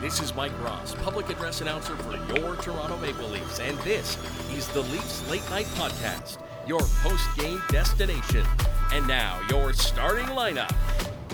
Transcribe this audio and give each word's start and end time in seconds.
this 0.00 0.20
is 0.20 0.34
Mike 0.34 0.52
Ross, 0.62 0.94
public 1.02 1.28
address 1.28 1.60
announcer 1.60 1.96
for 1.96 2.16
your 2.32 2.54
Toronto 2.56 2.96
Maple 2.98 3.28
Leafs, 3.28 3.58
and 3.58 3.76
this 3.78 4.16
is 4.52 4.68
the 4.68 4.82
Leafs 4.82 5.28
Late 5.28 5.48
Night 5.50 5.66
Podcast, 5.74 6.38
your 6.68 6.80
post 7.02 7.24
game 7.36 7.60
destination. 7.68 8.44
And 8.92 9.06
now, 9.08 9.40
your 9.50 9.72
starting 9.72 10.26
lineup 10.26 10.72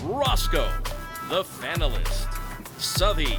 Roscoe, 0.02 0.70
the 1.28 1.44
Fanalist, 1.44 2.32
Southey, 2.80 3.38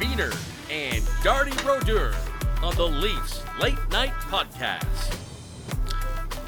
Beaner, 0.00 0.34
and 0.70 1.02
Darty 1.22 1.56
Brodeur 1.62 2.14
on 2.62 2.74
the 2.74 2.86
Leafs 2.86 3.42
Late 3.60 3.78
Night 3.90 4.12
Podcast. 4.30 5.14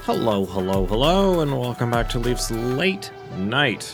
Hello, 0.02 0.44
hello, 0.44 0.86
hello, 0.86 1.40
and 1.40 1.56
welcome 1.56 1.92
back 1.92 2.08
to 2.10 2.18
Leafs 2.18 2.50
Late 2.50 3.12
Night, 3.36 3.84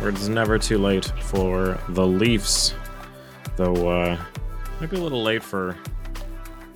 where 0.00 0.10
it's 0.10 0.26
never 0.26 0.58
too 0.58 0.78
late 0.78 1.06
for 1.22 1.78
the 1.90 2.04
Leafs. 2.04 2.74
Though, 3.56 3.88
uh, 3.88 4.18
might 4.80 4.90
be 4.90 4.96
a 4.96 5.00
little 5.00 5.22
late 5.22 5.42
for 5.42 5.76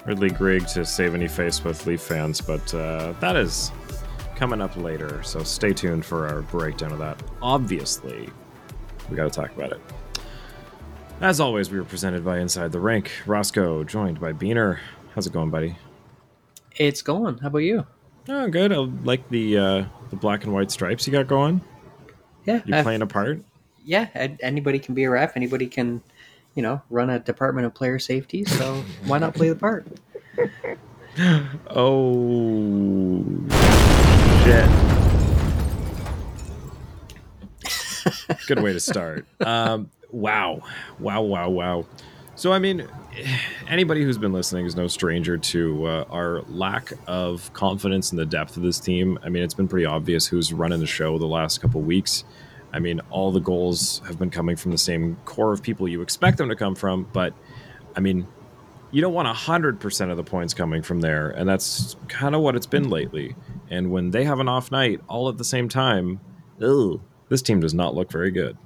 Ridley 0.06 0.30
Greig 0.30 0.66
to 0.68 0.84
save 0.84 1.14
any 1.14 1.28
face 1.28 1.62
with 1.64 1.84
Leaf 1.86 2.00
fans, 2.00 2.40
but 2.40 2.72
uh, 2.74 3.12
that 3.20 3.36
is 3.36 3.72
coming 4.36 4.60
up 4.60 4.76
later, 4.76 5.20
so 5.24 5.42
stay 5.42 5.72
tuned 5.72 6.04
for 6.04 6.28
our 6.28 6.42
breakdown 6.42 6.92
of 6.92 6.98
that. 7.00 7.20
Obviously, 7.42 8.28
we 9.10 9.16
got 9.16 9.24
to 9.24 9.30
talk 9.30 9.54
about 9.56 9.72
it. 9.72 9.80
As 11.20 11.40
always, 11.40 11.68
we 11.70 11.78
were 11.78 11.84
presented 11.84 12.24
by 12.24 12.38
Inside 12.38 12.70
the 12.70 12.78
Rink. 12.78 13.10
Roscoe, 13.26 13.82
joined 13.82 14.20
by 14.20 14.32
Beaner. 14.32 14.78
How's 15.16 15.26
it 15.26 15.32
going, 15.32 15.50
buddy? 15.50 15.76
It's 16.76 17.02
going. 17.02 17.38
How 17.38 17.48
about 17.48 17.58
you? 17.58 17.84
Oh, 18.28 18.46
good. 18.48 18.72
I 18.72 18.76
like 18.76 19.28
the 19.30 19.58
uh, 19.58 19.84
the 20.10 20.16
black 20.16 20.44
and 20.44 20.52
white 20.52 20.70
stripes 20.70 21.08
you 21.08 21.12
got 21.12 21.26
going. 21.26 21.60
Yeah, 22.44 22.60
You 22.64 22.82
playing 22.84 23.02
a 23.02 23.06
part? 23.06 23.40
yeah. 23.84 24.06
Anybody 24.40 24.78
can 24.78 24.94
be 24.94 25.04
a 25.04 25.10
ref. 25.10 25.36
Anybody 25.36 25.66
can, 25.66 26.02
you 26.58 26.62
know, 26.62 26.82
run 26.90 27.08
a 27.08 27.20
department 27.20 27.64
of 27.68 27.72
player 27.72 28.00
safety. 28.00 28.44
So 28.44 28.82
why 29.06 29.18
not 29.18 29.32
play 29.32 29.48
the 29.48 29.54
part? 29.54 29.86
Oh 31.70 33.24
shit! 34.44 34.68
Good 38.48 38.60
way 38.60 38.72
to 38.72 38.80
start. 38.80 39.24
Um, 39.40 39.90
wow, 40.10 40.62
wow, 40.98 41.22
wow, 41.22 41.48
wow. 41.48 41.86
So 42.34 42.52
I 42.52 42.58
mean, 42.58 42.88
anybody 43.68 44.02
who's 44.02 44.18
been 44.18 44.32
listening 44.32 44.66
is 44.66 44.74
no 44.74 44.88
stranger 44.88 45.38
to 45.38 45.86
uh, 45.86 46.04
our 46.10 46.42
lack 46.48 46.92
of 47.06 47.52
confidence 47.52 48.10
in 48.10 48.18
the 48.18 48.26
depth 48.26 48.56
of 48.56 48.64
this 48.64 48.80
team. 48.80 49.16
I 49.22 49.28
mean, 49.28 49.44
it's 49.44 49.54
been 49.54 49.68
pretty 49.68 49.86
obvious 49.86 50.26
who's 50.26 50.52
running 50.52 50.80
the 50.80 50.86
show 50.86 51.18
the 51.18 51.26
last 51.26 51.60
couple 51.60 51.82
weeks. 51.82 52.24
I 52.72 52.78
mean, 52.78 53.00
all 53.10 53.32
the 53.32 53.40
goals 53.40 54.02
have 54.06 54.18
been 54.18 54.30
coming 54.30 54.56
from 54.56 54.72
the 54.72 54.78
same 54.78 55.16
core 55.24 55.52
of 55.52 55.62
people 55.62 55.88
you 55.88 56.02
expect 56.02 56.38
them 56.38 56.48
to 56.48 56.56
come 56.56 56.74
from, 56.74 57.08
but 57.12 57.32
I 57.96 58.00
mean, 58.00 58.26
you 58.90 59.02
don't 59.02 59.12
want 59.12 59.28
100% 59.28 60.10
of 60.10 60.16
the 60.16 60.24
points 60.24 60.54
coming 60.54 60.82
from 60.82 61.00
there. 61.00 61.30
And 61.30 61.48
that's 61.48 61.96
kind 62.08 62.34
of 62.34 62.40
what 62.40 62.56
it's 62.56 62.66
been 62.66 62.88
lately. 62.88 63.34
And 63.70 63.90
when 63.90 64.10
they 64.10 64.24
have 64.24 64.40
an 64.40 64.48
off 64.48 64.70
night 64.70 65.00
all 65.08 65.28
at 65.28 65.36
the 65.38 65.44
same 65.44 65.68
time, 65.68 66.20
ugh, 66.62 67.00
this 67.28 67.42
team 67.42 67.60
does 67.60 67.74
not 67.74 67.94
look 67.94 68.10
very 68.10 68.30
good. 68.30 68.56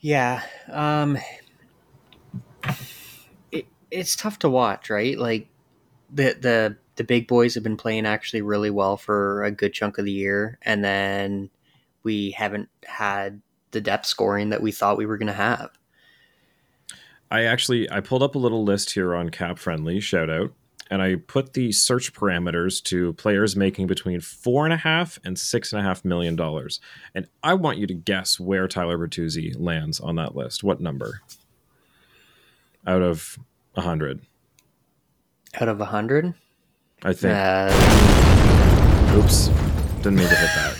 Yeah. 0.00 0.42
Um. 0.68 1.18
It, 3.50 3.66
it's 3.90 4.16
tough 4.16 4.38
to 4.40 4.48
watch, 4.48 4.90
right? 4.90 5.18
Like 5.18 5.48
the 6.12 6.36
the 6.40 6.76
the 6.96 7.04
big 7.04 7.26
boys 7.26 7.54
have 7.54 7.62
been 7.62 7.76
playing 7.76 8.06
actually 8.06 8.42
really 8.42 8.70
well 8.70 8.96
for 8.96 9.44
a 9.44 9.50
good 9.50 9.72
chunk 9.72 9.98
of 9.98 10.04
the 10.04 10.12
year, 10.12 10.58
and 10.62 10.84
then 10.84 11.50
we 12.02 12.32
haven't 12.32 12.68
had 12.84 13.40
the 13.70 13.80
depth 13.80 14.06
scoring 14.06 14.50
that 14.50 14.62
we 14.62 14.72
thought 14.72 14.98
we 14.98 15.06
were 15.06 15.18
going 15.18 15.26
to 15.28 15.32
have. 15.32 15.70
I 17.30 17.44
actually 17.44 17.90
I 17.90 18.00
pulled 18.00 18.22
up 18.22 18.34
a 18.34 18.38
little 18.38 18.64
list 18.64 18.92
here 18.92 19.14
on 19.14 19.30
Cap 19.30 19.58
Friendly, 19.58 20.00
shout 20.00 20.28
out, 20.28 20.52
and 20.90 21.00
I 21.00 21.16
put 21.16 21.54
the 21.54 21.72
search 21.72 22.12
parameters 22.12 22.82
to 22.84 23.14
players 23.14 23.56
making 23.56 23.86
between 23.86 24.20
four 24.20 24.64
and 24.64 24.72
a 24.74 24.76
half 24.76 25.18
and 25.24 25.38
six 25.38 25.72
and 25.72 25.80
a 25.80 25.82
half 25.82 26.04
million 26.04 26.36
dollars. 26.36 26.78
And 27.14 27.26
I 27.42 27.54
want 27.54 27.78
you 27.78 27.86
to 27.86 27.94
guess 27.94 28.38
where 28.38 28.68
Tyler 28.68 28.98
Bertuzzi 28.98 29.54
lands 29.58 29.98
on 29.98 30.16
that 30.16 30.36
list. 30.36 30.62
What 30.62 30.82
number? 30.82 31.22
Out 32.86 33.00
of 33.00 33.38
a 33.74 33.80
hundred. 33.80 34.20
Out 35.58 35.68
of 35.68 35.80
a 35.80 35.86
hundred, 35.86 36.34
I 37.04 37.12
think. 37.12 37.34
uh, 37.34 39.16
Oops. 39.18 39.48
Didn't 39.98 40.16
mean 40.16 40.28
to 40.28 40.34
hit 40.34 40.50
that. 40.54 40.78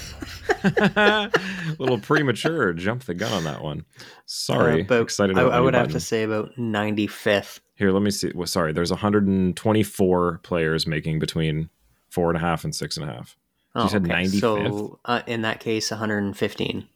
little 1.78 1.99
premature. 1.99 2.72
Jump 2.72 3.05
the 3.05 3.15
gun 3.15 3.33
on 3.33 3.44
that 3.44 3.62
one. 3.62 3.84
Sorry. 4.27 4.82
about- 4.82 5.03
Excited 5.03 5.38
I, 5.38 5.43
I 5.43 5.61
would 5.61 5.75
have 5.75 5.84
button. 5.84 5.94
to 5.94 6.00
say 6.00 6.22
about 6.22 6.56
ninety 6.59 7.06
fifth. 7.06 7.61
Here, 7.75 7.91
let 7.91 8.03
me 8.03 8.11
see. 8.11 8.31
Well, 8.34 8.47
sorry, 8.47 8.72
there's 8.72 8.91
124 8.91 10.38
players 10.44 10.87
making 10.87 11.19
between 11.19 11.69
four 12.11 12.28
and 12.31 12.37
a 12.37 12.41
half 12.41 12.62
and 12.65 12.72
six 12.75 12.97
and 12.97 13.09
a 13.09 13.12
half. 13.12 13.37
You 13.75 13.88
said 13.88 14.05
95th? 14.05 14.41
So 14.41 14.99
uh, 15.05 15.22
in 15.27 15.43
that 15.43 15.59
case, 15.61 15.91
115. 15.91 16.87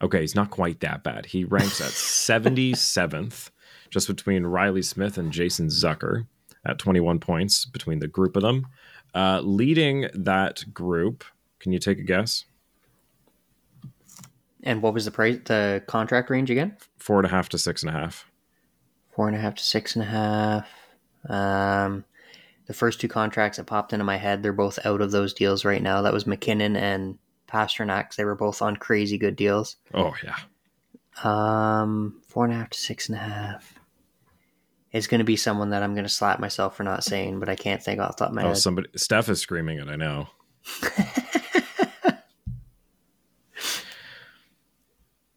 Okay, 0.00 0.20
he's 0.20 0.34
not 0.34 0.50
quite 0.50 0.80
that 0.80 1.02
bad. 1.04 1.26
He 1.26 1.44
ranks 1.44 1.80
at 1.80 1.88
77th, 1.90 3.50
just 3.90 4.08
between 4.08 4.46
Reilly 4.46 4.82
Smith 4.82 5.18
and 5.18 5.30
Jason 5.30 5.68
Zucker 5.68 6.26
at 6.68 6.78
21 6.78 7.18
points 7.18 7.64
between 7.64 7.98
the 7.98 8.06
group 8.06 8.36
of 8.36 8.42
them. 8.42 8.66
Uh, 9.14 9.40
leading 9.42 10.08
that 10.14 10.62
group, 10.72 11.24
can 11.58 11.72
you 11.72 11.78
take 11.78 11.98
a 11.98 12.02
guess? 12.02 12.44
And 14.62 14.82
what 14.82 14.92
was 14.92 15.06
the 15.06 15.10
price? 15.10 15.38
The 15.44 15.82
contract 15.86 16.30
range 16.30 16.50
again? 16.50 16.76
Four 16.98 17.18
and 17.18 17.26
a 17.26 17.30
half 17.30 17.48
to 17.50 17.58
six 17.58 17.82
and 17.82 17.90
a 17.90 17.98
half. 17.98 18.30
Four 19.10 19.28
and 19.28 19.36
a 19.36 19.40
half 19.40 19.54
to 19.54 19.64
six 19.64 19.96
and 19.96 20.04
a 20.04 20.08
half. 20.08 20.68
Um, 21.28 22.04
the 22.66 22.74
first 22.74 23.00
two 23.00 23.08
contracts 23.08 23.56
that 23.56 23.64
popped 23.64 23.92
into 23.92 24.04
my 24.04 24.16
head, 24.16 24.42
they're 24.42 24.52
both 24.52 24.78
out 24.84 25.00
of 25.00 25.10
those 25.10 25.32
deals 25.32 25.64
right 25.64 25.82
now. 25.82 26.02
That 26.02 26.12
was 26.12 26.26
MacKinnon 26.26 26.76
and 26.76 27.18
Pastrnak. 27.48 28.14
They 28.14 28.24
were 28.24 28.34
both 28.34 28.60
on 28.60 28.76
crazy 28.76 29.16
good 29.16 29.36
deals. 29.36 29.76
Oh, 29.94 30.14
yeah. 30.22 30.36
Um, 31.24 32.20
four 32.26 32.44
and 32.44 32.52
a 32.52 32.56
half 32.56 32.70
to 32.70 32.78
six 32.78 33.08
and 33.08 33.16
a 33.16 33.22
half. 33.22 33.77
It's 34.92 35.06
going 35.06 35.18
to 35.18 35.24
be 35.24 35.36
someone 35.36 35.70
that 35.70 35.82
I'm 35.82 35.92
going 35.94 36.06
to 36.06 36.10
slap 36.10 36.40
myself 36.40 36.76
for 36.76 36.82
not 36.82 37.04
saying, 37.04 37.40
but 37.40 37.48
I 37.48 37.56
can't 37.56 37.82
think 37.82 38.00
off 38.00 38.16
the 38.16 38.24
top 38.24 38.28
of 38.30 38.34
my 38.34 38.42
Oh, 38.44 38.48
head. 38.48 38.56
somebody. 38.58 38.88
Steph 38.96 39.28
is 39.28 39.40
screaming 39.40 39.78
it. 39.78 39.88
I 39.88 39.96
know. 39.96 40.28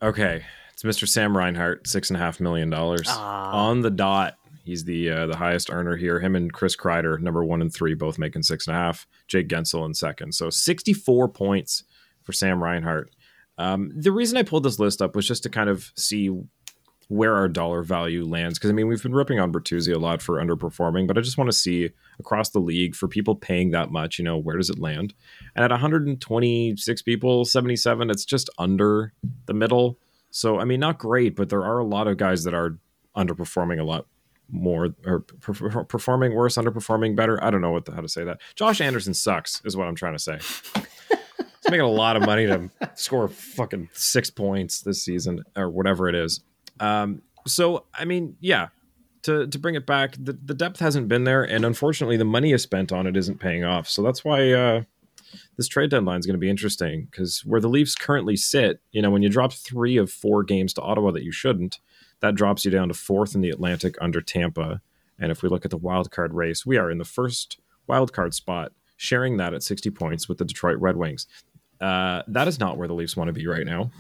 okay, 0.01 0.44
it's 0.73 0.84
Mr. 0.84 1.07
Sam 1.07 1.35
Reinhart, 1.35 1.88
six 1.88 2.09
and 2.09 2.17
a 2.17 2.19
half 2.19 2.40
million 2.40 2.69
dollars 2.69 3.07
on 3.09 3.81
the 3.81 3.91
dot. 3.91 4.35
He's 4.63 4.84
the 4.84 5.09
uh, 5.09 5.28
the 5.28 5.35
highest 5.38 5.72
earner 5.72 5.95
here. 5.95 6.19
Him 6.19 6.35
and 6.35 6.51
Chris 6.53 6.75
Kreider, 6.75 7.19
number 7.19 7.44
one 7.44 7.61
and 7.61 7.73
three, 7.73 7.94
both 7.94 8.19
making 8.19 8.44
six 8.44 8.67
and 8.67 8.75
a 8.75 8.79
half. 8.79 9.07
Jake 9.28 9.47
Guentzel 9.47 9.85
in 9.85 9.94
second. 9.94 10.34
So 10.34 10.50
sixty 10.50 10.94
four 10.94 11.28
points 11.28 11.84
for 12.23 12.31
Sam 12.34 12.61
Reinhart. 12.63 13.09
Um, 13.57 13.91
the 13.95 14.11
reason 14.11 14.38
I 14.38 14.44
pulled 14.44 14.63
this 14.63 14.79
list 14.79 15.01
up 15.01 15.16
was 15.16 15.28
just 15.28 15.44
to 15.44 15.50
kind 15.50 15.69
of 15.69 15.91
see 15.95 16.29
where 17.11 17.35
our 17.35 17.49
dollar 17.49 17.83
value 17.83 18.23
lands. 18.23 18.57
Because 18.57 18.69
I 18.69 18.73
mean, 18.73 18.88
we've 18.88 19.03
been 19.03 19.13
ripping 19.13 19.38
on 19.38 19.51
Bertuzzi 19.51 19.94
a 19.94 19.99
lot 19.99 20.22
for 20.22 20.41
underperforming, 20.41 21.07
but 21.07 21.17
I 21.17 21.22
just 21.22 21.38
want 21.38 21.49
to 21.49 21.57
see 21.57 21.89
across 22.17 22.51
the 22.51 22.59
league 22.59 22.95
for 22.95 23.09
people 23.09 23.35
paying 23.35 23.72
that 23.72 23.91
much. 23.91 24.17
You 24.17 24.23
know, 24.23 24.38
where 24.38 24.55
does 24.55 24.69
it 24.69 24.79
land? 24.79 25.13
And 25.53 25.66
at 25.66 25.72
126 25.72 27.01
people, 27.01 27.44
77, 27.44 28.09
it's 28.09 28.23
just 28.23 28.49
under 28.57 29.11
the 29.45 29.53
middle. 29.53 29.99
So 30.29 30.57
I 30.57 30.63
mean, 30.63 30.79
not 30.79 30.99
great, 30.99 31.35
but 31.35 31.49
there 31.49 31.66
are 31.66 31.79
a 31.79 31.85
lot 31.85 32.07
of 32.07 32.16
guys 32.16 32.45
that 32.45 32.53
are 32.53 32.77
underperforming 33.17 33.81
a 33.81 33.83
lot 33.83 34.05
more 34.49 34.95
or 35.05 35.19
per- 35.19 35.53
per- 35.53 35.83
performing 35.83 36.33
worse, 36.33 36.55
underperforming 36.55 37.17
better. 37.17 37.43
I 37.43 37.51
don't 37.51 37.61
know 37.61 37.72
what 37.72 37.83
the, 37.83 37.91
how 37.91 37.99
to 37.99 38.07
say 38.07 38.23
that. 38.23 38.39
Josh 38.55 38.79
Anderson 38.79 39.13
sucks, 39.13 39.61
is 39.66 39.75
what 39.75 39.89
I'm 39.89 39.95
trying 39.95 40.16
to 40.16 40.19
say. 40.19 40.38
He's 40.38 41.69
making 41.69 41.81
a 41.81 41.89
lot 41.89 42.16
of 42.16 42.25
money 42.25 42.45
to 42.47 42.69
score 42.95 43.28
fucking 43.28 43.90
six 43.91 44.29
points 44.29 44.79
this 44.79 45.03
season 45.03 45.43
or 45.57 45.69
whatever 45.69 46.07
it 46.07 46.16
is. 46.16 46.40
Um, 46.81 47.22
so 47.47 47.85
I 47.93 48.03
mean, 48.05 48.35
yeah, 48.41 48.67
to 49.23 49.47
to 49.47 49.59
bring 49.59 49.75
it 49.75 49.85
back, 49.85 50.16
the, 50.19 50.33
the 50.33 50.53
depth 50.53 50.79
hasn't 50.79 51.07
been 51.07 51.23
there, 51.23 51.43
and 51.43 51.63
unfortunately, 51.63 52.17
the 52.17 52.25
money 52.25 52.51
is 52.51 52.63
spent 52.63 52.91
on 52.91 53.07
it 53.07 53.16
isn't 53.16 53.39
paying 53.39 53.63
off. 53.63 53.87
So 53.87 54.01
that's 54.01 54.25
why 54.25 54.51
uh, 54.51 54.83
this 55.57 55.67
trade 55.67 55.91
deadline 55.91 56.19
is 56.19 56.25
going 56.25 56.35
to 56.35 56.39
be 56.39 56.49
interesting 56.49 57.07
because 57.09 57.45
where 57.45 57.61
the 57.61 57.69
Leafs 57.69 57.95
currently 57.95 58.35
sit, 58.35 58.81
you 58.91 59.01
know, 59.01 59.09
when 59.09 59.22
you 59.22 59.29
drop 59.29 59.53
three 59.53 59.97
of 59.97 60.11
four 60.11 60.43
games 60.43 60.73
to 60.73 60.81
Ottawa 60.81 61.11
that 61.11 61.23
you 61.23 61.31
shouldn't, 61.31 61.79
that 62.22 62.35
drops 62.35 62.66
you 62.66 62.72
down 62.72 62.87
to 62.87 62.93
fourth 62.93 63.35
in 63.35 63.41
the 63.41 63.49
Atlantic 63.49 63.95
under 64.01 64.22
Tampa. 64.22 64.81
And 65.19 65.31
if 65.31 65.43
we 65.43 65.49
look 65.49 65.66
at 65.66 65.72
the 65.72 65.78
wild 65.78 66.11
card 66.11 66.33
race, 66.33 66.66
we 66.66 66.78
are 66.78 66.89
in 66.89 66.97
the 66.97 67.05
first 67.05 67.59
wild 67.87 68.13
card 68.13 68.33
spot, 68.33 68.72
sharing 68.97 69.37
that 69.37 69.53
at 69.53 69.63
60 69.63 69.89
points 69.91 70.28
with 70.28 70.37
the 70.37 70.45
Detroit 70.45 70.79
Red 70.79 70.97
Wings. 70.97 71.28
Uh, 71.79 72.22
that 72.28 72.47
is 72.47 72.59
not 72.59 72.78
where 72.78 72.87
the 72.87 72.93
Leafs 72.93 73.17
want 73.17 73.28
to 73.28 73.33
be 73.33 73.47
right 73.47 73.66
now. 73.66 73.91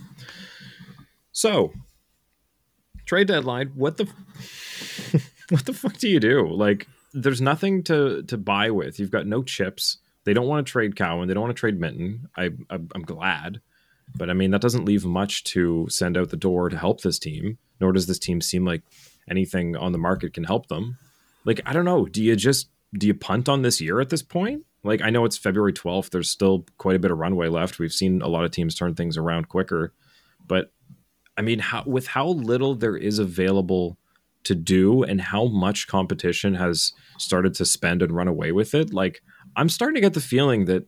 So, 1.31 1.71
trade 3.11 3.27
deadline. 3.27 3.73
What 3.75 3.97
the, 3.97 4.05
what 5.49 5.65
the 5.65 5.73
fuck 5.73 5.97
do 5.97 6.07
you 6.07 6.21
do? 6.21 6.47
Like, 6.47 6.87
there's 7.13 7.41
nothing 7.41 7.83
to 7.83 8.23
to 8.23 8.37
buy 8.37 8.71
with. 8.71 8.99
You've 8.99 9.11
got 9.11 9.27
no 9.27 9.43
chips. 9.43 9.97
They 10.23 10.33
don't 10.33 10.47
want 10.47 10.65
to 10.65 10.71
trade 10.71 10.95
Cowan. 10.95 11.27
They 11.27 11.33
don't 11.33 11.43
want 11.43 11.53
to 11.53 11.59
trade 11.59 11.77
Minten. 11.77 12.21
I, 12.37 12.51
I 12.69 12.75
I'm 12.95 13.01
glad. 13.01 13.59
But 14.15 14.29
I 14.29 14.33
mean, 14.33 14.51
that 14.51 14.61
doesn't 14.61 14.85
leave 14.85 15.03
much 15.03 15.43
to 15.55 15.87
send 15.89 16.17
out 16.17 16.29
the 16.29 16.37
door 16.37 16.69
to 16.69 16.77
help 16.77 17.01
this 17.01 17.19
team, 17.19 17.57
nor 17.81 17.91
does 17.91 18.07
this 18.07 18.19
team 18.19 18.39
seem 18.39 18.63
like 18.63 18.83
anything 19.29 19.75
on 19.75 19.91
the 19.91 19.97
market 19.97 20.33
can 20.33 20.45
help 20.45 20.67
them. 20.67 20.97
Like, 21.43 21.59
I 21.65 21.73
don't 21.73 21.85
know. 21.85 22.05
Do 22.05 22.23
you 22.23 22.37
just 22.37 22.69
do 22.97 23.07
you 23.07 23.13
punt 23.13 23.49
on 23.49 23.61
this 23.61 23.81
year 23.81 23.99
at 23.99 24.09
this 24.09 24.21
point? 24.21 24.63
Like, 24.83 25.01
I 25.01 25.09
know 25.09 25.25
it's 25.25 25.37
February 25.37 25.73
12th. 25.73 26.11
There's 26.11 26.29
still 26.29 26.65
quite 26.77 26.95
a 26.95 26.99
bit 26.99 27.11
of 27.11 27.17
runway 27.17 27.49
left. 27.49 27.77
We've 27.77 27.91
seen 27.91 28.21
a 28.21 28.29
lot 28.29 28.45
of 28.45 28.51
teams 28.51 28.73
turn 28.73 28.95
things 28.95 29.17
around 29.17 29.49
quicker. 29.49 29.93
But 30.47 30.71
I 31.41 31.43
mean, 31.43 31.57
how, 31.57 31.81
with 31.87 32.05
how 32.05 32.27
little 32.27 32.75
there 32.75 32.95
is 32.95 33.17
available 33.17 33.97
to 34.43 34.53
do 34.53 35.01
and 35.01 35.19
how 35.19 35.45
much 35.45 35.87
competition 35.87 36.53
has 36.53 36.93
started 37.17 37.55
to 37.55 37.65
spend 37.65 38.03
and 38.03 38.11
run 38.11 38.27
away 38.27 38.51
with 38.51 38.75
it, 38.75 38.93
like, 38.93 39.23
I'm 39.55 39.67
starting 39.67 39.95
to 39.95 40.01
get 40.01 40.13
the 40.13 40.21
feeling 40.21 40.65
that 40.65 40.85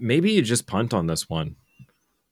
maybe 0.00 0.32
you 0.32 0.42
just 0.42 0.66
punt 0.66 0.92
on 0.92 1.06
this 1.06 1.30
one. 1.30 1.54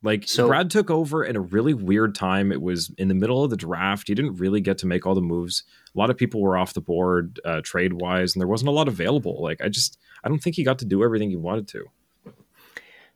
Like 0.02 0.26
so, 0.26 0.48
Brad 0.48 0.72
took 0.72 0.90
over 0.90 1.22
in 1.24 1.36
a 1.36 1.40
really 1.40 1.72
weird 1.72 2.16
time. 2.16 2.50
It 2.50 2.60
was 2.60 2.92
in 2.98 3.06
the 3.06 3.14
middle 3.14 3.44
of 3.44 3.50
the 3.50 3.56
draft. 3.56 4.08
He 4.08 4.14
didn't 4.16 4.34
really 4.34 4.60
get 4.60 4.78
to 4.78 4.86
make 4.88 5.06
all 5.06 5.14
the 5.14 5.20
moves. 5.20 5.62
A 5.94 5.98
lot 5.98 6.10
of 6.10 6.16
people 6.16 6.42
were 6.42 6.58
off 6.58 6.74
the 6.74 6.80
board 6.80 7.38
uh, 7.44 7.60
trade 7.62 7.92
wise, 7.92 8.34
and 8.34 8.40
there 8.40 8.48
wasn't 8.48 8.70
a 8.70 8.72
lot 8.72 8.88
available. 8.88 9.40
Like 9.40 9.60
I 9.62 9.68
just, 9.68 9.98
I 10.24 10.28
don't 10.28 10.42
think 10.42 10.56
he 10.56 10.64
got 10.64 10.80
to 10.80 10.84
do 10.84 11.04
everything 11.04 11.30
he 11.30 11.36
wanted 11.36 11.68
to. 11.68 11.84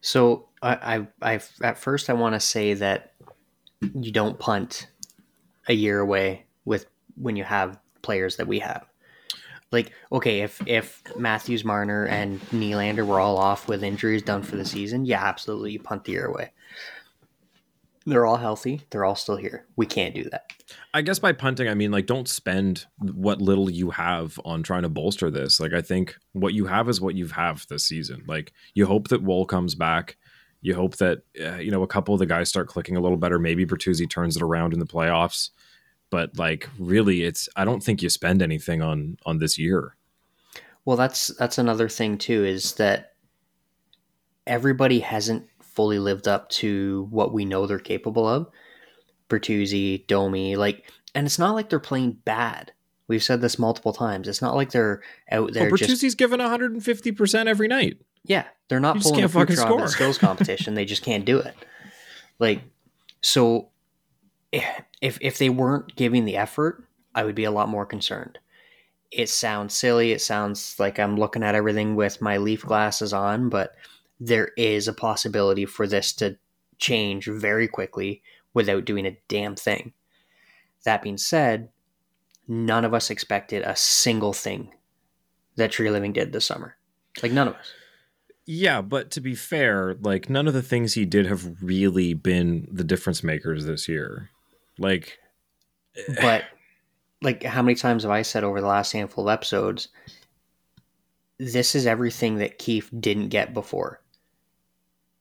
So 0.01 0.51
I, 0.63 1.07
I, 1.21 1.35
I 1.35 1.41
at 1.63 1.79
first 1.79 2.09
I 2.09 2.13
want 2.13 2.37
to 2.37 2.41
say 2.41 2.75
that 2.75 3.15
you 3.81 4.13
don't 4.13 4.39
punt 4.39 4.89
a 5.69 5.73
year 5.73 6.01
away 6.01 6.47
with 6.65 6.87
when 7.17 7.37
you 7.37 7.45
have 7.45 7.79
players 8.03 8.37
that 8.37 8.47
we 8.47 8.59
have. 8.61 8.87
Like, 9.71 9.93
okay, 10.11 10.41
if 10.41 10.67
if 10.67 11.03
Matthews, 11.17 11.65
Marner, 11.65 12.07
and 12.07 12.41
Nylander 12.51 13.07
were 13.07 13.21
all 13.21 13.37
off 13.37 13.69
with 13.69 13.85
injuries 13.85 14.23
done 14.23 14.43
for 14.43 14.57
the 14.57 14.65
season, 14.65 15.05
yeah, 15.05 15.23
absolutely, 15.23 15.73
you 15.73 15.81
punt 15.81 16.05
the 16.05 16.13
year 16.13 16.27
away. 16.27 16.53
They're 18.07 18.25
all 18.25 18.39
healthy. 18.39 18.81
They're 18.89 19.05
all 19.05 19.15
still 19.15 19.37
here. 19.37 19.67
We 19.77 19.85
can't 19.85 20.15
do 20.15 20.25
that. 20.31 20.51
I 20.95 21.03
guess 21.03 21.19
by 21.19 21.33
punting, 21.33 21.69
I 21.69 21.75
mean 21.75 21.91
like 21.91 22.07
don't 22.07 22.27
spend 22.27 22.87
what 22.99 23.43
little 23.43 23.69
you 23.69 23.91
have 23.91 24.41
on 24.47 24.63
trying 24.63 24.83
to 24.83 24.89
bolster 24.89 25.31
this. 25.31 25.61
Like 25.61 25.75
I 25.75 25.83
think 25.83 26.17
what 26.33 26.55
you 26.55 26.65
have 26.65 26.89
is 26.89 27.03
what 27.03 27.15
you 27.15 27.27
have 27.27 27.67
this 27.69 27.85
season. 27.85 28.25
Like 28.27 28.55
you 28.73 28.87
hope 28.87 29.09
that 29.09 29.23
Woll 29.23 29.45
comes 29.45 29.75
back. 29.75 30.17
You 30.61 30.75
hope 30.75 30.97
that 30.97 31.23
uh, 31.41 31.57
you 31.57 31.71
know 31.71 31.83
a 31.83 31.89
couple 31.89 32.15
of 32.15 32.19
the 32.19 32.27
guys 32.27 32.49
start 32.49 32.69
clicking 32.69 32.97
a 32.97 33.01
little 33.01 33.17
better. 33.17 33.39
Maybe 33.39 33.65
Bertuzzi 33.65 34.09
turns 34.09 34.37
it 34.37 34.43
around 34.43 34.73
in 34.73 34.81
the 34.81 34.87
playoffs. 34.87 35.51
But 36.11 36.39
like 36.39 36.69
really, 36.79 37.23
it's 37.23 37.49
I 37.57 37.65
don't 37.65 37.83
think 37.83 38.03
you 38.03 38.09
spend 38.09 38.43
anything 38.43 38.83
on 38.83 39.19
on 39.27 39.39
this 39.39 39.59
year. 39.59 39.95
Well, 40.85 40.97
that's 40.97 41.29
that's 41.39 41.59
another 41.59 41.89
thing 41.89 42.19
too 42.19 42.45
is 42.45 42.75
that 42.75 43.13
everybody 44.47 45.01
hasn't 45.01 45.47
fully 45.61 45.99
lived 45.99 46.27
up 46.27 46.49
to 46.49 47.07
what 47.11 47.33
we 47.33 47.45
know 47.45 47.67
they're 47.67 47.79
capable 47.79 48.27
of. 48.27 48.49
Bertuzzi, 49.29 50.07
Domi, 50.07 50.57
like, 50.57 50.91
and 51.15 51.27
it's 51.27 51.39
not 51.39 51.55
like 51.55 51.69
they're 51.69 51.79
playing 51.79 52.13
bad. 52.25 52.73
We've 53.07 53.23
said 53.23 53.41
this 53.41 53.59
multiple 53.59 53.93
times. 53.93 54.27
It's 54.27 54.43
not 54.43 54.57
like 54.57 54.71
they're 54.71 55.03
out 55.31 55.53
there. 55.53 55.65
Well, 55.65 55.73
Bertuzzi's 55.73 56.01
just, 56.01 56.19
given 56.19 56.41
150 56.41 57.13
percent 57.13 57.49
every 57.49 57.69
night. 57.69 57.99
Yeah, 58.25 58.45
they're 58.69 58.81
not 58.81 59.01
pulling 59.01 59.25
a 59.25 59.29
fucking 59.29 59.57
score. 59.57 59.83
in 59.83 59.89
skills 59.89 60.19
competition. 60.19 60.75
they 60.75 60.85
just 60.85 61.03
can't 61.03 61.25
do 61.25 61.39
it. 61.39 61.55
Like, 62.39 62.63
so 63.21 63.69
if 64.53 65.19
if 65.21 65.39
they 65.39 65.51
weren't 65.51 65.97
giving 65.97 66.25
the 66.25 66.37
effort, 66.37 66.85
I 67.15 67.25
would 67.25 67.35
be 67.35 67.45
a 67.45 67.51
lot 67.51 67.69
more 67.69 67.87
concerned. 67.87 68.39
It 69.11 69.29
sounds 69.29 69.75
silly. 69.75 70.13
It 70.13 70.21
sounds 70.21 70.77
like 70.79 70.99
I'm 70.99 71.17
looking 71.17 71.43
at 71.43 71.55
everything 71.55 71.97
with 71.97 72.21
my 72.21 72.37
leaf 72.37 72.63
glasses 72.63 73.13
on, 73.13 73.49
but 73.49 73.75
there 74.21 74.51
is 74.57 74.87
a 74.87 74.93
possibility 74.93 75.65
for 75.65 75.87
this 75.87 76.13
to 76.15 76.37
change 76.79 77.27
very 77.27 77.67
quickly 77.69 78.23
without 78.53 78.85
doing 78.85 79.07
a 79.07 79.19
damn 79.29 79.57
thing. 79.57 79.93
That 80.85 81.03
being 81.03 81.17
said, 81.19 81.71
none 82.47 82.85
of 82.85 82.93
us 82.95 83.11
expected 83.11 83.63
a 83.63 83.77
single 83.77 84.33
thing 84.33 84.75
that 85.57 85.73
Treliving 85.73 86.13
did 86.13 86.33
this 86.33 86.47
summer. 86.47 86.77
Like 87.23 87.33
none 87.33 87.49
of 87.49 87.55
us. 87.55 87.73
Yeah, 88.51 88.81
but 88.81 89.11
to 89.11 89.21
be 89.21 89.35
fair, 89.35 89.95
like 90.01 90.31
none 90.31 90.49
of 90.49 90.55
the 90.55 90.63
things 90.63 90.95
he 90.95 91.05
did 91.05 91.27
have 91.27 91.63
really 91.63 92.15
been 92.15 92.67
the 92.73 92.83
difference 92.83 93.23
makers 93.23 93.67
this 93.67 93.87
year. 93.87 94.31
Like 94.79 95.19
eh. 95.97 96.15
but 96.19 96.45
like 97.21 97.43
how 97.43 97.61
many 97.61 97.75
times 97.75 98.05
have 98.05 98.11
I 98.11 98.23
said 98.23 98.45
over 98.45 98.63
the 98.63 98.67
last 98.67 98.93
handful 98.93 99.29
of 99.29 99.33
episodes 99.35 99.89
this 101.39 101.75
is 101.75 101.87
everything 101.87 102.37
that 102.37 102.59
Keefe 102.59 102.91
didn't 102.99 103.29
get 103.29 103.53
before. 103.53 104.01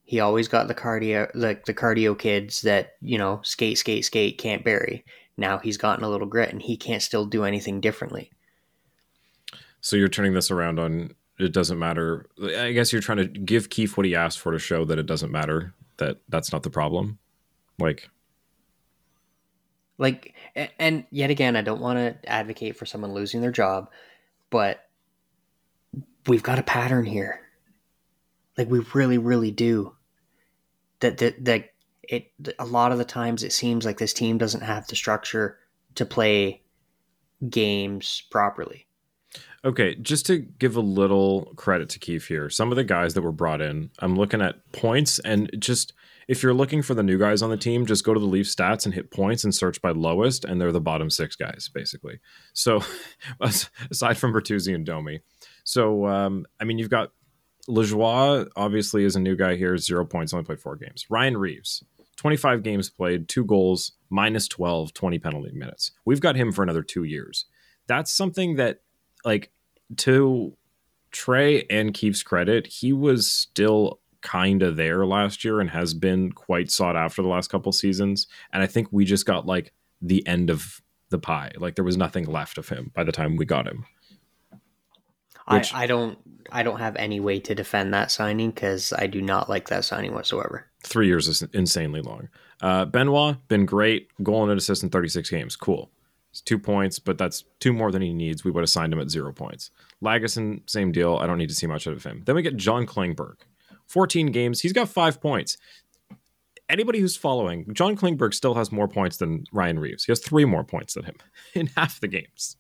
He 0.05 0.21
always 0.21 0.47
got 0.47 0.69
the 0.69 0.73
cardio, 0.73 1.29
like 1.35 1.65
the, 1.65 1.73
the 1.73 1.79
cardio 1.79 2.17
kids 2.17 2.61
that 2.61 2.93
you 3.01 3.17
know 3.17 3.41
skate, 3.43 3.77
skate, 3.77 4.05
skate, 4.05 4.37
can't 4.37 4.63
bury. 4.63 5.03
Now 5.35 5.57
he's 5.57 5.77
gotten 5.77 6.05
a 6.05 6.09
little 6.09 6.27
grit, 6.27 6.51
and 6.51 6.61
he 6.61 6.77
can't 6.77 7.03
still 7.03 7.25
do 7.25 7.43
anything 7.43 7.81
differently. 7.81 8.31
So 9.81 9.97
you're 9.97 10.07
turning 10.07 10.33
this 10.33 10.49
around 10.49 10.79
on 10.79 11.13
it 11.39 11.53
doesn't 11.53 11.79
matter. 11.79 12.27
I 12.41 12.71
guess 12.71 12.91
you're 12.91 13.01
trying 13.01 13.19
to 13.19 13.27
give 13.27 13.69
Keefe 13.69 13.97
what 13.97 14.05
he 14.05 14.15
asked 14.15 14.39
for 14.39 14.51
to 14.51 14.59
show 14.59 14.85
that 14.85 14.99
it 14.99 15.05
doesn't 15.05 15.31
matter 15.31 15.73
that 15.97 16.17
that's 16.29 16.51
not 16.51 16.63
the 16.63 16.69
problem. 16.69 17.19
Like, 17.79 18.09
like, 19.97 20.33
and 20.79 21.05
yet 21.11 21.29
again, 21.29 21.55
I 21.55 21.61
don't 21.61 21.81
want 21.81 21.97
to 21.97 22.29
advocate 22.29 22.77
for 22.77 22.85
someone 22.85 23.13
losing 23.13 23.41
their 23.41 23.51
job, 23.51 23.89
but 24.49 24.87
we've 26.27 26.43
got 26.43 26.59
a 26.59 26.63
pattern 26.63 27.05
here. 27.05 27.41
Like 28.57 28.69
we 28.69 28.79
really, 28.93 29.17
really 29.17 29.51
do 29.51 29.95
that 30.99 31.17
that 31.19 31.45
that 31.45 31.69
it 32.01 32.31
a 32.57 32.65
lot 32.65 32.91
of 32.91 32.97
the 32.97 33.05
times 33.05 33.43
it 33.43 33.51
seems 33.51 33.85
like 33.85 33.99
this 33.99 34.13
team 34.13 34.37
doesn't 34.37 34.61
have 34.61 34.87
the 34.87 34.95
structure 34.95 35.59
to 35.95 36.05
play 36.05 36.63
games 37.47 38.23
properly. 38.31 38.86
Okay, 39.65 39.95
just 39.95 40.25
to 40.27 40.37
give 40.37 40.75
a 40.75 40.81
little 40.81 41.51
credit 41.55 41.89
to 41.89 41.99
Keefe 41.99 42.27
here, 42.27 42.49
some 42.49 42.71
of 42.71 42.75
the 42.75 42.83
guys 42.83 43.15
that 43.15 43.21
were 43.21 43.31
brought 43.31 43.61
in, 43.61 43.89
I'm 43.99 44.15
looking 44.15 44.41
at 44.41 44.71
points 44.71 45.19
and 45.19 45.49
just 45.59 45.93
if 46.27 46.43
you're 46.43 46.53
looking 46.53 46.81
for 46.81 46.93
the 46.93 47.03
new 47.03 47.17
guys 47.17 47.41
on 47.41 47.49
the 47.49 47.57
team, 47.57 47.85
just 47.85 48.03
go 48.03 48.13
to 48.13 48.19
the 48.19 48.25
Leaf 48.25 48.47
stats 48.47 48.85
and 48.85 48.93
hit 48.93 49.11
points 49.11 49.45
and 49.45 49.55
search 49.55 49.81
by 49.81 49.91
lowest, 49.91 50.43
and 50.43 50.59
they're 50.59 50.73
the 50.73 50.81
bottom 50.81 51.09
six 51.09 51.35
guys, 51.35 51.69
basically. 51.73 52.19
So 52.53 52.81
aside 53.41 54.17
from 54.17 54.33
Bertuzzi 54.33 54.75
and 54.75 54.85
Domi. 54.85 55.21
So 55.63 56.05
um, 56.05 56.45
I 56.59 56.65
mean 56.65 56.77
you've 56.77 56.89
got 56.89 57.11
Lajoie 57.67 58.47
obviously 58.55 59.03
is 59.03 59.15
a 59.15 59.19
new 59.19 59.35
guy 59.35 59.55
here, 59.55 59.77
zero 59.77 60.05
points, 60.05 60.33
only 60.33 60.45
played 60.45 60.59
four 60.59 60.75
games. 60.75 61.05
Ryan 61.09 61.37
Reaves, 61.37 61.83
25 62.15 62.63
games 62.63 62.89
played, 62.89 63.27
two 63.27 63.45
goals, 63.45 63.93
minus 64.09 64.47
12, 64.47 64.93
20 64.93 65.19
penalty 65.19 65.51
minutes. 65.51 65.91
We've 66.05 66.21
got 66.21 66.35
him 66.35 66.51
for 66.51 66.63
another 66.63 66.81
two 66.81 67.03
years. 67.03 67.45
That's 67.87 68.11
something 68.11 68.55
that, 68.55 68.81
like, 69.25 69.51
to 69.97 70.55
Trey 71.11 71.63
and 71.69 71.93
Keefe's 71.93 72.23
credit, 72.23 72.67
he 72.67 72.93
was 72.93 73.31
still 73.31 73.99
kind 74.21 74.61
of 74.61 74.75
there 74.75 75.05
last 75.05 75.43
year 75.45 75.59
and 75.61 75.69
has 75.69 75.93
been 75.93 76.31
quite 76.31 76.69
sought 76.69 76.95
after 76.95 77.21
the 77.21 77.27
last 77.27 77.49
couple 77.49 77.71
seasons. 77.71 78.27
And 78.51 78.61
I 78.61 78.67
think 78.67 78.89
we 78.91 79.05
just 79.05 79.25
got 79.25 79.45
like 79.45 79.73
the 80.01 80.25
end 80.27 80.49
of 80.49 80.81
the 81.09 81.19
pie. 81.19 81.51
Like 81.57 81.75
there 81.75 81.85
was 81.85 81.97
nothing 81.97 82.25
left 82.25 82.57
of 82.57 82.69
him 82.69 82.91
by 82.93 83.03
the 83.03 83.11
time 83.11 83.35
we 83.35 83.45
got 83.45 83.67
him. 83.67 83.85
Which, 85.49 85.73
I, 85.73 85.83
I 85.83 85.87
don't 85.87 86.17
I 86.51 86.63
don't 86.63 86.79
have 86.79 86.95
any 86.97 87.19
way 87.19 87.39
to 87.39 87.55
defend 87.55 87.93
that 87.93 88.11
signing 88.11 88.51
because 88.51 88.93
I 88.93 89.07
do 89.07 89.21
not 89.21 89.49
like 89.49 89.69
that 89.69 89.85
signing 89.85 90.13
whatsoever. 90.13 90.65
Three 90.83 91.07
years 91.07 91.27
is 91.27 91.41
insanely 91.53 92.01
long. 92.01 92.29
Uh, 92.61 92.85
Benoit 92.85 93.37
been 93.47 93.65
great, 93.65 94.09
goal 94.23 94.43
and 94.43 94.51
an 94.51 94.57
assist 94.57 94.83
in 94.83 94.89
36 94.89 95.29
games. 95.29 95.55
Cool. 95.55 95.89
It's 96.37 96.41
two 96.43 96.59
points, 96.59 96.99
but 96.99 97.17
that's 97.17 97.45
two 97.59 97.73
more 97.73 97.91
than 97.91 98.03
he 98.03 98.13
needs. 98.13 98.43
We 98.43 98.51
would 98.51 98.61
have 98.61 98.69
signed 98.69 98.93
him 98.93 98.99
at 98.99 99.09
zero 99.09 99.33
points. 99.33 99.71
Lagesson, 100.03 100.69
same 100.69 100.91
deal. 100.91 101.15
I 101.15 101.25
don't 101.25 101.39
need 101.39 101.49
to 101.49 101.55
see 101.55 101.65
much 101.65 101.87
out 101.87 101.95
of 101.95 102.03
him. 102.03 102.21
Then 102.27 102.35
we 102.35 102.43
get 102.43 102.57
John 102.57 102.85
Klingberg, 102.85 103.37
14 103.87 104.27
games. 104.27 104.61
He's 104.61 104.71
got 104.71 104.87
five 104.87 105.19
points. 105.19 105.57
Anybody 106.69 106.99
who's 106.99 107.17
following, 107.17 107.73
John 107.73 107.97
Klingberg 107.97 108.35
still 108.35 108.53
has 108.53 108.71
more 108.71 108.87
points 108.87 109.17
than 109.17 109.45
Ryan 109.51 109.79
Reaves. 109.79 110.03
He 110.03 110.11
has 110.11 110.19
three 110.19 110.45
more 110.45 110.63
points 110.63 110.93
than 110.93 111.05
him 111.05 111.15
in 111.55 111.71
half 111.75 111.99
the 111.99 112.07
games. 112.07 112.57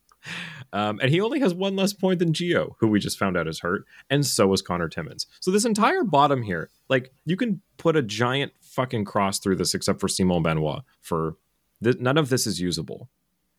Um, 0.73 0.99
and 0.99 1.11
he 1.11 1.21
only 1.21 1.39
has 1.41 1.53
one 1.53 1.75
less 1.75 1.93
point 1.93 2.17
than 2.17 2.33
Gio, 2.33 2.71
who 2.79 2.87
we 2.87 2.99
just 2.99 3.19
found 3.19 3.37
out 3.37 3.47
is 3.47 3.59
hurt, 3.59 3.85
and 4.09 4.25
so 4.25 4.51
is 4.53 4.63
Connor 4.63 4.89
Timmins. 4.89 5.27
So 5.39 5.51
this 5.51 5.65
entire 5.65 6.03
bottom 6.03 6.41
here, 6.41 6.71
like 6.89 7.13
you 7.25 7.37
can 7.37 7.61
put 7.77 7.95
a 7.95 8.01
giant 8.01 8.53
fucking 8.59 9.05
cross 9.05 9.37
through 9.37 9.57
this, 9.57 9.75
except 9.75 9.99
for 9.99 10.07
Simon 10.07 10.41
Benoit. 10.41 10.81
For 10.99 11.35
th- 11.83 11.99
none 11.99 12.17
of 12.17 12.29
this 12.29 12.47
is 12.47 12.59
usable. 12.59 13.07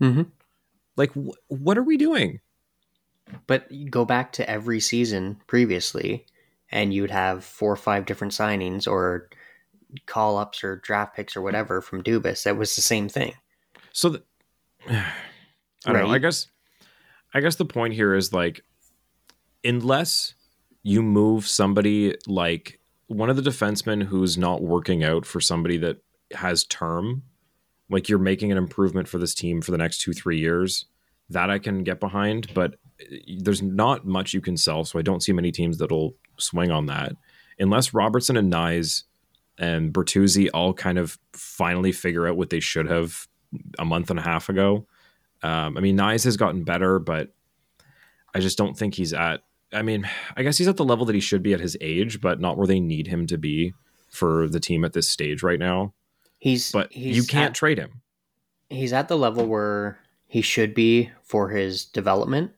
Mm-hmm. 0.00 0.22
Like, 0.96 1.12
wh- 1.12 1.50
what 1.50 1.78
are 1.78 1.82
we 1.82 1.96
doing? 1.96 2.40
But 3.46 3.68
go 3.90 4.04
back 4.04 4.32
to 4.32 4.48
every 4.48 4.80
season 4.80 5.40
previously, 5.46 6.26
and 6.70 6.94
you'd 6.94 7.10
have 7.10 7.44
four 7.44 7.72
or 7.72 7.76
five 7.76 8.06
different 8.06 8.32
signings 8.32 8.86
or 8.86 9.28
call 10.06 10.38
ups 10.38 10.64
or 10.64 10.76
draft 10.76 11.16
picks 11.16 11.36
or 11.36 11.42
whatever 11.42 11.80
from 11.80 12.02
Dubas. 12.02 12.44
That 12.44 12.56
was 12.56 12.74
the 12.76 12.82
same 12.82 13.08
thing. 13.08 13.34
So. 13.92 14.08
The- 14.10 14.22
I 15.86 15.92
don't 15.92 16.02
right. 16.02 16.08
know. 16.08 16.14
I 16.14 16.18
guess 16.18 16.48
I 17.34 17.40
guess 17.40 17.56
the 17.56 17.64
point 17.64 17.94
here 17.94 18.14
is 18.14 18.32
like 18.32 18.62
unless 19.64 20.34
you 20.82 21.02
move 21.02 21.46
somebody 21.46 22.14
like 22.26 22.80
one 23.06 23.30
of 23.30 23.36
the 23.36 23.48
defensemen 23.50 24.02
who's 24.04 24.36
not 24.36 24.62
working 24.62 25.04
out 25.04 25.24
for 25.24 25.40
somebody 25.40 25.76
that 25.78 25.98
has 26.32 26.64
term, 26.64 27.22
like 27.90 28.08
you're 28.08 28.18
making 28.18 28.52
an 28.52 28.58
improvement 28.58 29.08
for 29.08 29.18
this 29.18 29.34
team 29.34 29.62
for 29.62 29.70
the 29.70 29.78
next 29.78 30.00
two, 30.00 30.12
three 30.12 30.38
years, 30.38 30.86
that 31.30 31.50
I 31.50 31.58
can 31.58 31.84
get 31.84 32.00
behind. 32.00 32.52
But 32.54 32.74
there's 33.40 33.62
not 33.62 34.06
much 34.06 34.34
you 34.34 34.40
can 34.40 34.56
sell. 34.56 34.84
So 34.84 34.98
I 34.98 35.02
don't 35.02 35.22
see 35.22 35.32
many 35.32 35.52
teams 35.52 35.78
that'll 35.78 36.14
swing 36.38 36.70
on 36.70 36.86
that. 36.86 37.12
Unless 37.58 37.94
Robertson 37.94 38.36
and 38.36 38.52
Knies 38.52 39.04
and 39.58 39.92
Bertuzzi 39.92 40.48
all 40.54 40.72
kind 40.72 40.98
of 40.98 41.18
finally 41.32 41.92
figure 41.92 42.28
out 42.28 42.36
what 42.36 42.50
they 42.50 42.60
should 42.60 42.88
have 42.88 43.26
a 43.78 43.84
month 43.84 44.10
and 44.10 44.18
a 44.18 44.22
half 44.22 44.48
ago. 44.48 44.86
Um, 45.42 45.76
I 45.76 45.80
mean, 45.80 45.96
Knies 45.96 46.24
has 46.24 46.36
gotten 46.36 46.64
better, 46.64 46.98
but 46.98 47.32
I 48.34 48.40
just 48.40 48.58
don't 48.58 48.76
think 48.76 48.94
he's 48.94 49.12
at. 49.12 49.42
I 49.72 49.82
mean, 49.82 50.08
I 50.36 50.42
guess 50.42 50.58
he's 50.58 50.68
at 50.68 50.76
the 50.76 50.84
level 50.84 51.04
that 51.06 51.14
he 51.14 51.20
should 51.20 51.42
be 51.42 51.52
at 51.52 51.60
his 51.60 51.76
age, 51.80 52.20
but 52.20 52.40
not 52.40 52.56
where 52.56 52.66
they 52.66 52.80
need 52.80 53.08
him 53.08 53.26
to 53.26 53.36
be 53.36 53.74
for 54.10 54.48
the 54.48 54.60
team 54.60 54.84
at 54.84 54.92
this 54.92 55.08
stage 55.08 55.42
right 55.42 55.58
now. 55.58 55.92
He's 56.38 56.72
But 56.72 56.92
he's 56.92 57.16
you 57.16 57.24
can't 57.24 57.50
at- 57.50 57.54
trade 57.54 57.78
him. 57.78 58.00
he's 58.70 58.92
at 58.92 59.08
the 59.08 59.18
level 59.18 59.46
where 59.46 59.98
he 60.26 60.40
should 60.42 60.74
be 60.74 61.10
for 61.22 61.48
his 61.50 61.84
development, 61.84 62.52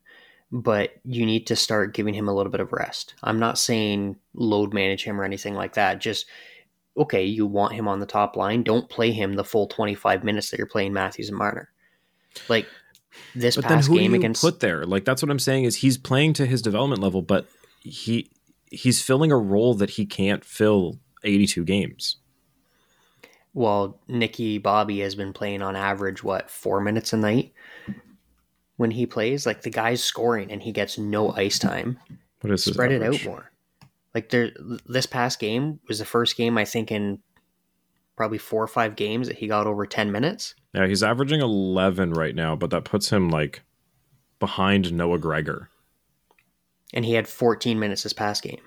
but 0.52 0.94
you 1.04 1.25
need 1.25 1.46
to 1.46 1.56
start 1.56 1.94
giving 1.94 2.14
him 2.14 2.28
a 2.28 2.34
little 2.34 2.50
bit 2.52 2.60
of 2.60 2.72
rest. 2.72 3.14
I'm 3.22 3.38
not 3.38 3.58
saying 3.58 4.16
load 4.34 4.75
manage 4.75 5.04
him 5.04 5.20
or 5.20 5.25
anything 5.25 5.54
like 5.54 5.75
that. 5.75 6.00
Just 6.00 6.26
okay, 6.96 7.25
you 7.25 7.46
want 7.46 7.72
him 7.72 7.87
on 7.88 8.00
the 8.00 8.06
top 8.06 8.37
line, 8.37 8.62
don't 8.62 8.90
play 8.90 9.12
him 9.12 9.34
the 9.34 9.44
full 9.44 9.66
25 9.68 10.25
minutes 10.25 10.50
that 10.50 10.58
you're 10.58 10.66
playing 10.66 10.92
Matthews 10.92 11.28
and 11.28 11.38
Marner. 11.38 11.70
Like 12.49 12.66
this 13.34 13.56
But 13.56 13.68
then 13.68 13.78
past 13.78 13.90
game 13.90 14.12
against 14.14 14.42
put 14.42 14.60
there? 14.60 14.84
Like 14.84 15.04
that's 15.04 15.22
what 15.22 15.30
I'm 15.30 15.38
saying 15.38 15.64
is 15.64 15.76
he's 15.76 15.96
playing 15.96 16.32
to 16.34 16.46
his 16.46 16.60
development 16.60 17.00
level, 17.00 17.22
but 17.22 17.46
he 17.80 18.30
he's 18.70 19.00
filling 19.02 19.32
a 19.32 19.38
role 19.38 19.75
that 19.75 19.90
he 19.90 20.04
can't 20.04 20.44
fill 20.44 20.99
82 21.25 21.64
games. 21.64 22.16
Well, 23.54 24.00
Nicky 24.09 24.59
Bobby 24.59 25.00
has 25.00 25.14
been 25.14 25.33
playing 25.33 25.62
on 25.62 25.76
average 25.76 26.23
what, 26.23 26.50
4 26.50 26.80
minutes 26.80 27.12
a 27.12 27.16
night 27.16 27.52
when 28.76 28.90
he 28.90 29.07
plays? 29.07 29.47
Like 29.47 29.62
the 29.62 29.71
guy's 29.71 30.02
scoring 30.02 30.50
and 30.52 30.62
he 30.62 30.73
gets 30.73 30.99
no 30.99 31.33
ice 31.33 31.59
time. 31.59 31.99
What 32.40 32.52
is 32.52 32.64
spread 32.64 32.92
it 32.92 33.02
out 33.02 33.25
more. 33.25 33.50
Like 34.14 34.30
there, 34.30 34.50
this 34.87 35.07
past 35.07 35.38
game 35.38 35.78
was 35.88 35.99
the 35.99 36.04
first 36.04 36.37
game 36.37 36.57
I 36.59 36.64
think 36.64 36.90
in 36.90 37.19
probably 38.16 38.38
four 38.38 38.62
or 38.62 38.66
five 38.69 38.97
games 38.97 39.28
that 39.28 39.37
he 39.37 39.47
got 39.47 39.66
over 39.66 39.87
ten 39.87 40.11
minutes. 40.12 40.54
Yeah, 40.75 40.87
he's 40.87 41.02
averaging 41.02 41.40
11 41.40 42.12
right 42.12 42.35
now, 42.35 42.54
but 42.57 42.71
that 42.71 42.85
puts 42.85 43.11
him 43.11 43.28
like 43.30 43.62
behind 44.38 44.92
Noah 44.92 45.19
Gregor. 45.19 45.69
and 46.95 47.04
he 47.04 47.12
had 47.14 47.28
14 47.28 47.78
minutes 47.78 48.02
this 48.02 48.12
past 48.12 48.42
game. 48.42 48.61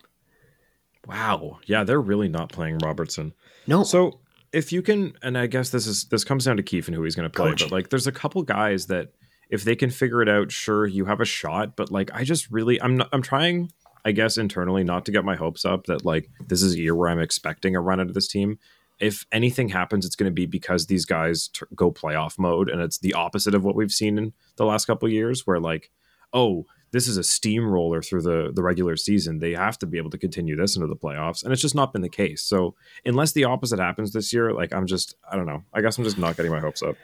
Wow. 1.08 1.60
Yeah, 1.66 1.84
they're 1.84 2.00
really 2.02 2.30
not 2.30 2.52
playing 2.52 2.78
Robertson. 2.80 3.34
No, 3.68 3.84
So 3.84 4.20
if 4.54 4.72
you 4.72 4.82
can, 4.82 5.14
and 5.22 5.38
I 5.38 5.48
guess 5.48 5.72
this 5.72 5.88
is 5.88 6.06
this 6.06 6.24
comes 6.24 6.46
down 6.46 6.58
to 6.58 6.64
Keefe 6.64 6.88
and 6.88 6.96
who 6.96 7.04
he's 7.04 7.16
going 7.16 7.30
to 7.30 7.36
play, 7.36 7.50
Coaching. 7.50 7.70
but 7.70 7.76
like 7.76 7.90
there's 7.90 8.08
a 8.08 8.12
couple 8.12 8.42
guys 8.44 8.86
that 8.88 9.10
if 9.50 9.64
they 9.64 9.76
can 9.76 9.90
figure 9.90 10.22
it 10.22 10.30
out, 10.30 10.52
sure, 10.52 10.86
you 10.86 11.06
have 11.06 11.20
a 11.20 11.26
shot. 11.26 11.76
But 11.76 11.92
like 11.92 12.12
I 12.14 12.24
just 12.24 12.50
really, 12.52 12.82
I'm 12.82 12.98
not, 12.98 13.10
I'm 13.12 13.22
trying, 13.22 13.72
I 14.06 14.12
guess 14.12 14.38
internally, 14.38 14.84
not 14.84 15.06
to 15.06 15.12
get 15.12 15.26
my 15.26 15.36
hopes 15.36 15.66
up 15.66 15.88
that 15.88 16.06
like 16.06 16.30
this 16.48 16.62
is 16.62 16.76
a 16.76 16.80
year 16.80 16.96
where 16.96 17.10
I'm 17.10 17.20
expecting 17.20 17.76
a 17.76 17.82
run 17.82 18.00
out 18.00 18.08
of 18.08 18.14
this 18.14 18.28
team. 18.28 18.60
If 19.00 19.26
anything 19.32 19.70
happens, 19.70 20.06
it's 20.06 20.16
going 20.16 20.30
to 20.30 20.34
be 20.34 20.46
because 20.46 20.86
these 20.86 21.06
guys 21.06 21.50
t- 21.50 21.66
go 21.76 21.92
playoff 21.92 22.38
mode, 22.38 22.70
and 22.70 22.80
it's 22.80 23.00
the 23.00 23.14
opposite 23.14 23.56
of 23.56 23.64
what 23.64 23.76
we've 23.76 23.92
seen 23.92 24.18
in 24.18 24.34
the 24.56 24.66
last 24.66 24.86
couple 24.86 25.08
of 25.08 25.12
years, 25.12 25.46
where 25.48 25.60
like, 25.60 25.90
oh, 26.32 26.66
this 26.94 27.08
is 27.08 27.18
a 27.18 27.24
steamroller 27.24 28.04
through 28.04 28.22
the 28.22 28.52
the 28.54 28.62
regular 28.62 28.96
season. 28.96 29.40
They 29.40 29.54
have 29.54 29.78
to 29.80 29.88
be 29.88 29.98
able 29.98 30.12
to 30.12 30.18
continue 30.18 30.56
this 30.56 30.76
into 30.76 30.88
the 30.88 30.96
playoffs, 30.96 31.44
and 31.44 31.52
it's 31.52 31.62
just 31.62 31.76
not 31.76 31.92
been 31.92 32.04
the 32.04 32.08
case. 32.10 32.44
So 32.44 32.76
unless 33.04 33.32
the 33.32 33.46
opposite 33.46 33.80
happens 33.80 34.14
this 34.14 34.32
year, 34.32 34.54
like 34.54 34.74
I'm 34.74 34.86
just 34.86 35.16
I 35.30 35.36
don't 35.36 35.48
know. 35.48 35.64
I 35.74 35.82
guess 35.82 35.98
I'm 35.98 36.04
just 36.04 36.20
not 36.20 36.38
getting 36.38 36.52
my 36.52 36.60
hopes 36.60 36.84
up. 36.84 36.96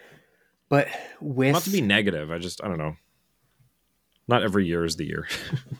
but 0.69 0.87
with 1.19 1.53
Not 1.53 1.63
to 1.63 1.71
be 1.71 1.81
negative, 1.81 2.31
I 2.31 2.37
just 2.37 2.63
I 2.63 2.67
don't 2.67 2.77
know. 2.77 2.95
Not 4.27 4.43
every 4.43 4.67
year 4.67 4.85
is 4.85 4.95
the 4.95 5.05
year. 5.05 5.27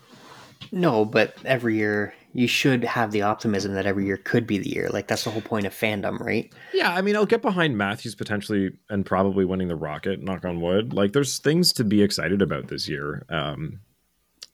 no, 0.71 1.05
but 1.05 1.35
every 1.45 1.77
year 1.77 2.15
you 2.33 2.47
should 2.47 2.83
have 2.83 3.11
the 3.11 3.21
optimism 3.21 3.75
that 3.75 3.85
every 3.85 4.07
year 4.07 4.17
could 4.17 4.47
be 4.47 4.57
the 4.57 4.69
year. 4.69 4.89
Like 4.89 5.07
that's 5.07 5.23
the 5.23 5.29
whole 5.29 5.43
point 5.43 5.67
of 5.67 5.73
fandom, 5.73 6.19
right? 6.19 6.51
yeah, 6.73 6.91
I 6.91 7.03
mean, 7.03 7.15
I'll 7.15 7.27
get 7.27 7.43
behind 7.43 7.77
Matthews 7.77 8.15
potentially 8.15 8.71
and 8.89 9.05
probably 9.05 9.45
winning 9.45 9.67
the 9.67 9.75
Rocket. 9.75 10.19
Knock 10.23 10.45
on 10.45 10.61
wood. 10.61 10.93
Like, 10.93 11.13
there's 11.13 11.37
things 11.37 11.71
to 11.73 11.83
be 11.83 12.01
excited 12.01 12.41
about 12.41 12.69
this 12.69 12.89
year. 12.89 13.23
Um, 13.29 13.81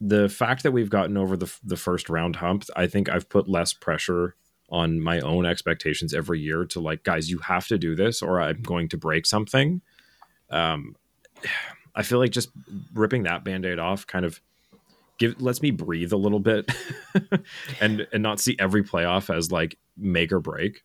the 0.02 0.30
fact 0.30 0.64
that 0.64 0.72
we've 0.72 0.90
gotten 0.90 1.18
over 1.18 1.38
the 1.38 1.54
the 1.64 1.78
first 1.78 2.10
round 2.10 2.38
hump, 2.38 2.66
I 2.75 2.88
think 2.88 3.10
I've 3.10 3.30
put 3.30 3.48
less 3.48 3.74
pressure 3.74 4.36
on 4.70 5.00
my 5.00 5.20
own 5.20 5.46
expectations 5.46 6.14
every 6.14 6.40
year 6.40 6.66
to 6.66 6.80
like, 6.80 7.04
guys, 7.04 7.30
you 7.30 7.38
have 7.40 7.68
to 7.68 7.78
do 7.78 7.96
this, 7.96 8.22
or 8.22 8.42
I'm 8.42 8.62
going 8.62 8.90
to 8.90 8.98
break 8.98 9.25
something. 9.25 9.82
Um, 10.50 10.96
I 11.94 12.04
feel 12.04 12.20
like 12.20 12.32
just 12.32 12.50
ripping 12.94 13.24
that 13.24 13.44
band-aid 13.44 13.80
off 13.80 14.06
kind 14.08 14.25
of 14.25 14.42
give 15.18 15.42
lets 15.42 15.62
me 15.62 15.72
breathe 15.72 16.12
a 16.12 16.18
little 16.18 16.40
bit 16.40 16.70
and 17.82 18.08
and 18.12 18.22
not 18.22 18.40
see 18.40 18.56
every 18.60 18.84
playoff 18.84 19.34
as 19.36 19.52
like 19.52 19.78
make 19.98 20.32
or 20.32 20.40
break. 20.40 20.84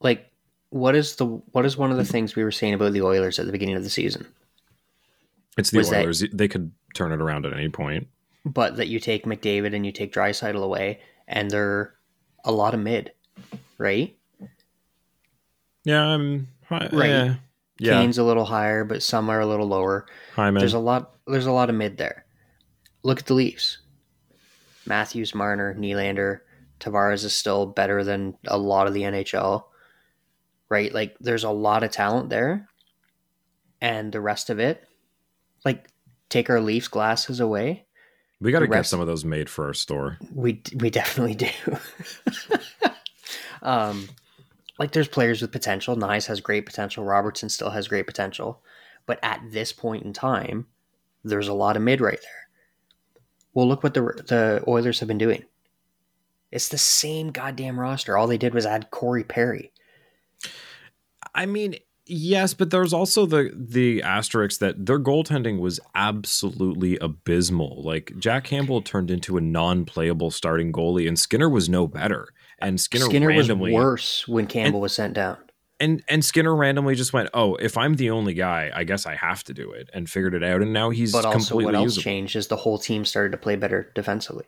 Like 0.00 0.30
what 0.70 0.96
is 0.96 1.16
the 1.16 1.26
what 1.26 1.66
is 1.66 1.76
one 1.76 1.90
of 1.90 1.98
the 1.98 2.04
things 2.04 2.34
we 2.34 2.44
were 2.44 2.50
saying 2.50 2.74
about 2.74 2.92
the 2.92 3.02
Oilers 3.02 3.38
at 3.38 3.46
the 3.46 3.52
beginning 3.52 3.76
of 3.76 3.84
the 3.84 3.90
season? 3.90 4.26
It's 5.58 5.70
the 5.70 5.78
Was 5.78 5.90
that- 5.90 6.02
Oilers. 6.04 6.24
They 6.32 6.48
could 6.48 6.72
turn 6.94 7.12
it 7.12 7.20
around 7.20 7.46
at 7.46 7.52
any 7.52 7.68
point. 7.68 8.08
But 8.44 8.76
that 8.76 8.88
you 8.88 8.98
take 8.98 9.24
McDavid 9.24 9.74
and 9.74 9.86
you 9.86 9.92
take 9.92 10.12
Draisaitl 10.12 10.62
away, 10.62 11.00
and 11.28 11.50
they're 11.50 11.94
a 12.44 12.50
lot 12.52 12.74
of 12.74 12.80
mid, 12.80 13.12
right? 13.78 14.16
Yeah, 15.84 16.02
I'm 16.02 16.48
hi- 16.64 16.88
Right. 16.92 17.08
Yeah, 17.08 17.34
yeah. 17.78 17.92
Kane's 18.00 18.18
a 18.18 18.24
little 18.24 18.44
higher, 18.44 18.84
but 18.84 19.02
some 19.02 19.28
are 19.30 19.40
a 19.40 19.46
little 19.46 19.66
lower. 19.68 20.06
Hyman. 20.34 20.60
There's 20.60 20.74
a 20.74 20.78
lot. 20.78 21.12
There's 21.26 21.46
a 21.46 21.52
lot 21.52 21.70
of 21.70 21.76
mid 21.76 21.98
there. 21.98 22.24
Look 23.04 23.20
at 23.20 23.26
the 23.26 23.34
Leafs. 23.34 23.78
Matthews, 24.86 25.34
Marner, 25.34 25.74
Nylander, 25.74 26.40
Tavares 26.80 27.24
is 27.24 27.32
still 27.34 27.66
better 27.66 28.02
than 28.02 28.36
a 28.46 28.58
lot 28.58 28.88
of 28.88 28.94
the 28.94 29.02
NHL, 29.02 29.64
right? 30.68 30.92
Like 30.92 31.16
there's 31.20 31.44
a 31.44 31.50
lot 31.50 31.84
of 31.84 31.92
talent 31.92 32.28
there, 32.30 32.68
and 33.80 34.10
the 34.12 34.20
rest 34.20 34.50
of 34.50 34.58
it, 34.58 34.84
like 35.64 35.88
take 36.28 36.50
our 36.50 36.60
Leafs 36.60 36.88
glasses 36.88 37.40
away. 37.40 37.84
we 38.40 38.52
got 38.52 38.60
to 38.60 38.66
get 38.66 38.86
some 38.86 39.00
of 39.00 39.06
those 39.06 39.24
made 39.24 39.48
for 39.48 39.66
our 39.66 39.74
store. 39.74 40.18
We 40.34 40.62
we 40.74 40.90
definitely 40.90 41.34
do. 41.34 41.50
um, 43.62 44.08
like 44.78 44.92
there's 44.92 45.08
players 45.08 45.42
with 45.42 45.52
potential. 45.52 45.96
Knies 45.96 46.26
has 46.26 46.40
great 46.40 46.66
potential. 46.66 47.04
Robertson 47.04 47.48
still 47.48 47.70
has 47.70 47.88
great 47.88 48.06
potential, 48.06 48.62
but 49.06 49.18
at 49.22 49.40
this 49.50 49.72
point 49.72 50.04
in 50.04 50.12
time, 50.12 50.66
there's 51.24 51.48
a 51.48 51.54
lot 51.54 51.76
of 51.76 51.82
mid 51.82 52.00
right 52.00 52.20
there. 52.20 52.48
Well, 53.54 53.68
look 53.68 53.82
what 53.82 53.94
the 53.94 54.00
the 54.00 54.64
Oilers 54.66 54.98
have 55.00 55.08
been 55.08 55.18
doing. 55.18 55.44
It's 56.50 56.68
the 56.68 56.78
same 56.78 57.30
goddamn 57.30 57.80
roster. 57.80 58.16
All 58.16 58.26
they 58.26 58.38
did 58.38 58.54
was 58.54 58.66
add 58.66 58.90
Corey 58.90 59.24
Perry. 59.24 59.72
I 61.34 61.46
mean, 61.46 61.76
yes, 62.12 62.54
but 62.54 62.70
there's 62.70 62.92
also 62.92 63.26
the 63.26 63.50
the 63.54 64.02
asterisk 64.02 64.60
that 64.60 64.86
their 64.86 64.98
goaltending 65.00 65.58
was 65.58 65.80
absolutely 65.94 66.98
abysmal. 66.98 67.82
Like 67.82 68.12
Jack 68.18 68.44
Campbell 68.44 68.82
turned 68.82 69.10
into 69.10 69.36
a 69.36 69.40
non-playable 69.40 70.30
starting 70.30 70.72
goalie, 70.72 71.08
and 71.08 71.18
Skinner 71.18 71.48
was 71.48 71.68
no 71.68 71.86
better. 71.86 72.28
And 72.58 72.80
Skinner, 72.80 73.06
Skinner, 73.06 73.28
was 73.28 73.48
randomly 73.48 73.72
worse 73.72 74.28
when 74.28 74.46
Campbell 74.46 74.80
was 74.80 74.92
sent 74.94 75.14
down. 75.14 75.36
and 75.80 76.02
and 76.08 76.24
Skinner 76.24 76.54
randomly 76.54 76.94
just 76.94 77.12
went, 77.12 77.28
"Oh, 77.34 77.56
if 77.56 77.76
I'm 77.76 77.94
the 77.94 78.10
only 78.10 78.34
guy, 78.34 78.70
I 78.74 78.84
guess 78.84 79.04
I 79.06 79.16
have 79.16 79.42
to 79.44 79.54
do 79.54 79.72
it," 79.72 79.90
and 79.92 80.08
figured 80.08 80.34
it 80.34 80.44
out. 80.44 80.62
And 80.62 80.72
now 80.72 80.90
he's 80.90 81.10
But 81.12 81.24
also, 81.24 81.38
completely 81.38 81.64
what 81.64 81.74
else 81.74 81.84
usable. 81.96 82.02
changed 82.04 82.36
is 82.36 82.46
the 82.46 82.56
whole 82.56 82.78
team 82.78 83.04
started 83.04 83.32
to 83.32 83.38
play 83.38 83.56
better 83.56 83.90
defensively. 83.94 84.44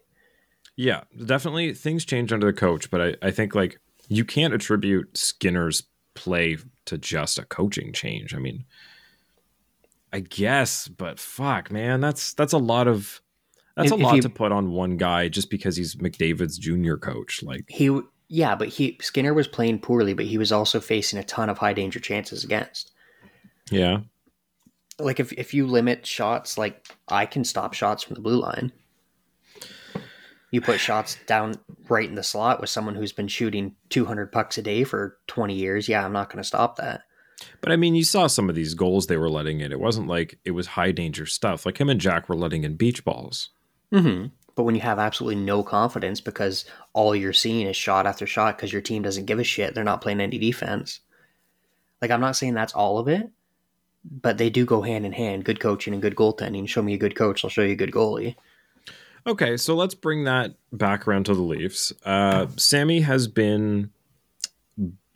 Yeah, 0.77 1.03
definitely 1.25 1.73
things 1.75 2.05
changed 2.05 2.33
under 2.33 2.47
the 2.47 2.53
coach, 2.53 2.91
but 2.91 3.01
I, 3.01 3.17
I 3.23 3.31
think 3.31 3.55
like 3.55 3.81
you 4.09 4.25
can't 4.25 4.53
attribute 4.55 5.17
Skinner's 5.17 5.85
play 6.15 6.57
to 6.87 6.99
just 6.99 7.39
a 7.39 7.45
coaching 7.45 7.93
change. 7.93 8.35
I 8.35 8.39
mean, 8.39 8.65
I 10.13 10.21
guess, 10.21 10.87
but 10.89 11.19
fuck, 11.19 11.71
man, 11.71 12.01
that's 12.01 12.35
that's 12.35 12.53
a 12.53 12.59
lot 12.59 12.87
of 12.87 13.21
that's 13.77 13.91
If- 13.91 13.99
a 13.99 14.03
lot 14.03 14.17
you- 14.17 14.23
to 14.23 14.29
put 14.31 14.53
on 14.53 14.71
one 14.71 14.97
guy 14.97 15.29
just 15.29 15.51
because 15.51 15.77
he's 15.77 15.97
McDavid's 15.97 16.59
junior 16.59 16.97
coach. 16.97 17.43
Like, 17.43 17.65
He 17.69 17.91
yeah, 18.29 18.55
but 18.55 18.69
he 18.69 18.97
Skinner 19.03 19.35
was 19.35 19.49
playing 19.49 19.81
poorly, 19.81 20.15
but 20.15 20.25
he 20.27 20.39
was 20.39 20.53
also 20.53 20.81
facing 20.81 21.19
a 21.19 21.25
ton 21.25 21.49
of 21.51 21.59
high 21.59 21.73
danger 21.73 22.01
chances 22.01 22.45
against. 22.45 22.93
yeah, 23.71 24.01
Like 24.99 25.19
if 25.19 25.33
if 25.33 25.53
you 25.55 25.67
limit 25.67 26.07
shots, 26.07 26.57
like 26.57 26.87
I 27.09 27.27
can 27.27 27.43
stop 27.45 27.75
shots 27.75 28.03
from 28.05 28.15
the 28.15 28.21
blue 28.21 28.41
line. 28.41 28.73
You 30.55 30.61
put 30.61 30.79
shots 30.79 31.19
down 31.27 31.57
right 31.89 32.09
in 32.09 32.15
the 32.15 32.23
slot 32.23 32.61
with 32.61 32.71
someone 32.71 32.95
who's 32.95 33.11
been 33.11 33.27
shooting 33.27 33.75
200 33.89 34.31
pucks 34.31 34.57
a 34.57 34.63
day 34.63 34.85
for 34.85 35.19
20 35.27 35.53
years. 35.53 35.89
Yeah, 35.89 36.05
I'm 36.05 36.13
not 36.13 36.29
going 36.29 36.41
to 36.41 36.47
stop 36.47 36.77
that. 36.77 37.03
but 37.61 37.73
I 37.73 37.77
mean, 37.77 37.97
you 37.97 38.05
saw 38.05 38.29
some 38.29 38.49
of 38.49 38.55
these 38.55 38.75
goals 38.75 39.09
they 39.09 39.17
were 39.17 39.29
letting 39.29 39.59
in. 39.59 39.73
It 39.73 39.81
wasn't 39.81 40.07
like 40.07 40.39
it 40.45 40.53
was 40.53 40.69
high 40.69 40.93
danger 40.93 41.27
stuff. 41.27 41.67
Like 41.67 41.81
him 41.81 41.89
and 41.89 42.01
Jack 42.01 42.29
were 42.29 42.37
letting 42.37 42.63
in 42.63 42.77
beach 42.77 43.05
balls. 43.05 43.51
Mm-hmm. 43.93 44.29
But 44.55 44.63
when 44.63 44.77
you 44.77 44.81
have 44.83 45.01
absolutely 45.01 45.43
no 45.43 45.65
confidence 45.65 46.21
because 46.21 46.67
all 46.93 47.17
you're 47.17 47.33
seeing 47.33 47.67
is 47.67 47.77
shot 47.77 48.07
after 48.07 48.25
shot 48.25 48.57
because 48.57 48.73
your 48.73 48.81
team 48.81 49.03
doesn't 49.03 49.27
give 49.27 49.41
a 49.41 49.45
shit, 49.45 49.75
they're 49.75 49.83
not 49.83 50.03
playing 50.03 50.21
any 50.21 50.39
defense. 50.39 51.01
Like 52.01 52.13
I'm 52.13 52.21
not 52.21 52.37
saying 52.37 52.55
that's 52.55 52.75
all 52.75 52.99
of 52.99 53.09
it, 53.09 53.29
but 54.05 54.39
they 54.39 54.51
do 54.51 54.65
go 54.65 54.83
hand 54.83 55.05
in 55.05 55.11
hand. 55.11 55.45
Good 55.45 55.59
coaching 55.59 55.95
and 55.95 56.01
good 56.01 56.15
goaltending. 56.15 56.69
Show 56.69 56.83
me 56.83 56.95
a 56.95 56.99
good 56.99 57.17
coach, 57.17 57.43
I'll 57.43 57.51
show 57.51 57.63
you 57.63 57.73
a 57.73 57.75
good 57.75 57.91
goalie. 57.91 58.37
Okay, 59.27 59.57
so 59.57 59.75
let's 59.75 59.95
bring 59.95 60.25
that 60.25 60.55
back 60.73 61.09
around 61.09 61.25
to 61.27 61.35
the 61.35 61.43
Leafs. 61.43 61.93
Uh, 62.05 62.47
Sammy 62.57 63.01
has 63.01 63.27
been 63.27 63.91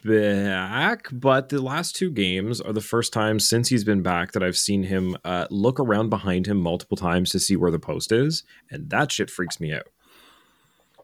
back, 0.02 1.08
but 1.12 1.50
the 1.50 1.60
last 1.60 1.94
two 1.94 2.10
games 2.10 2.60
are 2.60 2.72
the 2.72 2.80
first 2.80 3.12
time 3.12 3.38
since 3.38 3.68
he's 3.68 3.84
been 3.84 4.02
back 4.02 4.32
that 4.32 4.42
I've 4.42 4.56
seen 4.56 4.84
him 4.84 5.16
uh, 5.24 5.46
look 5.50 5.78
around 5.78 6.08
behind 6.08 6.46
him 6.46 6.56
multiple 6.58 6.96
times 6.96 7.30
to 7.30 7.38
see 7.38 7.54
where 7.54 7.70
the 7.70 7.78
post 7.78 8.10
is, 8.10 8.44
and 8.70 8.88
that 8.88 9.12
shit 9.12 9.30
freaks 9.30 9.60
me 9.60 9.74
out. 9.74 9.88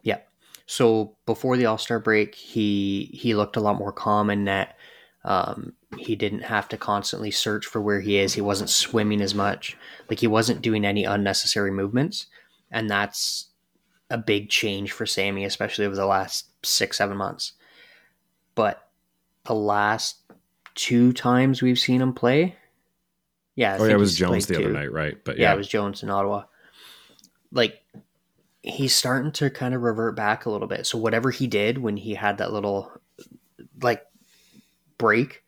Yeah. 0.03 0.21
So 0.67 1.17
before 1.27 1.59
the 1.59 1.67
All 1.67 1.77
Star 1.77 1.99
break, 1.99 2.35
he 2.35 3.11
he 3.13 3.35
looked 3.35 3.57
a 3.57 3.61
lot 3.61 3.79
more 3.79 3.93
calm 3.93 4.31
in 4.31 4.45
that 4.45 4.77
Um, 5.25 5.73
he 5.99 6.17
didn't 6.17 6.43
have 6.43 6.69
to 6.69 6.77
constantly 6.77 7.31
search 7.31 7.67
for 7.67 7.81
where 7.81 8.01
he 8.01 8.19
is. 8.19 8.35
He 8.35 8.41
wasn't 8.43 8.69
swimming 8.71 9.23
as 9.23 9.35
much. 9.35 9.77
Like 10.09 10.21
he 10.21 10.27
wasn't 10.27 10.63
doing 10.63 10.85
any 10.85 11.05
unnecessary 11.05 11.71
movements, 11.71 12.27
and 12.75 12.91
that's 12.91 13.47
a 14.11 14.19
big 14.19 14.51
change 14.51 14.93
for 14.93 15.07
Sammy, 15.07 15.45
especially 15.45 15.87
over 15.87 15.95
the 15.95 16.05
last 16.05 16.49
six 16.67 16.99
seven 16.99 17.17
months. 17.17 17.53
But 18.55 18.87
the 19.45 19.55
last 19.55 20.19
two 20.75 21.13
times 21.13 21.63
we've 21.63 21.79
seen 21.79 22.03
him 22.03 22.13
play, 22.13 22.57
yeah, 23.55 23.75
I 23.75 23.79
oh 23.79 23.85
yeah, 23.85 23.95
it 23.95 23.99
was 23.99 24.17
Jones 24.17 24.47
the 24.47 24.55
played 24.55 24.67
other 24.67 24.75
night, 24.75 24.93
right? 24.93 25.17
But 25.25 25.39
Yeah, 25.39 25.51
yeah, 25.51 25.55
it 25.55 25.57
was 25.57 25.69
Jones 25.69 26.03
in 26.03 26.11
Ottawa. 26.11 26.45
Like 27.53 27.81
he's 28.63 28.95
starting 28.95 29.31
to 29.33 29.51
kind 29.51 29.75
of 29.75 29.83
revert 29.83 30.17
back 30.17 30.45
a 30.45 30.51
little 30.51 30.69
bit. 30.69 30.87
So 30.87 30.99
whatever 30.99 31.31
he 31.31 31.47
did 31.47 31.79
when 31.79 31.97
he 31.97 32.15
had 32.15 32.39
that 32.39 32.53
little 32.53 32.91
like 33.81 34.05
break 34.99 35.45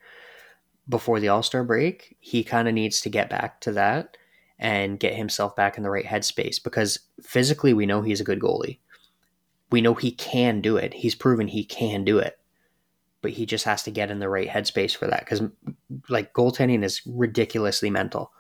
before 0.88 1.18
the 1.18 1.28
All-Star 1.28 1.64
break, 1.64 2.16
he 2.21 2.45
kind 2.45 2.68
of 2.68 2.75
needs 2.75 3.00
to 3.00 3.11
get 3.11 3.28
back 3.28 3.61
to 3.62 3.73
that 3.73 4.16
and 4.58 4.98
get 4.98 5.14
himself 5.14 5.54
back 5.54 5.76
in 5.76 5.82
the 5.82 5.90
right 5.90 6.04
headspace 6.04 6.62
because 6.62 6.98
physically 7.22 7.75
we 7.75 7.86
know 7.86 8.02
he's 8.02 8.20
a 8.20 8.25
good 8.25 8.40
goalie. 8.40 8.78
We 9.70 9.80
know 9.80 9.94
he 9.94 10.12
can 10.12 10.60
do 10.60 10.76
it. 10.76 10.94
He's 10.94 11.14
proven 11.14 11.48
he 11.48 11.64
can 11.64 12.04
do 12.04 12.18
it. 12.18 12.38
But 13.20 13.32
he 13.32 13.44
just 13.46 13.64
has 13.64 13.82
to 13.84 13.90
get 13.90 14.10
in 14.10 14.20
the 14.20 14.28
right 14.28 14.48
headspace 14.48 14.96
for 14.96 15.06
that 15.08 15.26
cuz 15.26 15.42
like 16.08 16.32
goaltending 16.32 16.84
is 16.84 17.02
ridiculously 17.06 17.90
mental. 17.90 18.32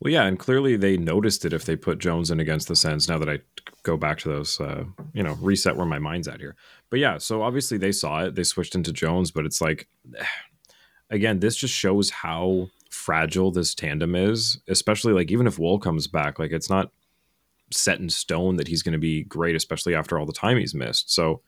Well, 0.00 0.12
yeah, 0.12 0.24
and 0.24 0.38
clearly 0.38 0.76
they 0.76 0.96
noticed 0.96 1.44
it 1.44 1.52
if 1.52 1.64
they 1.64 1.74
put 1.74 1.98
Jones 1.98 2.30
in 2.30 2.38
against 2.38 2.68
the 2.68 2.76
Sens. 2.76 3.08
Now 3.08 3.18
that 3.18 3.28
I 3.28 3.40
go 3.82 3.96
back 3.96 4.18
to 4.18 4.28
those, 4.28 4.60
uh, 4.60 4.84
you 5.12 5.24
know, 5.24 5.36
reset 5.40 5.76
where 5.76 5.86
my 5.86 5.98
mind's 5.98 6.28
at 6.28 6.38
here. 6.38 6.54
But 6.88 7.00
yeah, 7.00 7.18
so 7.18 7.42
obviously 7.42 7.78
they 7.78 7.90
saw 7.90 8.24
it. 8.24 8.36
They 8.36 8.44
switched 8.44 8.76
into 8.76 8.92
Jones, 8.92 9.32
but 9.32 9.44
it's 9.44 9.60
like, 9.60 9.88
again, 11.10 11.40
this 11.40 11.56
just 11.56 11.74
shows 11.74 12.10
how 12.10 12.68
fragile 12.98 13.50
this 13.50 13.74
tandem 13.74 14.14
is. 14.14 14.58
Especially 14.68 15.12
like 15.12 15.30
even 15.30 15.46
if 15.46 15.58
Woll 15.58 15.78
comes 15.78 16.06
back, 16.06 16.38
like 16.38 16.50
it's 16.50 16.68
not 16.70 16.90
set 17.70 18.00
in 18.00 18.08
stone 18.08 18.56
that 18.56 18.68
he's 18.68 18.82
going 18.82 18.92
to 18.92 18.98
be 18.98 19.24
great, 19.24 19.54
especially 19.54 19.94
after 19.94 20.18
all 20.18 20.26
the 20.26 20.32
time 20.32 20.56
he's 20.58 20.74
missed. 20.74 21.12
So, 21.12 21.42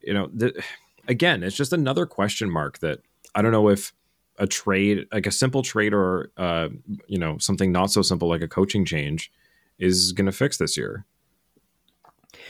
you 0.00 0.12
know, 0.14 0.28
the, 0.32 0.62
again, 1.08 1.42
it's 1.42 1.56
just 1.56 1.72
another 1.72 2.06
question 2.06 2.50
mark 2.50 2.78
that 2.80 3.00
I 3.34 3.42
don't 3.42 3.52
know 3.52 3.68
if 3.68 3.92
a 4.38 4.46
trade, 4.46 5.06
like 5.12 5.26
a 5.26 5.30
simple 5.30 5.62
trade 5.62 5.94
or, 5.94 6.30
uh, 6.36 6.68
you 7.06 7.18
know, 7.18 7.38
something 7.38 7.72
not 7.72 7.90
so 7.90 8.02
simple 8.02 8.28
like 8.28 8.42
a 8.42 8.48
coaching 8.48 8.84
change 8.84 9.32
is 9.78 10.12
going 10.12 10.26
to 10.26 10.32
fix 10.32 10.58
this 10.58 10.76
year. 10.76 11.06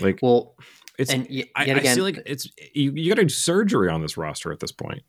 Like, 0.00 0.18
Well, 0.20 0.54
it's, 0.98 1.12
and 1.12 1.26
y- 1.30 1.44
I, 1.54 1.66
yet 1.66 1.76
I 1.76 1.80
again, 1.80 1.94
feel 1.94 2.04
like 2.04 2.22
it's, 2.26 2.48
you, 2.72 2.92
you 2.92 3.10
got 3.10 3.16
to 3.16 3.24
do 3.24 3.28
surgery 3.28 3.88
on 3.88 4.02
this 4.02 4.16
roster 4.16 4.52
at 4.52 4.60
this 4.60 4.72
point. 4.72 5.02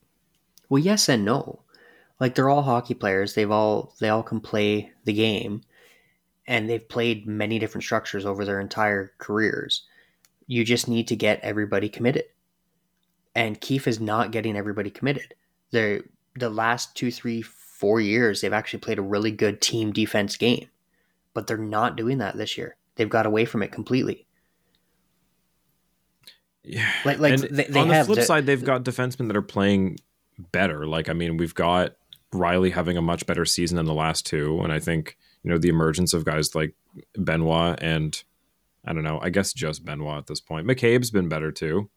Well, 0.69 0.81
yes 0.81 1.09
and 1.09 1.25
no. 1.25 1.61
Like 2.19 2.35
they're 2.35 2.49
all 2.49 2.61
hockey 2.61 2.93
players. 2.93 3.33
They've 3.33 3.51
all 3.51 3.93
they 3.99 4.09
all 4.09 4.23
can 4.23 4.39
play 4.39 4.91
the 5.03 5.13
game, 5.13 5.61
and 6.47 6.69
they've 6.69 6.87
played 6.87 7.27
many 7.27 7.59
different 7.59 7.83
structures 7.83 8.25
over 8.25 8.45
their 8.45 8.59
entire 8.59 9.11
careers. 9.17 9.83
You 10.47 10.63
just 10.63 10.87
need 10.87 11.07
to 11.09 11.15
get 11.15 11.41
everybody 11.41 11.89
committed, 11.89 12.25
and 13.33 13.59
Keefe 13.59 13.87
is 13.87 13.99
not 13.99 14.31
getting 14.31 14.55
everybody 14.55 14.89
committed. 14.89 15.33
They're 15.71 16.03
the 16.37 16.49
last 16.49 16.95
two, 16.95 17.11
three, 17.11 17.41
four 17.41 17.99
years 17.99 18.41
they've 18.41 18.53
actually 18.53 18.79
played 18.79 18.99
a 18.99 19.03
really 19.03 19.31
good 19.31 19.61
team 19.61 19.91
defense 19.91 20.37
game, 20.37 20.69
but 21.33 21.47
they're 21.47 21.57
not 21.57 21.97
doing 21.97 22.19
that 22.19 22.37
this 22.37 22.57
year. 22.57 22.77
They've 22.95 23.09
got 23.09 23.25
away 23.25 23.45
from 23.45 23.61
it 23.63 23.71
completely. 23.71 24.25
Yeah. 26.63 26.89
Like, 27.03 27.19
like 27.19 27.39
they, 27.39 27.65
they 27.65 27.79
on 27.79 27.89
the 27.89 28.03
flip 28.05 28.19
the- 28.19 28.25
side, 28.25 28.45
they've 28.45 28.63
got 28.63 28.83
defensemen 28.83 29.27
that 29.27 29.35
are 29.35 29.41
playing 29.41 29.97
better. 30.51 30.87
Like, 30.87 31.09
I 31.09 31.13
mean, 31.13 31.37
we've 31.37 31.53
got 31.53 31.95
Rielly 32.35 32.71
having 32.71 32.97
a 32.97 33.01
much 33.01 33.25
better 33.25 33.45
season 33.45 33.77
than 33.77 33.85
the 33.85 33.93
last 33.93 34.25
two, 34.25 34.59
and 34.61 34.71
I 34.71 34.79
think 34.79 35.17
you 35.43 35.51
know 35.51 35.57
the 35.57 35.69
emergence 35.69 36.13
of 36.13 36.25
guys 36.25 36.55
like 36.55 36.73
Benoit 37.17 37.81
and 37.81 38.21
I 38.85 38.93
don't 38.93 39.03
know, 39.03 39.19
I 39.21 39.29
guess 39.29 39.53
just 39.53 39.83
Benoit 39.83 40.19
at 40.19 40.27
this 40.27 40.39
point. 40.39 40.67
McCabe's 40.67 41.11
been 41.11 41.27
better 41.27 41.51
too. 41.51 41.89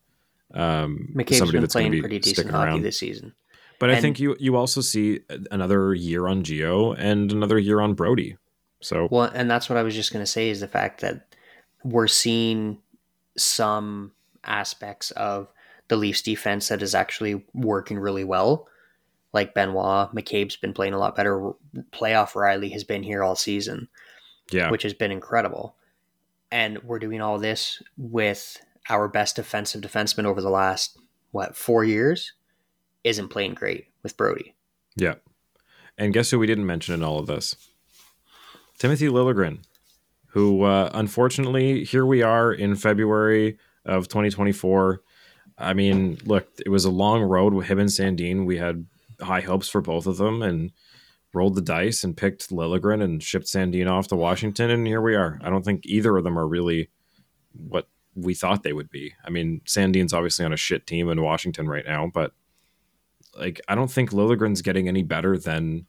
Um, 0.55 1.12
McCabe's 1.14 1.38
somebody 1.38 1.57
been 1.57 1.62
that's 1.62 1.74
playing 1.74 1.90
be 1.92 2.01
pretty 2.01 2.18
decent 2.18 2.51
hockey 2.51 2.66
around. 2.70 2.83
this 2.83 2.98
season. 2.98 3.35
But 3.79 3.90
I 3.90 4.01
think 4.01 4.18
you 4.18 4.37
you 4.40 4.57
also 4.57 4.81
see 4.81 5.20
another 5.51 5.94
year 5.94 6.27
on 6.27 6.42
Gio 6.42 6.96
and 6.98 7.31
another 7.31 7.59
year 7.59 7.81
on 7.81 7.94
Brody. 7.94 8.37
So 8.81 9.09
Well, 9.11 9.31
and 9.33 9.51
that's 9.51 9.68
what 9.68 9.77
I 9.77 9.83
was 9.83 9.94
just 9.94 10.12
going 10.12 10.22
to 10.22 10.31
say 10.31 10.51
is 10.51 10.61
the 10.61 10.68
fact 10.68 11.01
that 11.01 11.35
we're 11.85 12.09
seeing 12.09 12.79
some 13.37 14.12
aspects 14.44 15.11
of 15.12 15.48
the 15.88 15.96
Leafs 15.96 16.22
defense 16.22 16.68
that 16.68 16.83
is 16.83 16.94
actually 16.94 17.44
working 17.55 17.98
really 17.98 18.24
well. 18.24 18.66
Like 19.33 19.55
Benoit, 19.55 20.14
McCabe's 20.14 20.57
been 20.57 20.73
playing 20.73 20.95
a 20.95 20.99
lot 20.99 21.14
better. 21.14 21.53
Playoff 21.93 22.33
Rielly 22.33 22.73
has 22.73 22.85
been 22.85 23.03
here 23.03 23.23
all 23.23 23.37
season, 23.37 23.88
yeah, 24.51 24.71
which 24.71 24.83
has 24.83 24.95
been 24.95 25.11
incredible. 25.11 25.77
And 26.51 26.79
we're 26.83 26.99
doing 26.99 27.21
all 27.21 27.38
this 27.38 27.83
with 27.99 28.59
our 28.88 29.07
best 29.07 29.37
defensive 29.37 29.83
defenseman 29.83 30.25
over 30.25 30.41
the 30.41 30.49
last, 30.49 30.99
what, 31.31 31.57
four 31.57 31.85
years? 31.85 32.33
Isn't 33.05 33.29
playing 33.29 33.55
great 33.55 33.88
with 34.03 34.17
Brody. 34.17 34.55
yeah. 34.97 35.14
And 35.97 36.14
guess 36.14 36.31
who 36.31 36.38
we 36.38 36.47
didn't 36.47 36.67
mention 36.67 36.95
in 36.95 37.03
all 37.03 37.19
of 37.19 37.27
this? 37.27 37.57
Timothy 38.79 39.09
Liljegren, 39.09 39.64
who 40.29 40.62
uh, 40.62 40.91
unfortunately 40.95 41.85
here 41.85 42.07
we 42.07 42.23
are 42.23 42.53
in 42.53 42.77
February 42.77 43.59
of 43.85 44.07
2024. 44.07 45.03
I 45.59 45.75
mean, 45.75 46.19
look, 46.25 46.49
it 46.64 46.69
was 46.69 46.85
a 46.85 46.91
long 46.91 47.23
road 47.23 47.53
with 47.53 47.67
him 47.67 47.81
and 47.81 47.88
Sandin. 47.88 48.47
We 48.47 48.59
had 48.59 48.87
high 49.20 49.40
hopes 49.40 49.68
for 49.68 49.81
both 49.81 50.07
of 50.07 50.16
them 50.16 50.42
and 50.42 50.72
rolled 51.35 51.54
the 51.54 51.62
dice 51.62 52.04
and 52.04 52.16
picked 52.16 52.50
Liljegren 52.50 53.02
and 53.02 53.22
shipped 53.22 53.46
Sandin 53.46 53.90
off 53.90 54.09
to 54.09 54.16
Washington, 54.16 54.70
and 54.70 54.87
here 54.87 55.00
we 55.00 55.14
are. 55.14 55.38
I 55.42 55.50
don't 55.50 55.64
think 55.64 55.85
either 55.85 56.16
of 56.16 56.24
them 56.24 56.38
are 56.38 56.46
really 56.46 56.90
what 57.52 57.88
we 58.14 58.35
thought 58.35 58.62
they 58.62 58.72
would 58.72 58.90
be. 58.90 59.14
I 59.24 59.31
mean, 59.31 59.61
Sandin's 59.64 60.12
obviously 60.12 60.44
on 60.44 60.52
a 60.52 60.57
shit 60.57 60.87
team 60.87 61.09
in 61.09 61.22
Washington 61.22 61.68
right 61.68 61.85
now, 61.87 62.11
but 62.12 62.33
like 63.37 63.61
I 63.68 63.74
don't 63.74 63.90
think 63.90 64.11
Liljegren's 64.11 64.62
getting 64.62 64.88
any 64.88 65.02
better 65.02 65.38
than 65.38 65.87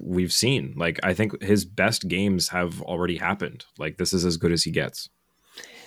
we've 0.00 0.32
seen. 0.32 0.74
Like 0.76 1.00
I 1.02 1.14
think 1.14 1.42
his 1.42 1.64
best 1.64 2.08
games 2.08 2.48
have 2.48 2.80
already 2.82 3.18
happened. 3.18 3.66
Like 3.78 3.98
this 3.98 4.12
is 4.12 4.24
as 4.24 4.36
good 4.36 4.52
as 4.52 4.64
he 4.64 4.70
gets. 4.70 5.08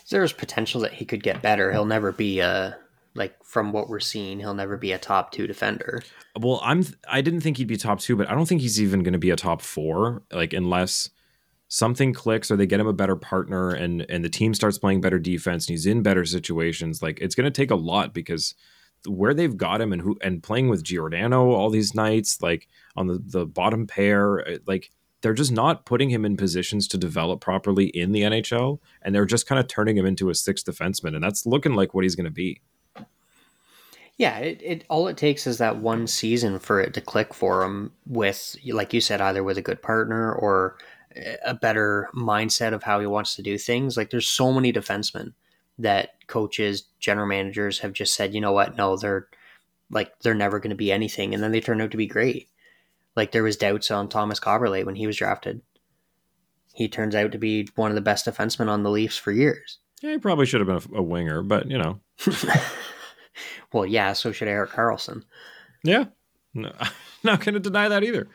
There's 0.09 0.33
potential 0.33 0.81
that 0.81 0.93
he 0.93 1.05
could 1.05 1.23
get 1.23 1.41
better. 1.41 1.71
He'll 1.71 1.85
never 1.85 2.11
be 2.11 2.39
a 2.39 2.77
like 3.15 3.35
from 3.43 3.71
what 3.71 3.89
we're 3.89 3.99
seeing, 3.99 4.39
he'll 4.39 4.53
never 4.53 4.77
be 4.77 4.91
a 4.91 4.97
top 4.97 5.31
two 5.31 5.47
defender. 5.47 6.03
Well, 6.39 6.59
I'm 6.63 6.83
I 7.07 7.21
didn't 7.21 7.41
think 7.41 7.57
he'd 7.57 7.67
be 7.67 7.77
top 7.77 7.99
2, 7.99 8.15
but 8.15 8.29
I 8.29 8.33
don't 8.33 8.47
think 8.47 8.61
he's 8.61 8.81
even 8.81 9.03
going 9.03 9.13
to 9.13 9.19
be 9.19 9.29
a 9.29 9.35
top 9.35 9.61
4 9.61 10.23
like 10.31 10.53
unless 10.53 11.09
something 11.67 12.13
clicks 12.13 12.51
or 12.51 12.55
they 12.55 12.67
get 12.67 12.79
him 12.79 12.87
a 12.87 12.93
better 12.93 13.15
partner 13.15 13.71
and 13.71 14.05
and 14.09 14.23
the 14.23 14.29
team 14.29 14.53
starts 14.53 14.77
playing 14.77 15.01
better 15.01 15.19
defense 15.19 15.67
and 15.67 15.73
he's 15.73 15.85
in 15.85 16.01
better 16.01 16.25
situations. 16.25 17.01
Like 17.01 17.19
it's 17.19 17.35
going 17.35 17.45
to 17.45 17.51
take 17.51 17.71
a 17.71 17.75
lot 17.75 18.13
because 18.13 18.55
where 19.07 19.33
they've 19.33 19.57
got 19.57 19.81
him 19.81 19.91
and 19.91 20.01
who 20.01 20.17
and 20.21 20.41
playing 20.41 20.69
with 20.69 20.83
Giordano 20.83 21.51
all 21.51 21.69
these 21.69 21.93
nights 21.93 22.41
like 22.41 22.67
on 22.95 23.07
the 23.07 23.21
the 23.25 23.45
bottom 23.45 23.85
pair 23.85 24.47
uh, 24.47 24.57
like 24.65 24.91
they're 25.21 25.33
just 25.33 25.51
not 25.51 25.85
putting 25.85 26.09
him 26.09 26.25
in 26.25 26.37
positions 26.37 26.87
to 26.89 26.97
develop 26.97 27.41
properly 27.41 27.85
in 27.87 28.11
the 28.11 28.21
NHL 28.21 28.79
and 29.01 29.13
they're 29.13 29.25
just 29.25 29.47
kind 29.47 29.59
of 29.59 29.67
turning 29.67 29.97
him 29.97 30.05
into 30.05 30.29
a 30.29 30.35
sixth 30.35 30.65
defenseman 30.65 31.15
and 31.15 31.23
that's 31.23 31.45
looking 31.45 31.73
like 31.73 31.93
what 31.93 32.03
he's 32.03 32.15
going 32.15 32.25
to 32.25 32.31
be. 32.31 32.61
Yeah, 34.17 34.37
it, 34.37 34.61
it 34.63 34.83
all 34.89 35.07
it 35.07 35.17
takes 35.17 35.47
is 35.47 35.57
that 35.57 35.77
one 35.77 36.07
season 36.07 36.59
for 36.59 36.79
it 36.79 36.93
to 36.93 37.01
click 37.01 37.33
for 37.33 37.63
him 37.63 37.91
with, 38.05 38.55
like 38.71 38.93
you 38.93 39.01
said, 39.01 39.21
either 39.21 39.43
with 39.43 39.57
a 39.57 39.61
good 39.61 39.81
partner 39.81 40.33
or 40.33 40.77
a 41.45 41.53
better 41.53 42.09
mindset 42.15 42.73
of 42.73 42.83
how 42.83 42.99
he 42.99 43.05
wants 43.05 43.35
to 43.35 43.41
do 43.41 43.57
things. 43.57 43.97
Like 43.97 44.09
there's 44.09 44.27
so 44.27 44.51
many 44.51 44.71
defensemen 44.71 45.33
that 45.79 46.11
coaches, 46.27 46.83
general 46.99 47.27
managers 47.27 47.79
have 47.79 47.93
just 47.93 48.15
said, 48.15 48.33
you 48.33 48.41
know 48.41 48.51
what, 48.51 48.77
no, 48.77 48.97
they're 48.97 49.27
like 49.89 50.17
they're 50.19 50.33
never 50.33 50.59
going 50.59 50.69
to 50.71 50.75
be 50.75 50.91
anything, 50.91 51.33
and 51.33 51.43
then 51.43 51.51
they 51.51 51.61
turn 51.61 51.81
out 51.81 51.91
to 51.91 51.97
be 51.97 52.07
great. 52.07 52.49
Like 53.15 53.31
there 53.31 53.43
was 53.43 53.57
doubts 53.57 53.91
on 53.91 54.09
Tomas 54.09 54.39
Kaberle 54.39 54.85
when 54.85 54.95
he 54.95 55.07
was 55.07 55.17
drafted. 55.17 55.61
he 56.73 56.87
turns 56.87 57.15
out 57.15 57.31
to 57.31 57.37
be 57.37 57.67
one 57.75 57.91
of 57.91 57.95
the 57.95 58.01
best 58.01 58.25
defensemen 58.25 58.69
on 58.69 58.83
the 58.83 58.89
Leafs 58.89 59.17
for 59.17 59.31
years. 59.31 59.79
Yeah, 60.01 60.11
he 60.11 60.17
probably 60.17 60.45
should 60.45 60.61
have 60.61 60.67
been 60.67 60.95
a, 60.95 60.99
a 60.99 61.03
winger, 61.03 61.43
but 61.43 61.69
you 61.69 61.77
know. 61.77 61.99
well, 63.73 63.85
yeah, 63.85 64.13
so 64.13 64.31
should 64.31 64.47
Erik 64.47 64.71
Karlsson. 64.71 65.23
Yeah. 65.83 66.05
No, 66.53 66.71
not 67.23 67.43
going 67.43 67.53
to 67.53 67.59
deny 67.59 67.89
that 67.89 68.03
either. 68.03 68.27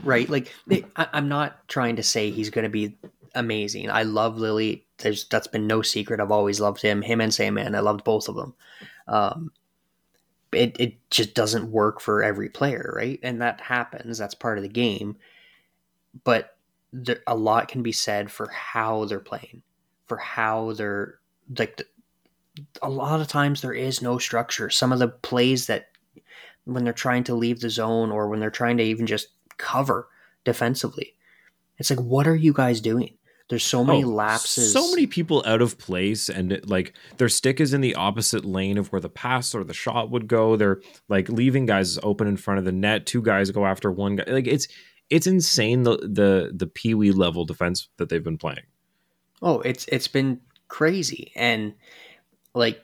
right. 0.04 0.28
Like, 0.28 0.52
I, 0.96 1.08
I'm 1.12 1.28
not 1.28 1.66
trying 1.68 1.96
to 1.96 2.02
say 2.02 2.30
he's 2.30 2.50
going 2.50 2.64
to 2.64 2.70
be 2.70 2.96
amazing. 3.34 3.90
I 3.90 4.02
love 4.02 4.36
Lily. 4.36 4.84
There's, 4.98 5.24
that's 5.24 5.46
been 5.46 5.66
no 5.66 5.82
secret. 5.82 6.20
I've 6.20 6.30
always 6.30 6.60
loved 6.60 6.82
him. 6.82 7.02
Him 7.02 7.20
and 7.20 7.32
Sandman. 7.32 7.74
I 7.74 7.80
loved 7.80 8.04
both 8.04 8.28
of 8.28 8.36
them. 8.36 8.54
Um, 9.08 9.52
it, 10.52 10.76
it 10.78 11.10
just 11.10 11.34
doesn't 11.34 11.72
work 11.72 11.98
for 12.00 12.22
every 12.22 12.50
player, 12.50 12.92
right? 12.94 13.18
And 13.22 13.40
that 13.40 13.60
happens. 13.62 14.18
That's 14.18 14.34
part 14.34 14.58
of 14.58 14.62
the 14.62 14.68
game. 14.68 15.16
But 16.24 16.56
there, 16.92 17.20
a 17.26 17.34
lot 17.34 17.68
can 17.68 17.82
be 17.82 17.92
said 17.92 18.30
for 18.30 18.48
how 18.48 19.06
they're 19.06 19.18
playing, 19.18 19.62
for 20.06 20.18
how 20.18 20.72
they're 20.72 21.18
like. 21.58 21.82
A 22.82 22.90
lot 22.90 23.20
of 23.20 23.28
times 23.28 23.60
there 23.60 23.72
is 23.72 24.02
no 24.02 24.18
structure. 24.18 24.70
Some 24.70 24.92
of 24.92 24.98
the 24.98 25.08
plays 25.08 25.66
that 25.66 25.88
when 26.64 26.84
they're 26.84 26.92
trying 26.92 27.24
to 27.24 27.34
leave 27.34 27.60
the 27.60 27.70
zone 27.70 28.10
or 28.10 28.28
when 28.28 28.40
they're 28.40 28.50
trying 28.50 28.76
to 28.76 28.84
even 28.84 29.06
just 29.06 29.28
cover 29.56 30.08
defensively, 30.44 31.14
it's 31.78 31.90
like, 31.90 32.00
what 32.00 32.26
are 32.26 32.36
you 32.36 32.52
guys 32.52 32.80
doing? 32.80 33.16
There's 33.48 33.64
so 33.64 33.84
many 33.84 34.04
oh, 34.04 34.08
lapses. 34.08 34.72
So 34.72 34.88
many 34.90 35.06
people 35.06 35.42
out 35.46 35.60
of 35.60 35.76
place, 35.76 36.30
and 36.30 36.60
like 36.64 36.94
their 37.18 37.28
stick 37.28 37.60
is 37.60 37.74
in 37.74 37.82
the 37.82 37.96
opposite 37.96 38.46
lane 38.46 38.78
of 38.78 38.90
where 38.90 39.00
the 39.00 39.10
pass 39.10 39.54
or 39.54 39.62
the 39.62 39.74
shot 39.74 40.10
would 40.10 40.26
go. 40.26 40.56
They're 40.56 40.80
like 41.08 41.28
leaving 41.28 41.66
guys 41.66 41.98
open 42.02 42.26
in 42.26 42.38
front 42.38 42.60
of 42.60 42.64
the 42.64 42.72
net. 42.72 43.04
Two 43.04 43.20
guys 43.20 43.50
go 43.50 43.66
after 43.66 43.90
one 43.90 44.16
guy. 44.16 44.24
Like 44.26 44.46
it's 44.46 44.68
it's 45.10 45.26
insane 45.26 45.82
the 45.82 45.98
the 45.98 46.52
the 46.54 46.66
pee 46.66 46.94
wee 46.94 47.12
level 47.12 47.44
defense 47.44 47.88
that 47.98 48.08
they've 48.08 48.24
been 48.24 48.38
playing. 48.38 48.64
Oh, 49.42 49.60
it's 49.60 49.86
it's 49.88 50.08
been 50.08 50.40
crazy, 50.68 51.32
and 51.36 51.74
like 52.54 52.82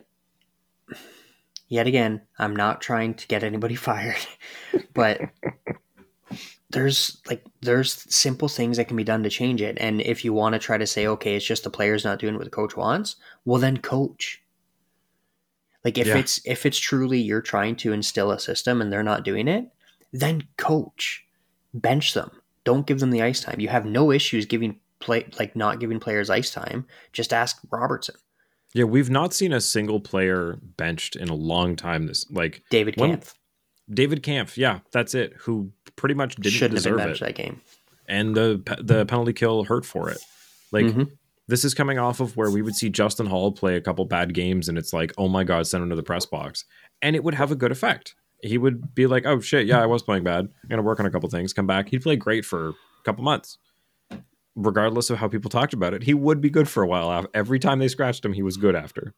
yet 1.69 1.87
again, 1.87 2.23
I'm 2.39 2.57
not 2.57 2.81
trying 2.81 3.15
to 3.15 3.27
get 3.27 3.43
anybody 3.43 3.75
fired, 3.77 4.27
but 4.95 5.21
there's 6.71 7.19
like 7.27 7.45
there's 7.63 8.05
simple 8.15 8.49
things 8.49 8.77
that 8.77 8.89
can 8.89 8.97
be 8.97 9.05
done 9.05 9.23
to 9.23 9.31
change 9.31 9.63
it. 9.63 9.79
And 9.81 10.01
if 10.03 10.25
you 10.25 10.33
want 10.33 10.55
to 10.55 10.59
try 10.59 10.79
to 10.79 10.87
say 10.87 11.07
okay 11.07 11.37
it's 11.37 11.47
just 11.47 11.65
the 11.65 11.71
players 11.71 12.05
not 12.05 12.19
doing 12.19 12.35
what 12.35 12.45
the 12.45 12.51
coach 12.51 12.77
wants 12.77 13.17
well 13.45 13.61
then 13.61 13.79
coach. 13.79 14.43
Like 15.85 15.97
if 15.97 16.09
yeah. 16.09 16.19
it's 16.19 16.41
if 16.45 16.67
it's 16.67 16.79
truly 16.79 17.21
you're 17.21 17.41
trying 17.41 17.77
to 17.77 17.93
instill 17.93 18.31
a 18.31 18.39
system 18.39 18.83
and 18.83 18.93
they're 18.93 19.03
not 19.03 19.25
doing 19.25 19.49
it 19.49 19.71
then 20.13 20.45
coach. 20.57 21.25
Bench 21.75 22.15
them. 22.15 22.31
Don't 22.65 22.87
give 22.87 22.99
them 22.99 23.11
the 23.11 23.23
ice 23.23 23.41
time. 23.41 23.61
You 23.61 23.69
have 23.69 23.85
no 23.85 24.11
issues 24.11 24.47
giving 24.47 24.81
play 25.01 25.27
like 25.39 25.55
not 25.55 25.81
giving 25.81 26.01
players 26.01 26.29
ice 26.29 26.51
time. 26.51 26.87
Just 27.13 27.33
ask 27.33 27.59
robertson 27.71 28.17
yeah 28.79 28.85
we've 28.85 29.11
not 29.11 29.35
seen 29.35 29.53
a 29.53 29.61
single 29.61 30.01
player 30.01 30.59
benched 30.77 31.17
in 31.17 31.29
a 31.29 31.35
long 31.35 31.77
time 31.77 32.07
this 32.07 32.25
like 32.31 32.63
david 32.71 32.97
Kämpf. 32.97 33.35
David 33.93 34.23
Kämpf, 34.23 34.57
yeah, 34.57 34.81
that's 34.93 35.15
it. 35.15 35.35
Who 35.41 35.73
pretty 35.97 36.15
much 36.15 36.37
didn't 36.37 36.53
Shouldn't 36.53 36.77
deserve 36.77 36.99
have 36.99 37.09
been 37.09 37.17
it. 37.17 37.21
that 37.21 37.35
game, 37.35 37.61
and 38.07 38.35
the 38.35 38.63
the 38.81 39.07
penalty 39.07 39.33
kill 39.33 39.65
hurt 39.65 39.87
for 39.87 40.11
it. 40.11 40.19
Like 40.73 40.87
mm-hmm. 40.87 41.05
this 41.47 41.65
is 41.65 41.75
coming 41.75 41.99
off 41.99 42.21
of 42.21 42.37
where 42.37 42.51
we 42.51 42.61
would 42.61 42.77
see 42.77 42.91
Justin 42.91 43.27
Holl 43.27 43.53
play 43.53 43.77
a 43.77 43.81
couple 43.81 44.05
bad 44.05 44.35
games, 44.35 44.69
and 44.69 44.77
it's 44.77 44.93
like, 44.93 45.13
oh 45.17 45.29
my 45.29 45.45
god, 45.45 45.67
send 45.67 45.83
him 45.83 45.91
to 45.91 45.97
the 45.97 46.03
press 46.03 46.27
box, 46.27 46.65
and 47.01 47.17
it 47.17 47.25
would 47.25 47.35
have 47.35 47.51
a 47.51 47.57
good 47.57 47.73
effect. 47.73 48.15
He 48.43 48.59
would 48.59 48.95
be 48.95 49.07
like, 49.07 49.25
oh 49.25 49.41
shit, 49.41 49.67
yeah, 49.67 49.83
I 49.83 49.87
was 49.87 50.03
playing 50.03 50.25
bad. 50.25 50.45
I'm 50.45 50.69
gonna 50.69 50.83
work 50.83 51.01
on 51.01 51.07
a 51.07 51.11
couple 51.11 51.29
things. 51.31 51.53
Come 51.53 51.67
back. 51.67 51.89
He'd 51.89 52.03
play 52.03 52.17
great 52.17 52.45
for 52.45 52.69
a 52.69 52.75
couple 53.05 53.25
months, 53.25 53.57
regardless 54.59 55.09
of 55.09 55.19
how 55.19 55.29
people 55.29 55.49
talked 55.49 55.73
about 55.73 55.95
it. 55.95 56.03
He 56.03 56.15
would 56.15 56.41
be 56.41 56.51
good 56.51 56.69
for 56.69 56.83
a 56.83 56.87
while. 56.87 57.27
Every 57.33 57.59
time 57.59 57.79
they 57.79 57.89
scratched 57.89 58.25
him, 58.25 58.33
he 58.33 58.43
was 58.43 58.57
good 58.57 58.75
after. 58.75 59.15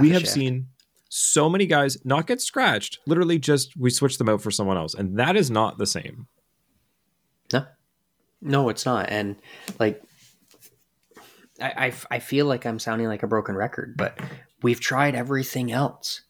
we 0.00 0.10
have 0.10 0.22
shift. 0.22 0.32
seen 0.32 0.68
so 1.08 1.48
many 1.48 1.66
guys 1.66 1.96
not 2.04 2.26
get 2.26 2.40
scratched, 2.40 2.98
literally 3.06 3.38
just 3.38 3.76
we 3.76 3.90
switch 3.90 4.18
them 4.18 4.28
out 4.28 4.42
for 4.42 4.50
someone 4.50 4.76
else. 4.76 4.94
And 4.94 5.18
that 5.18 5.36
is 5.36 5.50
not 5.50 5.78
the 5.78 5.86
same. 5.86 6.26
No, 7.52 7.64
no, 8.42 8.68
it's 8.68 8.84
not. 8.84 9.08
And 9.08 9.36
like, 9.78 10.02
I, 11.60 11.86
I, 11.86 11.92
I 12.10 12.18
feel 12.18 12.46
like 12.46 12.66
I'm 12.66 12.78
sounding 12.78 13.06
like 13.06 13.22
a 13.22 13.28
broken 13.28 13.56
record, 13.56 13.96
but 13.96 14.18
we've 14.62 14.80
tried 14.80 15.14
everything 15.14 15.72
else. 15.72 16.22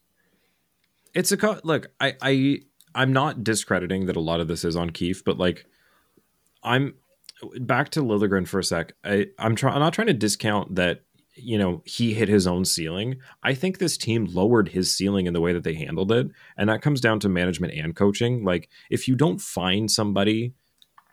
It's 1.15 1.33
a 1.33 1.37
co- 1.37 1.61
look. 1.65 1.89
I 1.99 2.15
I 2.23 2.59
I'm 2.95 3.13
not 3.13 3.43
discrediting 3.43 4.07
that 4.07 4.17
a 4.17 4.21
lot 4.21 4.41
of 4.41 4.49
this 4.49 4.65
is 4.65 4.77
on 4.77 4.91
Keefe, 4.91 5.25
but 5.25 5.39
like, 5.39 5.67
I'm 6.63 6.95
back 7.61 7.91
to 7.91 8.01
Liljegren 8.01 8.47
for 8.47 8.59
a 8.59 8.65
sec. 8.65 8.95
I 9.05 9.27
I'm. 9.39 9.57
I'm 9.63 9.81
not 9.81 9.93
trying 9.93 10.09
to 10.09 10.15
discount 10.15 10.75
that 10.77 11.03
you 11.37 11.59
know, 11.59 11.83
he 11.85 12.15
hit 12.15 12.29
his 12.29 12.47
own 12.47 12.65
ceiling. 12.65 13.17
I 13.43 13.55
think 13.55 13.79
this 13.79 13.97
team 13.97 14.25
lowered 14.25 14.71
his 14.71 14.95
ceiling 14.95 15.27
in 15.27 15.35
the 15.35 15.41
way 15.41 15.53
that 15.53 15.65
they 15.65 15.75
handled 15.75 16.11
it. 16.11 16.29
And 16.57 16.69
that 16.69 16.83
comes 16.83 17.01
down 17.01 17.21
to 17.21 17.29
management 17.29 17.75
and 17.75 17.95
coaching. 17.95 18.43
Like, 18.43 18.71
if 18.91 19.07
you 19.07 19.15
don't 19.15 19.41
find 19.41 19.91
somebody 19.91 20.55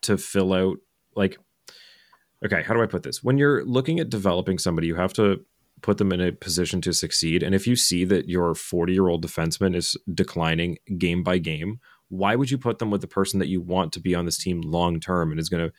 to 0.03 0.17
fill 0.17 0.53
out, 0.53 0.77
like, 1.15 1.38
okay, 2.45 2.63
how 2.63 2.73
do 2.73 2.81
I 2.81 2.88
put 2.88 3.03
this? 3.03 3.21
When 3.21 3.38
you're 3.38 3.65
looking 3.65 3.99
at 3.99 4.09
developing 4.09 4.57
somebody, 4.57 4.88
you 4.88 4.95
have 4.95 5.13
to 5.13 5.41
put 5.81 5.97
them 5.97 6.13
in 6.13 6.21
a 6.21 6.31
position 6.31 6.79
to 6.81 6.93
succeed. 6.93 7.43
And 7.43 7.53
if 7.53 7.67
you 7.67 7.75
see 7.75 8.05
that 8.05 8.29
your 8.29 8.55
40 8.55 8.93
year 8.93 9.09
old 9.09 9.25
defenseman 9.25 9.75
is 9.75 9.97
declining 10.13 10.77
game 10.97 11.23
by 11.23 11.38
game, 11.38 11.79
why 12.07 12.36
would 12.36 12.49
you 12.49 12.57
put 12.57 12.79
them 12.79 12.91
with 12.91 13.01
the 13.01 13.07
person 13.07 13.39
that 13.39 13.49
you 13.49 13.59
want 13.59 13.91
to 13.93 13.99
be 13.99 14.15
on 14.15 14.25
this 14.25 14.38
team 14.38 14.62
long 14.62 14.99
term 14.99 15.31
and 15.31 15.39
is 15.39 15.49
going 15.49 15.67
to 15.67 15.73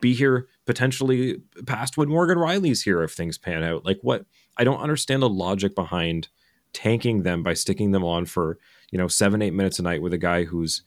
be 0.00 0.14
here 0.14 0.48
potentially 0.66 1.40
past 1.66 1.96
when 1.96 2.08
Morgan 2.08 2.38
Rielly's 2.38 2.82
here 2.82 3.02
if 3.02 3.12
things 3.12 3.38
pan 3.38 3.62
out. 3.62 3.84
Like 3.84 3.98
what 4.02 4.26
I 4.56 4.64
don't 4.64 4.80
understand 4.80 5.22
the 5.22 5.28
logic 5.28 5.74
behind 5.74 6.28
tanking 6.72 7.22
them 7.22 7.42
by 7.42 7.54
sticking 7.54 7.92
them 7.92 8.04
on 8.04 8.26
for, 8.26 8.58
you 8.90 8.98
know, 8.98 9.08
seven, 9.08 9.42
eight 9.42 9.54
minutes 9.54 9.78
a 9.78 9.82
night 9.82 10.02
with 10.02 10.12
a 10.12 10.18
guy 10.18 10.44
who's 10.44 10.82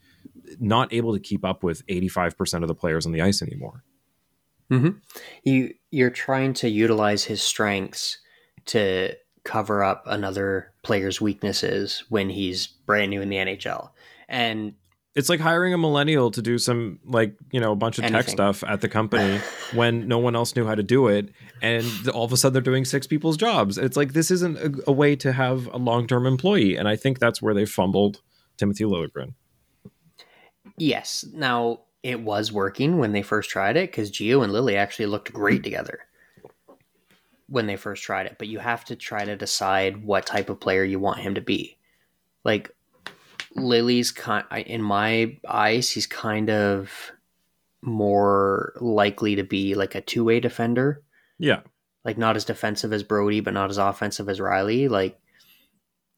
not 0.60 0.94
able 0.94 1.14
to 1.14 1.20
keep 1.20 1.44
up 1.44 1.64
with 1.64 1.86
85% 1.88 2.62
of 2.62 2.68
the 2.68 2.76
players 2.76 3.06
on 3.06 3.12
the 3.12 3.22
ice 3.22 3.42
anymore. 3.42 3.84
Mm-hmm. 4.70 4.98
You 5.44 5.74
you're 5.90 6.10
trying 6.10 6.54
to 6.56 6.70
utilize 6.70 7.26
his 7.26 7.42
strengths 7.42 8.20
to 8.68 9.16
cover 9.44 9.84
up 9.84 10.04
another 10.06 10.72
player's 10.84 11.20
weaknesses 11.20 12.06
when 12.10 12.30
he's 12.30 12.68
brand 12.68 13.10
new 13.10 13.22
in 13.22 13.30
the 13.30 13.38
NHL. 13.38 13.90
And 14.30 14.76
it's 15.16 15.30
like 15.30 15.40
hiring 15.40 15.74
a 15.74 15.78
millennial 15.78 16.32
to 16.32 16.42
do 16.42 16.58
some 16.58 17.00
like 17.06 17.36
you 17.52 17.60
know 17.60 17.72
a 17.72 17.76
bunch 17.76 17.98
of 17.98 18.06
Anything. 18.06 18.22
tech 18.22 18.30
stuff 18.30 18.64
at 18.66 18.82
the 18.82 18.90
company 18.90 19.40
when 19.74 20.08
no 20.08 20.18
one 20.18 20.36
else 20.36 20.56
knew 20.56 20.66
how 20.66 20.76
to 20.76 20.84
do 20.84 21.08
it 21.08 21.30
and 21.62 21.86
all 22.10 22.24
of 22.24 22.32
a 22.32 22.38
sudden 22.38 22.54
they're 22.54 22.62
doing 22.62 22.86
six 22.86 23.08
people's 23.08 23.38
jobs 23.38 23.78
it's 23.78 23.98
like 23.98 24.14
this 24.14 24.32
isn't 24.32 24.58
a, 24.58 24.72
a 24.88 24.92
way 24.92 25.16
to 25.16 25.34
have 25.34 25.68
a 25.68 25.78
long-term 25.78 26.26
employee 26.26 26.76
and 26.76 26.88
i 26.88 26.96
think 26.96 27.20
that's 27.20 27.42
where 27.42 27.54
they 27.54 27.66
fumbled 27.66 28.22
timothy 28.58 28.84
Liljegren. 28.84 29.34
yes 30.78 31.26
now 31.34 31.82
it 32.04 32.22
was 32.22 32.52
working 32.52 32.98
when 32.98 33.12
they 33.12 33.22
first 33.22 33.50
tried 33.50 33.78
it 33.78 33.92
because 33.92 34.12
Gio 34.12 34.44
and 34.44 34.54
lily 34.54 34.76
actually 34.76 35.08
looked 35.08 35.34
great 35.34 35.64
together 35.64 36.00
when 37.48 37.68
they 37.68 37.76
first 37.76 38.04
tried 38.04 38.28
it 38.28 38.38
but 38.38 38.48
you 38.48 38.60
have 38.60 38.86
to 38.86 38.96
try 38.96 39.26
to 39.26 39.36
decide 39.36 40.06
what 40.06 40.26
type 40.26 40.50
of 40.50 40.60
player 40.60 40.86
you 40.86 41.00
want 41.00 41.20
him 41.20 41.36
to 41.36 41.42
be 41.42 41.78
like 42.46 42.74
Lily's 43.56 44.12
kind 44.12 44.46
in 44.66 44.82
my 44.82 45.38
eyes, 45.48 45.90
he's 45.90 46.08
kind 46.08 46.50
of 46.50 47.12
more 47.82 48.74
likely 48.80 49.36
to 49.36 49.44
be 49.44 49.76
like 49.76 49.96
a 49.96 50.02
two 50.02 50.24
way 50.24 50.40
defender. 50.40 51.04
Yeah. 51.40 51.62
Like 52.06 52.18
not 52.18 52.36
as 52.36 52.46
defensive 52.46 52.94
as 52.94 53.04
Brody, 53.04 53.42
but 53.42 53.54
not 53.54 53.70
as 53.70 53.78
offensive 53.78 54.30
as 54.30 54.40
Rielly. 54.40 54.90
Like 54.90 55.22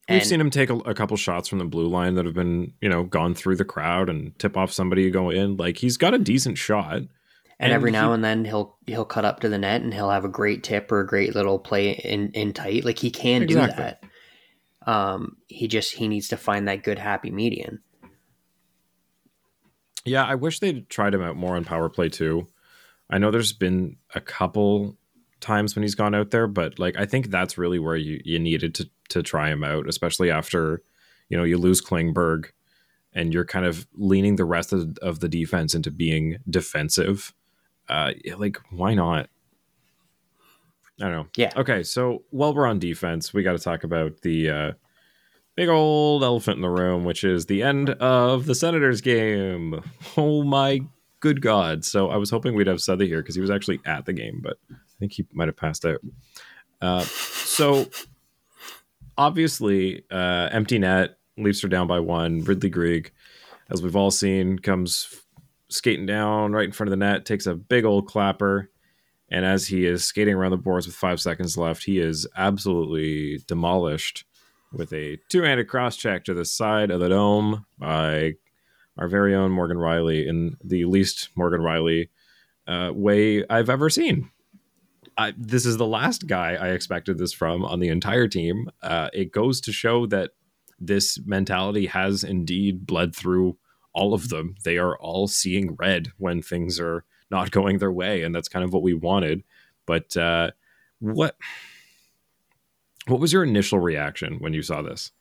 We've 0.09 0.19
and, 0.19 0.27
seen 0.27 0.41
him 0.41 0.49
take 0.49 0.69
a, 0.69 0.75
a, 0.79 0.93
couple 0.93 1.15
shots 1.15 1.47
from 1.47 1.59
the 1.59 1.65
blue 1.65 1.87
line 1.87 2.15
that 2.15 2.25
have 2.25 2.33
been, 2.33 2.73
you 2.81 2.89
know, 2.89 3.03
gone 3.03 3.33
through 3.33 3.55
the 3.55 3.63
crowd 3.63 4.09
and 4.09 4.37
tip 4.37 4.57
off 4.57 4.73
somebody 4.73 5.03
to 5.03 5.09
go 5.09 5.29
in. 5.29 5.55
Like 5.55 5.77
he's 5.77 5.95
got 5.95 6.13
a 6.13 6.17
decent 6.17 6.57
shot. 6.57 6.95
And, 6.97 7.09
and 7.59 7.71
every 7.71 7.91
he, 7.91 7.93
now 7.93 8.11
and 8.11 8.21
then 8.21 8.43
he'll 8.43 8.75
he'll 8.85 9.05
cut 9.05 9.23
up 9.23 9.39
to 9.41 9.49
the 9.49 9.57
net 9.57 9.81
and 9.81 9.93
he'll 9.93 10.09
have 10.09 10.25
a 10.25 10.29
great 10.29 10.61
tip 10.61 10.91
or 10.91 10.99
a 10.99 11.07
great 11.07 11.35
little 11.35 11.57
play 11.57 11.91
in 11.91 12.31
in 12.31 12.51
tight. 12.51 12.83
Like 12.83 12.99
he 12.99 13.11
can 13.11 13.43
exactly. 13.43 13.71
do 13.71 13.81
that. 13.81 14.03
Um, 14.85 15.37
he 15.47 15.67
just 15.67 15.93
he 15.93 16.07
needs 16.07 16.27
to 16.29 16.37
find 16.37 16.67
that 16.67 16.83
good 16.83 16.99
happy 16.99 17.31
median. 17.31 17.81
Yeah, 20.05 20.25
I 20.25 20.35
wish 20.35 20.59
they'd 20.59 20.89
tried 20.89 21.13
him 21.13 21.21
out 21.21 21.37
more 21.37 21.55
on 21.55 21.63
power 21.63 21.89
play 21.89 22.09
too. 22.09 22.47
I 23.09 23.17
know 23.17 23.31
there's 23.31 23.53
been 23.53 23.97
a 24.13 24.21
couple 24.21 24.97
times 25.39 25.75
when 25.75 25.83
he's 25.83 25.95
gone 25.95 26.15
out 26.15 26.31
there, 26.31 26.47
but 26.47 26.79
like 26.79 26.97
I 26.97 27.05
think 27.05 27.29
that's 27.29 27.57
really 27.57 27.79
where 27.79 27.95
you, 27.95 28.21
you 28.23 28.39
needed 28.39 28.75
to 28.75 28.89
to 29.09 29.23
try 29.23 29.49
him 29.49 29.63
out, 29.63 29.87
especially 29.87 30.31
after 30.31 30.81
you 31.29 31.37
know 31.37 31.43
you 31.43 31.57
lose 31.57 31.81
Klingberg 31.81 32.47
and 33.13 33.33
you're 33.33 33.45
kind 33.45 33.65
of 33.65 33.87
leaning 33.93 34.35
the 34.35 34.45
rest 34.45 34.73
of, 34.73 34.97
of 35.01 35.19
the 35.19 35.29
defense 35.29 35.75
into 35.75 35.91
being 35.91 36.37
defensive. 36.49 37.33
Uh, 37.87 38.13
like 38.37 38.57
why 38.71 38.93
not? 38.93 39.29
I 41.03 41.07
don't 41.07 41.15
know. 41.17 41.27
Yeah. 41.35 41.51
Okay, 41.57 41.83
so 41.83 42.23
while 42.29 42.53
we're 42.53 42.65
on 42.65 42.79
defense, 42.79 43.33
we 43.33 43.43
got 43.43 43.51
to 43.51 43.59
talk 43.59 43.83
about 43.83 44.21
the 44.21 44.49
uh, 44.49 44.71
big 45.57 45.67
old 45.67 46.23
elephant 46.23 46.55
in 46.55 46.61
the 46.61 46.69
room, 46.69 47.03
which 47.03 47.25
is 47.25 47.45
the 47.45 47.61
end 47.61 47.89
of 47.89 48.45
the 48.45 48.55
Senators 48.55 49.01
game. 49.01 49.83
Oh 50.15 50.43
my 50.43 50.79
good 51.19 51.41
God. 51.41 51.83
So 51.83 52.09
I 52.09 52.15
was 52.15 52.29
hoping 52.29 52.55
we'd 52.55 52.67
have 52.67 52.79
Southey 52.79 53.07
here 53.07 53.21
because 53.21 53.35
he 53.35 53.41
was 53.41 53.51
actually 53.51 53.81
at 53.85 54.05
the 54.05 54.13
game, 54.13 54.39
but 54.41 54.55
I 54.71 54.75
think 54.97 55.11
he 55.11 55.25
might 55.33 55.49
have 55.49 55.57
passed 55.57 55.83
out. 55.83 55.99
Uh, 56.81 57.01
so 57.01 57.85
obviously, 59.17 60.05
uh, 60.09 60.47
empty 60.53 60.79
net, 60.79 61.17
Leafs 61.37 61.65
are 61.65 61.69
down 61.69 61.87
by 61.87 61.99
one. 61.99 62.45
Ridley 62.45 62.69
Greig, 62.69 63.11
as 63.69 63.81
we've 63.81 63.97
all 63.97 64.11
seen, 64.11 64.57
comes 64.57 65.21
skating 65.67 66.05
down 66.05 66.53
right 66.53 66.65
in 66.65 66.71
front 66.71 66.87
of 66.87 66.91
the 66.91 67.05
net, 67.05 67.25
takes 67.25 67.45
a 67.45 67.55
big 67.55 67.83
old 67.83 68.07
clapper. 68.07 68.69
And 69.33 69.45
as 69.45 69.65
he 69.65 69.87
is 69.87 70.05
skating 70.05 70.35
around 70.35 70.51
the 70.51 70.57
boards 70.57 70.85
with 70.85 70.95
five 70.95 71.19
seconds 71.19 71.57
left, 71.57 71.85
he 71.85 71.97
is 71.97 72.27
absolutely 72.37 73.39
demolished 73.47 74.25
with 74.71 74.93
a 74.93 75.17
two-handed 75.27 75.67
cross 75.67 75.97
check 75.97 76.23
to 76.25 76.35
the 76.35 76.45
side 76.45 76.91
of 76.91 76.99
the 76.99 77.09
dome 77.09 77.65
by 77.79 78.33
our 78.95 79.07
very 79.07 79.33
own 79.33 79.49
Morgan 79.49 79.77
Rielly 79.77 80.27
in 80.27 80.55
the 80.63 80.85
least 80.85 81.29
Morgan 81.35 81.61
Rielly 81.61 82.09
uh, 82.67 82.91
way 82.93 83.43
I've 83.49 83.71
ever 83.71 83.89
seen. 83.89 84.29
I, 85.17 85.33
this 85.35 85.65
is 85.65 85.77
the 85.77 85.87
last 85.87 86.27
guy 86.27 86.53
I 86.53 86.69
expected 86.69 87.17
this 87.17 87.33
from 87.33 87.65
on 87.65 87.79
the 87.79 87.89
entire 87.89 88.27
team. 88.27 88.69
Uh, 88.83 89.09
it 89.13 89.31
goes 89.31 89.59
to 89.61 89.71
show 89.71 90.05
that 90.07 90.31
this 90.79 91.19
mentality 91.25 91.87
has 91.87 92.23
indeed 92.23 92.85
bled 92.85 93.15
through 93.15 93.57
all 93.93 94.13
of 94.13 94.29
them. 94.29 94.55
They 94.63 94.77
are 94.77 94.95
all 94.97 95.27
seeing 95.27 95.75
red 95.79 96.09
when 96.17 96.43
things 96.43 96.79
are 96.79 97.03
not 97.33 97.51
going 97.51 97.79
their 97.79 97.91
way, 97.91 98.23
and 98.23 98.33
that's 98.33 98.47
kind 98.47 98.63
of 98.63 98.71
what 98.71 98.83
we 98.83 98.93
wanted. 98.93 99.43
But 99.85 100.15
uh, 100.15 100.51
what 100.99 101.35
what 103.07 103.19
was 103.19 103.33
your 103.33 103.43
initial 103.43 103.79
reaction 103.79 104.37
when 104.39 104.53
you 104.53 104.61
saw 104.61 104.81
this? 104.81 105.11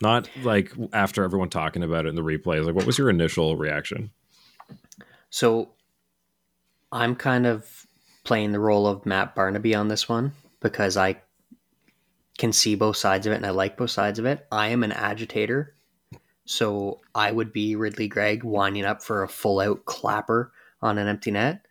Not 0.00 0.30
like 0.42 0.72
after 0.92 1.24
everyone 1.24 1.50
talking 1.50 1.82
about 1.82 2.06
it 2.06 2.10
in 2.10 2.14
the 2.14 2.22
replays. 2.22 2.64
Like, 2.64 2.74
what 2.74 2.86
was 2.86 2.98
your 2.98 3.10
initial 3.10 3.56
reaction? 3.56 4.10
So, 5.28 5.70
I'm 6.92 7.16
kind 7.16 7.46
of 7.46 7.86
playing 8.24 8.52
the 8.52 8.60
role 8.60 8.86
of 8.86 9.04
Matt 9.04 9.34
Barnaby 9.34 9.74
on 9.74 9.88
this 9.88 10.08
one 10.08 10.32
because 10.60 10.96
I 10.96 11.16
can 12.38 12.52
see 12.52 12.74
both 12.74 12.96
sides 12.96 13.26
of 13.26 13.32
it 13.32 13.36
and 13.36 13.46
I 13.46 13.50
like 13.50 13.76
both 13.76 13.90
sides 13.90 14.18
of 14.18 14.26
it. 14.26 14.46
I 14.52 14.68
am 14.68 14.82
an 14.84 14.92
agitator. 14.92 15.74
So 16.44 17.00
I 17.14 17.32
would 17.32 17.52
be 17.52 17.74
Ridley 17.74 18.08
Greig 18.08 18.44
winding 18.44 18.84
up 18.84 19.02
for 19.02 19.22
a 19.22 19.28
full 19.28 19.60
out 19.60 19.84
clapper 19.84 20.52
on 20.86 20.98
an 20.98 21.08
empty 21.08 21.30
net 21.30 21.66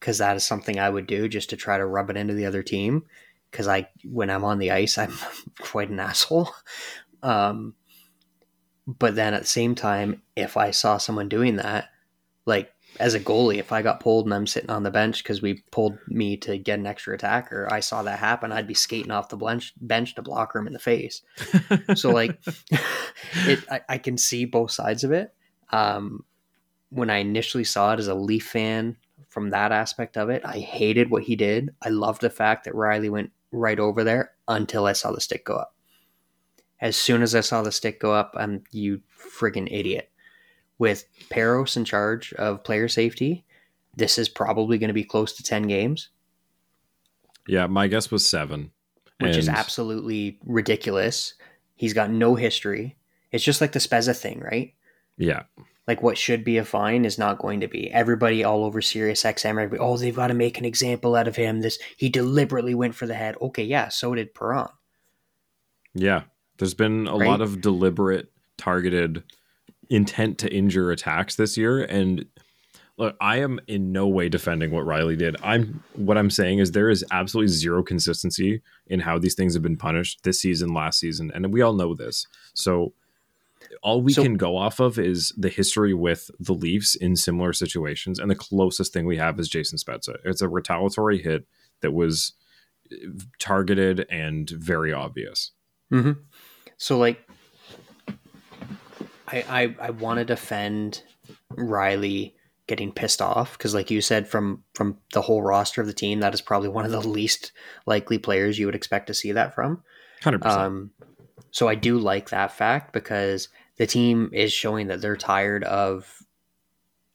because 0.00 0.18
that 0.18 0.36
is 0.36 0.44
something 0.44 0.78
I 0.78 0.90
would 0.90 1.06
do 1.06 1.28
just 1.28 1.50
to 1.50 1.56
try 1.56 1.78
to 1.78 1.86
rub 1.86 2.10
it 2.10 2.16
into 2.16 2.34
the 2.34 2.46
other 2.46 2.62
team. 2.62 3.04
Because 3.50 3.66
I, 3.66 3.88
when 4.04 4.30
I'm 4.30 4.44
on 4.44 4.58
the 4.58 4.72
ice, 4.72 4.98
I'm 4.98 5.12
quite 5.60 5.90
an 5.90 6.00
asshole. 6.00 6.50
Um, 7.22 7.74
but 8.86 9.14
then 9.14 9.34
at 9.34 9.42
the 9.42 9.48
same 9.48 9.74
time, 9.74 10.22
if 10.36 10.56
I 10.56 10.70
saw 10.70 10.98
someone 10.98 11.28
doing 11.28 11.56
that, 11.56 11.90
like 12.46 12.72
as 12.98 13.14
a 13.14 13.20
goalie, 13.20 13.58
if 13.58 13.72
I 13.72 13.82
got 13.82 14.00
pulled 14.00 14.26
and 14.26 14.34
I'm 14.34 14.46
sitting 14.46 14.70
on 14.70 14.82
the 14.82 14.90
bench 14.90 15.22
because 15.22 15.42
we 15.42 15.62
pulled 15.70 15.98
me 16.08 16.36
to 16.38 16.56
get 16.56 16.78
an 16.78 16.86
extra 16.86 17.14
attacker, 17.14 17.68
I 17.70 17.80
saw 17.80 18.02
that 18.02 18.18
happen, 18.18 18.50
I'd 18.50 18.66
be 18.66 18.74
skating 18.74 19.10
off 19.10 19.28
the 19.28 19.36
bench, 19.36 19.74
bench 19.80 20.14
to 20.14 20.22
block 20.22 20.54
him 20.54 20.66
in 20.66 20.72
the 20.72 20.78
face. 20.78 21.22
so 21.94 22.10
like, 22.10 22.38
it, 23.46 23.64
I, 23.70 23.80
I, 23.88 23.98
can 23.98 24.16
see 24.16 24.46
both 24.46 24.70
sides 24.70 25.04
of 25.04 25.12
it. 25.12 25.34
Um, 25.70 26.24
when 26.90 27.10
I 27.10 27.18
initially 27.18 27.64
saw 27.64 27.92
it 27.92 28.00
as 28.00 28.08
a 28.08 28.14
Leaf 28.14 28.46
fan, 28.46 28.96
from 29.28 29.50
that 29.50 29.72
aspect 29.72 30.16
of 30.16 30.30
it, 30.30 30.42
I 30.44 30.58
hated 30.58 31.10
what 31.10 31.24
he 31.24 31.36
did. 31.36 31.74
I 31.82 31.90
loved 31.90 32.22
the 32.22 32.30
fact 32.30 32.64
that 32.64 32.74
Rielly 32.74 33.10
went 33.10 33.30
right 33.52 33.78
over 33.78 34.02
there 34.04 34.32
until 34.46 34.86
I 34.86 34.92
saw 34.94 35.12
the 35.12 35.20
stick 35.20 35.44
go 35.44 35.56
up. 35.56 35.74
As 36.80 36.96
soon 36.96 37.22
as 37.22 37.34
I 37.34 37.40
saw 37.40 37.62
the 37.62 37.72
stick 37.72 38.00
go 38.00 38.14
up, 38.14 38.34
I'm 38.36 38.64
you 38.70 39.02
friggin' 39.18 39.68
idiot 39.70 40.10
with 40.78 41.04
Parros 41.28 41.76
in 41.76 41.84
charge 41.84 42.32
of 42.34 42.64
player 42.64 42.88
safety, 42.88 43.44
this 43.94 44.16
is 44.16 44.28
probably 44.28 44.78
going 44.78 44.88
to 44.88 44.94
be 44.94 45.04
close 45.04 45.32
to 45.34 45.42
10 45.42 45.64
games. 45.64 46.08
Yeah, 47.46 47.66
my 47.66 47.88
guess 47.88 48.10
was 48.10 48.28
seven. 48.28 48.70
Which 49.20 49.30
and... 49.30 49.38
is 49.38 49.48
absolutely 49.48 50.38
ridiculous. 50.44 51.34
He's 51.74 51.94
got 51.94 52.10
no 52.10 52.36
history. 52.36 52.96
It's 53.32 53.44
just 53.44 53.60
like 53.60 53.72
the 53.72 53.80
Spezza 53.80 54.16
thing, 54.16 54.40
right? 54.40 54.74
Yeah. 55.16 55.42
Like 55.88 56.02
what 56.02 56.18
should 56.18 56.44
be 56.44 56.58
a 56.58 56.64
fine 56.64 57.04
is 57.04 57.18
not 57.18 57.38
going 57.38 57.60
to 57.60 57.68
be. 57.68 57.90
Everybody 57.90 58.44
all 58.44 58.64
over 58.64 58.80
Sirius 58.80 59.24
XM, 59.24 59.50
everybody, 59.50 59.80
oh, 59.80 59.96
they've 59.96 60.14
got 60.14 60.28
to 60.28 60.34
make 60.34 60.58
an 60.58 60.64
example 60.64 61.16
out 61.16 61.26
of 61.26 61.34
him. 61.34 61.62
This 61.62 61.78
he 61.96 62.08
deliberately 62.08 62.74
went 62.74 62.94
for 62.94 63.06
the 63.06 63.14
head. 63.14 63.36
Okay, 63.40 63.64
yeah, 63.64 63.88
so 63.88 64.14
did 64.14 64.34
Perron. 64.34 64.68
Yeah. 65.94 66.22
There's 66.58 66.74
been 66.74 67.08
a 67.08 67.16
right? 67.16 67.28
lot 67.28 67.40
of 67.40 67.60
deliberate 67.60 68.30
targeted 68.58 69.22
intent 69.90 70.38
to 70.38 70.54
injure 70.54 70.90
attacks 70.90 71.36
this 71.36 71.56
year 71.56 71.82
and 71.82 72.26
look 72.98 73.16
i 73.20 73.38
am 73.38 73.58
in 73.68 73.90
no 73.90 74.06
way 74.06 74.28
defending 74.28 74.70
what 74.70 74.84
Rielly 74.84 75.16
did 75.16 75.36
i'm 75.42 75.82
what 75.94 76.18
i'm 76.18 76.28
saying 76.28 76.58
is 76.58 76.72
there 76.72 76.90
is 76.90 77.04
absolutely 77.10 77.52
zero 77.52 77.82
consistency 77.82 78.60
in 78.88 79.00
how 79.00 79.18
these 79.18 79.34
things 79.34 79.54
have 79.54 79.62
been 79.62 79.78
punished 79.78 80.24
this 80.24 80.40
season 80.40 80.74
last 80.74 81.00
season 81.00 81.30
and 81.34 81.52
we 81.52 81.62
all 81.62 81.72
know 81.72 81.94
this 81.94 82.26
so 82.52 82.92
all 83.82 84.02
we 84.02 84.12
so, 84.12 84.22
can 84.22 84.34
go 84.34 84.56
off 84.56 84.80
of 84.80 84.98
is 84.98 85.32
the 85.36 85.48
history 85.48 85.94
with 85.94 86.30
the 86.38 86.52
leafs 86.52 86.94
in 86.94 87.16
similar 87.16 87.52
situations 87.52 88.18
and 88.18 88.30
the 88.30 88.34
closest 88.34 88.92
thing 88.92 89.06
we 89.06 89.16
have 89.16 89.38
is 89.38 89.48
jason 89.48 89.78
spezza 89.78 90.16
it's 90.24 90.42
a 90.42 90.48
retaliatory 90.48 91.22
hit 91.22 91.46
that 91.80 91.92
was 91.92 92.32
targeted 93.38 94.06
and 94.10 94.50
very 94.50 94.92
obvious 94.92 95.52
mm-hmm. 95.92 96.12
so 96.76 96.98
like 96.98 97.24
I, 99.30 99.44
I, 99.48 99.88
I 99.88 99.90
want 99.90 100.18
to 100.18 100.24
defend 100.24 101.02
Rielly 101.52 102.32
getting 102.66 102.92
pissed 102.92 103.20
off 103.20 103.56
because, 103.56 103.74
like 103.74 103.90
you 103.90 104.00
said, 104.00 104.28
from 104.28 104.62
from 104.74 104.98
the 105.12 105.22
whole 105.22 105.42
roster 105.42 105.80
of 105.80 105.86
the 105.86 105.92
team, 105.92 106.20
that 106.20 106.34
is 106.34 106.40
probably 106.40 106.68
one 106.68 106.84
of 106.84 106.90
the 106.90 107.00
least 107.00 107.52
likely 107.86 108.18
players 108.18 108.58
you 108.58 108.66
would 108.66 108.74
expect 108.74 109.08
to 109.08 109.14
see 109.14 109.32
that 109.32 109.54
from. 109.54 109.82
Hundred 110.22 110.44
um, 110.46 110.90
So 111.50 111.68
I 111.68 111.74
do 111.74 111.98
like 111.98 112.30
that 112.30 112.52
fact 112.52 112.92
because 112.92 113.48
the 113.78 113.86
team 113.86 114.30
is 114.32 114.52
showing 114.52 114.88
that 114.88 115.00
they're 115.00 115.16
tired 115.16 115.64
of 115.64 116.22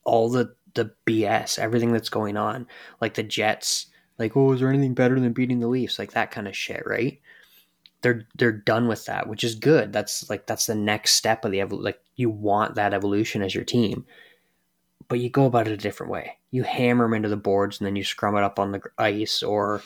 all 0.04 0.30
the 0.30 0.56
the 0.74 0.92
BS, 1.06 1.60
everything 1.60 1.94
that's 1.94 2.10
going 2.10 2.36
on, 2.36 2.68
like 3.00 3.14
the 3.14 3.24
Jets. 3.24 3.88
Like, 4.20 4.38
oh, 4.38 4.52
is 4.52 4.60
there 4.60 4.70
anything 4.70 4.94
better 4.94 5.20
than 5.20 5.34
beating 5.34 5.60
the 5.60 5.68
Leafs? 5.68 5.98
Like 5.98 6.12
that 6.12 6.32
kind 6.32 6.48
of 6.48 6.56
shit, 6.56 6.84
right? 6.86 7.20
they're 8.04 8.28
they're 8.38 8.52
done 8.52 8.88
with 8.88 9.06
that, 9.06 9.28
which 9.28 9.44
is 9.44 9.56
good. 9.56 9.92
That's 9.92 10.30
like 10.30 10.46
that's 10.46 10.68
the 10.68 10.76
next 10.76 11.14
step 11.14 11.44
of 11.44 11.52
the 11.52 11.60
evol- 11.60 11.84
like 11.84 12.00
you 12.16 12.30
want 12.30 12.76
that 12.76 12.94
evolution 12.94 13.42
as 13.42 13.56
your 13.56 13.64
team, 13.64 14.06
but 15.08 15.20
you 15.20 15.30
go 15.30 15.46
about 15.46 15.68
it 15.68 15.74
a 15.74 15.78
different 15.78 16.12
way. 16.12 16.38
You 16.52 16.64
hammer 16.64 17.06
them 17.06 17.16
into 17.16 17.30
the 17.30 17.38
boards 17.38 17.80
and 17.80 17.88
then 17.88 17.96
you 17.96 18.04
scrum 18.04 18.36
it 18.36 18.44
up 18.44 18.60
on 18.60 18.74
the 18.74 18.82
ice, 18.98 19.42
or 19.42 19.82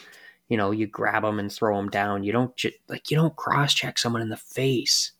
you 0.48 0.56
know 0.56 0.72
you 0.72 0.86
grab 0.86 1.22
them 1.22 1.38
and 1.38 1.50
throw 1.50 1.76
them 1.76 1.88
down. 1.88 2.24
You 2.24 2.32
don't 2.32 2.52
like 2.88 3.10
you 3.10 3.16
don't 3.16 3.36
cross 3.36 3.72
check 3.72 3.98
someone 3.98 4.20
in 4.20 4.28
the 4.28 4.36
face. 4.36 5.12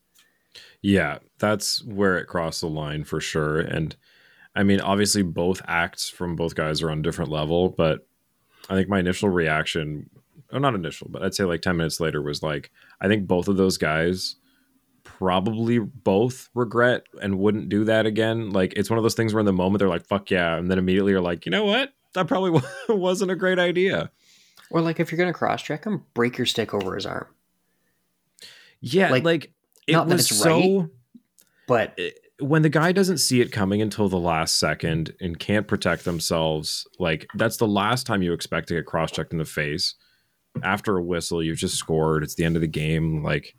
Yeah, 0.83 1.19
that's 1.39 1.83
where 1.85 2.19
it 2.19 2.27
crossed 2.27 2.61
the 2.61 2.69
line 2.69 3.05
for 3.05 3.21
sure. 3.21 3.59
And 3.59 3.97
I 4.55 4.63
mean, 4.63 4.81
obviously, 4.81 5.23
both 5.23 5.61
acts 5.67 6.09
from 6.09 6.37
both 6.37 6.55
guys 6.55 6.83
are 6.83 6.91
on 6.91 7.03
different 7.03 7.31
level, 7.31 7.71
but 7.71 8.07
I 8.69 8.75
think 8.75 8.89
my 8.89 8.99
initial 8.99 9.29
reaction 9.29 10.11
oh, 10.53 10.59
not 10.59 10.75
initial, 10.75 11.09
but 11.11 11.23
I'd 11.23 11.35
say 11.35 11.45
like 11.45 11.63
10 11.63 11.77
minutes 11.77 12.01
later 12.01 12.23
was 12.23 12.43
like, 12.43 12.71
I 13.01 13.09
think 13.09 13.27
both 13.27 13.49
of 13.49 13.57
those 13.57 13.79
guys 13.79 14.37
probably 15.05 15.79
both 15.79 16.49
regret 16.55 17.05
and 17.21 17.39
wouldn't 17.39 17.69
do 17.69 17.85
that 17.85 18.07
again. 18.07 18.51
Like 18.51 18.75
it's 18.75 18.91
one 18.91 18.99
of 18.99 19.03
those 19.03 19.15
things 19.15 19.33
where 19.33 19.41
in 19.41 19.47
the 19.47 19.53
moment 19.53 19.81
they're 19.81 19.89
like, 19.89 20.07
fuck 20.07 20.31
yeah. 20.31 20.57
And 20.57 20.71
then 20.71 20.79
immediately 20.79 21.13
you're 21.13 21.21
like, 21.21 21.47
you 21.47 21.51
know 21.51 21.65
what? 21.65 21.93
That 22.15 22.27
probably 22.27 22.61
wasn't 22.89 23.31
a 23.31 23.37
great 23.37 23.59
idea. 23.59 24.11
Or 24.71 24.81
like 24.81 25.01
if 25.01 25.11
you're 25.11 25.19
going 25.19 25.33
to 25.33 25.39
cross 25.39 25.63
check 25.63 25.85
him, 25.85 26.05
break 26.15 26.39
your 26.39 26.47
stick 26.47 26.75
over 26.75 26.95
his 26.95 27.07
arm. 27.07 27.27
Yeah. 28.81 29.11
Like, 29.11 29.25
like 29.25 29.53
it 29.89 29.93
not 29.93 30.07
was 30.07 30.29
so, 30.29 30.81
right, 30.81 30.89
but 31.67 31.99
when 32.41 32.63
the 32.63 32.69
guy 32.69 32.93
doesn't 32.93 33.19
see 33.19 33.41
it 33.41 33.51
coming 33.51 33.83
until 33.83 34.09
the 34.09 34.19
last 34.19 34.59
second 34.59 35.13
and 35.21 35.39
can't 35.39 35.67
protect 35.67 36.05
themselves, 36.05 36.87
like 36.99 37.27
that's 37.35 37.57
the 37.57 37.67
last 37.67 38.07
time 38.07 38.23
you 38.23 38.33
expect 38.33 38.69
to 38.69 38.75
get 38.75 38.87
cross 38.87 39.11
checked 39.11 39.33
in 39.33 39.39
the 39.39 39.45
face 39.45 39.95
after 40.63 40.97
a 40.97 41.03
whistle, 41.03 41.43
you've 41.43 41.59
just 41.59 41.77
scored. 41.77 42.23
It's 42.23 42.35
the 42.35 42.45
end 42.45 42.57
of 42.57 42.63
the 42.63 42.69
game. 42.69 43.23
Like, 43.23 43.55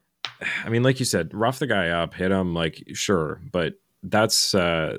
I 0.64 0.68
mean, 0.68 0.82
like 0.82 0.98
you 0.98 1.04
said, 1.04 1.32
rough 1.34 1.58
the 1.58 1.66
guy 1.66 1.88
up, 1.88 2.14
hit 2.14 2.30
him. 2.30 2.54
Like, 2.54 2.82
sure, 2.92 3.40
but 3.52 3.74
that's 4.02 4.54
uh, 4.54 4.98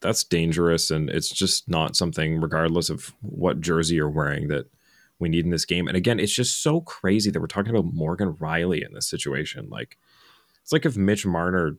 that's 0.00 0.24
dangerous, 0.24 0.90
and 0.90 1.10
it's 1.10 1.28
just 1.28 1.68
not 1.68 1.96
something, 1.96 2.40
regardless 2.40 2.90
of 2.90 3.12
what 3.20 3.60
jersey 3.60 3.96
you're 3.96 4.10
wearing, 4.10 4.48
that 4.48 4.70
we 5.18 5.28
need 5.28 5.44
in 5.44 5.50
this 5.50 5.64
game. 5.64 5.88
And 5.88 5.96
again, 5.96 6.20
it's 6.20 6.34
just 6.34 6.62
so 6.62 6.80
crazy 6.80 7.30
that 7.30 7.40
we're 7.40 7.46
talking 7.46 7.74
about 7.74 7.92
Morgan 7.92 8.34
Rielly 8.34 8.86
in 8.86 8.92
this 8.92 9.08
situation. 9.08 9.68
Like, 9.70 9.96
it's 10.66 10.72
like 10.72 10.84
if 10.84 10.96
Mitch 10.96 11.24
Marner 11.24 11.78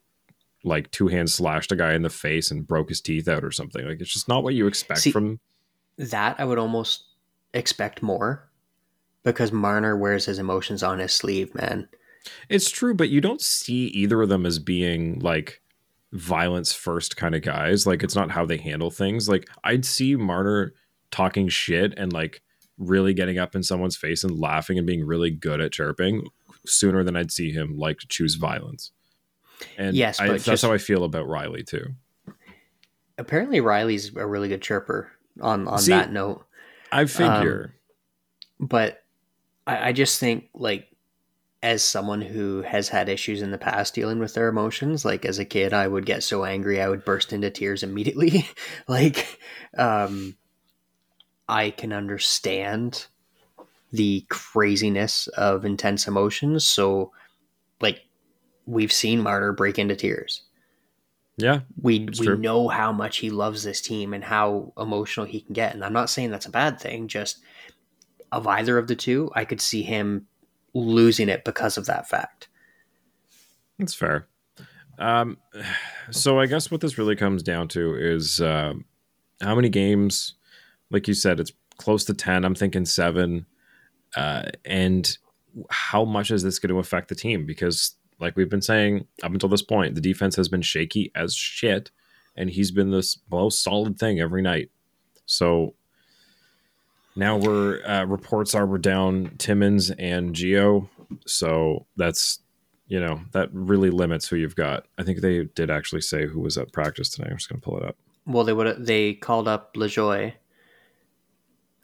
like 0.63 0.89
two 0.91 1.09
hands 1.09 1.33
slashed 1.33 1.73
a 1.73 1.75
guy 1.75 1.93
in 1.93 2.03
the 2.03 2.09
face 2.09 2.51
and 2.51 2.65
broke 2.65 2.87
his 2.87 3.01
teeth 3.01 3.27
out 3.27 3.43
or 3.43 3.51
something. 3.51 3.85
Like, 3.85 3.99
it's 3.99 4.13
just 4.13 4.29
not 4.29 4.45
what 4.45 4.53
you 4.53 4.65
expect 4.65 5.01
See, 5.01 5.11
from 5.11 5.41
that. 5.97 6.39
I 6.39 6.45
would 6.45 6.57
almost 6.57 7.03
expect 7.53 8.01
more 8.01 8.49
because 9.23 9.51
Marner 9.51 9.97
wears 9.97 10.23
his 10.23 10.39
emotions 10.39 10.83
on 10.83 10.99
his 10.99 11.11
sleeve, 11.11 11.53
man. 11.53 11.89
It's 12.47 12.71
true, 12.71 12.93
but 12.93 13.09
you 13.09 13.19
don't 13.19 13.41
see 13.41 13.87
either 13.87 14.21
of 14.21 14.29
them 14.29 14.45
as 14.45 14.57
being 14.57 15.19
like 15.19 15.61
violence 16.13 16.71
first 16.71 17.17
kind 17.17 17.35
of 17.35 17.41
guys. 17.41 17.85
Like 17.85 18.03
it's 18.03 18.15
not 18.15 18.31
how 18.31 18.45
they 18.45 18.57
handle 18.57 18.89
things. 18.89 19.27
Like 19.27 19.49
I'd 19.65 19.83
see 19.83 20.15
Marner 20.15 20.73
talking 21.11 21.49
shit 21.49 21.93
and 21.97 22.13
like 22.13 22.41
really 22.77 23.13
getting 23.13 23.37
up 23.37 23.53
in 23.53 23.63
someone's 23.63 23.97
face 23.97 24.23
and 24.23 24.39
laughing 24.39 24.77
and 24.77 24.87
being 24.87 25.05
really 25.05 25.29
good 25.29 25.59
at 25.59 25.73
chirping 25.73 26.25
sooner 26.67 27.03
than 27.03 27.15
I'd 27.15 27.31
see 27.31 27.51
him 27.51 27.77
like 27.77 27.97
choose 28.09 28.35
violence. 28.35 28.91
And 29.77 29.95
Yes, 29.95 30.19
I, 30.19 30.27
that's 30.27 30.45
just- 30.45 30.63
how 30.63 30.71
I 30.71 30.77
feel 30.77 31.03
about 31.03 31.27
Rielly 31.27 31.65
too. 31.65 31.95
Apparently, 33.17 33.59
Rielly's 33.59 34.15
a 34.15 34.27
really 34.27 34.47
good 34.49 34.61
chirper. 34.61 35.07
On 35.41 35.67
on 35.67 35.79
See- 35.79 35.91
that 35.91 36.11
note, 36.11 36.45
I 36.91 37.05
figure. 37.05 37.73
but 38.59 39.03
I, 39.65 39.89
I 39.89 39.91
just 39.91 40.19
think 40.19 40.49
like 40.53 40.87
as 41.63 41.83
someone 41.83 42.21
who 42.21 42.61
has 42.61 42.89
had 42.89 43.09
issues 43.09 43.41
in 43.41 43.49
the 43.51 43.57
past 43.57 43.93
dealing 43.95 44.19
with 44.19 44.33
their 44.35 44.47
emotions 44.47 45.03
like 45.03 45.25
as 45.25 45.39
a 45.39 45.43
kid 45.45 45.73
i 45.73 45.87
would 45.87 46.05
get 46.05 46.21
so 46.23 46.45
angry 46.45 46.79
i 46.79 46.87
would 46.87 47.03
burst 47.03 47.33
into 47.33 47.49
tears 47.49 47.81
immediately 47.81 48.47
like 48.87 49.39
um 49.75 50.35
i 51.49 51.71
can 51.71 51.91
understand 51.91 53.07
the 53.91 54.25
craziness 54.29 55.27
of 55.29 55.65
intense 55.65 56.07
emotions 56.07 56.65
so 56.65 57.11
like 57.81 58.01
we've 58.65 58.91
seen 58.91 59.21
martyr 59.21 59.53
break 59.53 59.79
into 59.79 59.95
tears 59.95 60.43
yeah, 61.39 61.59
we 61.83 61.99
we 61.99 62.25
true. 62.25 62.37
know 62.37 62.67
how 62.67 62.91
much 62.91 63.17
he 63.17 63.29
loves 63.29 63.63
this 63.63 63.79
team 63.79 64.15
and 64.15 64.23
how 64.23 64.73
emotional 64.75 65.25
he 65.25 65.41
can 65.41 65.53
get 65.53 65.73
and 65.73 65.85
i'm 65.85 65.93
not 65.93 66.09
saying 66.09 66.31
that's 66.31 66.47
a 66.47 66.51
bad 66.51 66.79
thing 66.79 67.07
just 67.07 67.39
of 68.31 68.47
either 68.47 68.77
of 68.77 68.87
the 68.87 68.95
two 68.95 69.31
i 69.35 69.45
could 69.45 69.61
see 69.61 69.83
him 69.83 70.25
losing 70.73 71.29
it 71.29 71.45
because 71.45 71.77
of 71.77 71.85
that 71.85 72.09
fact 72.09 72.49
that's 73.77 73.93
fair. 73.93 74.27
Um, 74.99 75.37
so 76.09 76.39
I 76.39 76.47
guess 76.47 76.71
what 76.71 76.81
this 76.81 76.97
really 76.97 77.15
comes 77.15 77.43
down 77.43 77.67
to 77.69 77.95
is 77.95 78.41
um 78.41 78.85
how 79.41 79.55
many 79.55 79.69
games, 79.69 80.33
like 80.89 81.07
you 81.07 81.13
said, 81.13 81.39
it's 81.39 81.53
close 81.77 82.03
to 82.05 82.13
10. 82.13 82.43
I'm 82.43 82.55
thinking 82.55 82.85
seven. 82.85 83.45
Uh, 84.17 84.49
and 84.65 85.15
how 85.69 86.03
much 86.03 86.31
is 86.31 86.41
this 86.41 86.57
going 86.57 86.73
to 86.73 86.79
affect 86.79 87.07
the 87.07 87.15
team? 87.15 87.45
Because, 87.45 87.95
like 88.19 88.35
we've 88.35 88.49
been 88.49 88.63
saying 88.63 89.05
up 89.21 89.31
until 89.31 89.47
this 89.47 89.61
point, 89.61 89.93
the 89.93 90.01
defense 90.01 90.35
has 90.35 90.49
been 90.49 90.63
shaky 90.63 91.11
as 91.13 91.35
shit, 91.35 91.91
and 92.35 92.49
he's 92.49 92.71
been 92.71 92.89
this 92.89 93.19
most 93.29 93.61
solid 93.61 93.99
thing 93.99 94.19
every 94.19 94.41
night. 94.41 94.71
So 95.27 95.75
now 97.15 97.37
we're 97.37 97.85
uh, 97.85 98.05
reports 98.05 98.55
are 98.55 98.65
we're 98.65 98.79
down 98.79 99.35
Timmins 99.37 99.91
and 99.91 100.33
Gio, 100.33 100.89
so 101.27 101.85
that's 101.95 102.39
you 102.87 102.99
know 102.99 103.21
that 103.33 103.49
really 103.53 103.91
limits 103.91 104.27
who 104.27 104.35
you've 104.35 104.55
got. 104.55 104.87
I 104.97 105.03
think 105.03 105.21
they 105.21 105.43
did 105.43 105.69
actually 105.69 106.01
say 106.01 106.25
who 106.25 106.39
was 106.39 106.57
at 106.57 106.73
practice 106.73 107.09
tonight. 107.09 107.29
I'm 107.29 107.37
just 107.37 107.49
gonna 107.49 107.61
pull 107.61 107.77
it 107.77 107.85
up. 107.85 107.97
well 108.25 108.43
they 108.43 108.53
would 108.53 108.83
they 108.83 109.13
called 109.13 109.47
up 109.47 109.75
Lajoie 109.75 110.33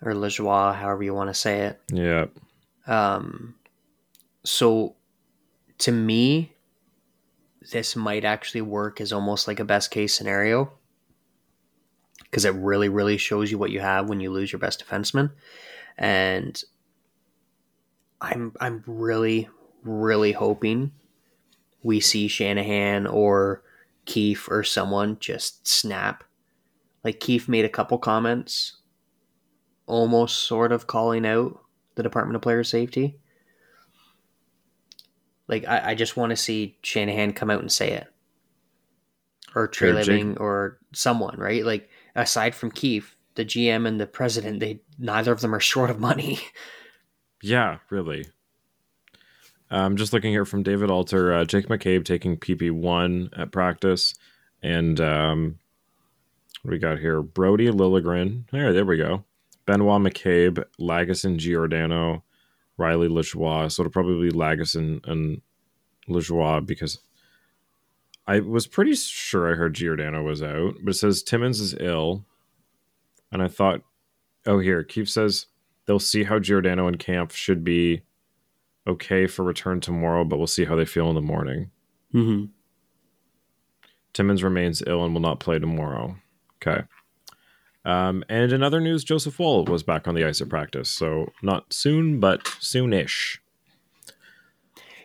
or 0.06 0.14
Lajoie 0.14 0.76
however 0.76 1.04
you 1.04 1.14
want 1.14 1.30
to 1.30 1.34
say 1.34 1.62
it 1.62 1.82
Yeah, 1.92 2.26
Um, 2.88 3.56
so 4.44 4.96
to 5.80 5.92
me, 5.92 6.54
this 7.72 7.96
might 7.96 8.26
actually 8.26 8.62
work 8.62 9.00
as 9.02 9.14
almost 9.14 9.48
like 9.48 9.60
a 9.60 9.66
best 9.66 9.92
case 9.92 10.14
scenario 10.14 10.72
because 12.24 12.46
it 12.46 12.54
really, 12.56 12.90
really 12.90 13.18
shows 13.18 13.52
you 13.52 13.58
what 13.58 13.72
you 13.72 13.80
have 13.80 14.10
when 14.10 14.20
you 14.20 14.32
lose 14.32 14.52
your 14.52 14.60
best 14.60 14.84
defenseman. 14.86 15.32
And 15.98 16.62
I'm, 18.22 18.54
I'm 18.60 18.84
really, 18.88 19.50
really 19.84 20.32
hoping 20.32 20.92
we 21.84 22.00
see 22.00 22.28
Shanahan 22.28 23.06
or 23.06 23.62
Keefe 24.06 24.50
or 24.50 24.64
someone 24.64 25.18
just 25.20 25.68
snap. 25.68 26.24
Like 27.04 27.20
Keefe 27.20 27.48
made 27.48 27.66
a 27.66 27.70
couple 27.70 27.98
comments, 27.98 28.78
almost 29.86 30.44
sort 30.44 30.72
of 30.72 30.88
calling 30.88 31.26
out 31.26 31.60
the 31.96 32.04
Department 32.04 32.36
of 32.36 32.42
Player 32.42 32.64
Safety. 32.64 33.18
Like 35.48 35.68
I, 35.68 35.92
I 35.92 35.96
just 35.96 36.18
want 36.18 36.32
to 36.32 36.36
see 36.36 36.78
Shanahan 36.82 37.34
come 37.34 37.50
out 37.50 37.62
and 37.62 37.72
say 37.72 37.92
it. 37.92 38.08
Or 39.56 39.68
Treliving 39.68 40.40
or 40.40 40.80
someone, 40.94 41.38
right? 41.38 41.64
Like 41.64 41.90
aside 42.16 42.56
from 42.56 42.72
Keefe, 42.72 43.16
the 43.36 43.46
GM 43.46 43.88
and 43.88 44.00
the 44.00 44.08
president, 44.08 44.60
they 44.60 44.82
neither 44.98 45.32
of 45.32 45.42
them 45.42 45.54
are 45.54 45.60
short 45.72 45.90
of 45.90 46.00
money. 46.00 46.40
yeah, 47.42 47.78
really. 47.90 48.26
I'm 49.70 49.80
um, 49.80 49.98
just 49.98 50.14
looking 50.14 50.32
here 50.32 50.46
from 50.46 50.62
David 50.62 50.92
Alter, 50.92 51.34
uh, 51.34 51.46
Jake 51.46 51.68
McCabe 51.68 52.06
taking 52.06 52.38
PP 52.38 52.72
one 52.72 53.32
at 53.36 53.52
practice, 53.52 54.14
and 54.62 55.02
um, 55.02 55.58
what 56.62 56.72
we 56.72 56.78
got 56.78 57.00
here? 57.00 57.24
Brodie 57.24 57.72
Liljegren. 57.72 58.44
There, 58.52 58.72
there 58.72 58.86
we 58.86 58.98
go. 58.98 59.26
Benoit 59.66 60.02
McCabe, 60.02 60.64
Lagesson 60.80 61.38
Giordano, 61.38 62.24
Rielly 62.80 63.10
Lajoie. 63.10 63.72
So 63.72 63.82
it'll 63.82 63.92
probably 63.92 64.30
be 64.30 64.36
Lagesson 64.36 65.06
and 65.08 65.42
Lejoie 66.08 66.66
because 66.66 67.00
I 68.28 68.40
was 68.40 68.68
pretty 68.68 68.96
sure 68.96 69.52
I 69.52 69.56
heard 69.56 69.74
Giordano 69.74 70.24
was 70.24 70.42
out, 70.42 70.76
but 70.84 70.92
it 70.92 70.98
says 70.98 71.24
Timmins 71.24 71.60
is 71.60 71.76
ill. 71.80 72.26
And 73.32 73.42
I 73.42 73.48
thought, 73.48 73.82
oh, 74.46 74.60
here, 74.60 74.84
Keefe 74.84 75.10
says 75.10 75.48
they'll 75.86 76.00
see 76.00 76.24
how 76.24 76.40
Giordano 76.40 76.88
and 76.88 77.00
Kämpf 77.00 77.32
should 77.32 77.64
be 77.64 78.04
okay 78.88 79.28
for 79.28 79.44
return 79.44 79.80
tomorrow, 79.80 80.24
but 80.24 80.38
we'll 80.38 80.48
see 80.48 80.66
how 80.66 80.76
they 80.76 80.86
feel 80.86 81.10
in 81.10 81.16
the 81.16 81.22
morning. 81.22 81.72
Mm-hmm. 82.14 82.46
Timmins 84.14 84.44
remains 84.44 84.84
ill 84.86 85.04
and 85.04 85.14
will 85.14 85.22
not 85.22 85.40
play 85.40 85.58
tomorrow. 85.58 86.16
Okay. 86.58 86.84
Um, 87.86 88.24
and 88.30 88.52
in 88.52 88.64
other 88.64 88.80
news, 88.80 89.04
Joseph 89.04 89.40
Woll 89.40 89.66
was 89.66 89.84
back 89.84 90.08
on 90.08 90.16
the 90.16 90.24
ice 90.24 90.42
at 90.42 90.50
practice. 90.50 90.90
So 90.90 91.32
not 91.42 91.74
soon, 91.74 92.20
but 92.20 92.44
soonish. 92.44 93.40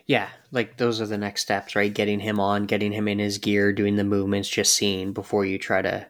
Yeah, 0.05 0.29
like 0.51 0.77
those 0.77 1.01
are 1.01 1.05
the 1.05 1.17
next 1.17 1.41
steps, 1.41 1.75
right? 1.75 1.93
Getting 1.93 2.19
him 2.19 2.39
on, 2.39 2.65
getting 2.65 2.91
him 2.91 3.07
in 3.07 3.19
his 3.19 3.37
gear, 3.37 3.71
doing 3.71 3.95
the 3.95 4.03
movements, 4.03 4.49
just 4.49 4.73
seeing 4.73 5.13
before 5.13 5.45
you 5.45 5.59
try 5.59 5.81
to 5.83 6.07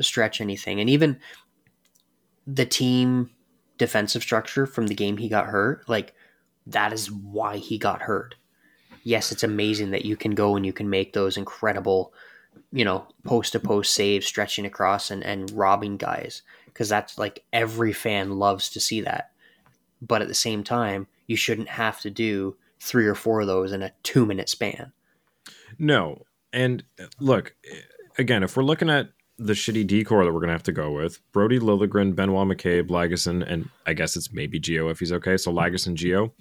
stretch 0.00 0.40
anything. 0.40 0.80
And 0.80 0.88
even 0.88 1.18
the 2.46 2.64
team 2.64 3.30
defensive 3.76 4.22
structure 4.22 4.66
from 4.66 4.86
the 4.86 4.94
game 4.94 5.16
he 5.16 5.28
got 5.28 5.46
hurt, 5.46 5.86
like 5.88 6.14
that 6.66 6.92
is 6.92 7.10
why 7.10 7.58
he 7.58 7.76
got 7.76 8.02
hurt. 8.02 8.34
Yes, 9.02 9.30
it's 9.30 9.42
amazing 9.42 9.90
that 9.90 10.06
you 10.06 10.16
can 10.16 10.30
go 10.30 10.56
and 10.56 10.64
you 10.64 10.72
can 10.72 10.88
make 10.88 11.12
those 11.12 11.36
incredible, 11.36 12.14
you 12.74 12.84
know, 12.84 13.06
post 13.22 13.52
to 13.52 13.60
post 13.60 13.94
saves, 13.94 14.26
stretching 14.26 14.66
across 14.66 15.10
and, 15.10 15.22
and 15.22 15.50
robbing 15.52 15.96
guys. 15.96 16.42
Because 16.66 16.88
that's 16.88 17.16
like 17.16 17.44
every 17.52 17.92
fan 17.92 18.38
loves 18.38 18.68
to 18.70 18.80
see 18.80 19.00
that. 19.02 19.30
But 20.02 20.22
at 20.22 20.28
the 20.28 20.34
same 20.34 20.64
time, 20.64 21.06
you 21.28 21.36
shouldn't 21.36 21.68
have 21.68 22.00
to 22.00 22.10
do 22.10 22.56
three 22.80 23.06
or 23.06 23.14
four 23.14 23.40
of 23.40 23.46
those 23.46 23.70
in 23.70 23.82
a 23.82 23.92
two 24.02 24.26
minute 24.26 24.48
span. 24.48 24.92
No. 25.78 26.22
And 26.52 26.82
uh, 27.00 27.06
look, 27.20 27.54
again, 28.18 28.42
if 28.42 28.56
we're 28.56 28.64
looking 28.64 28.90
at 28.90 29.10
the 29.38 29.52
shitty 29.52 29.86
decor 29.86 30.24
that 30.24 30.32
we're 30.32 30.40
going 30.40 30.48
to 30.48 30.54
have 30.54 30.64
to 30.64 30.72
go 30.72 30.90
with, 30.90 31.20
Brodie 31.32 31.60
Liljegren, 31.60 32.16
Benoit 32.16 32.46
McCabe, 32.46 32.88
Lagesson, 32.88 33.48
and 33.48 33.68
I 33.86 33.92
guess 33.94 34.16
it's 34.16 34.32
maybe 34.32 34.58
Gio 34.58 34.90
if 34.90 34.98
he's 34.98 35.12
okay. 35.12 35.36
So 35.36 35.52
Lagesson, 35.52 35.94
Gio, 35.94 36.32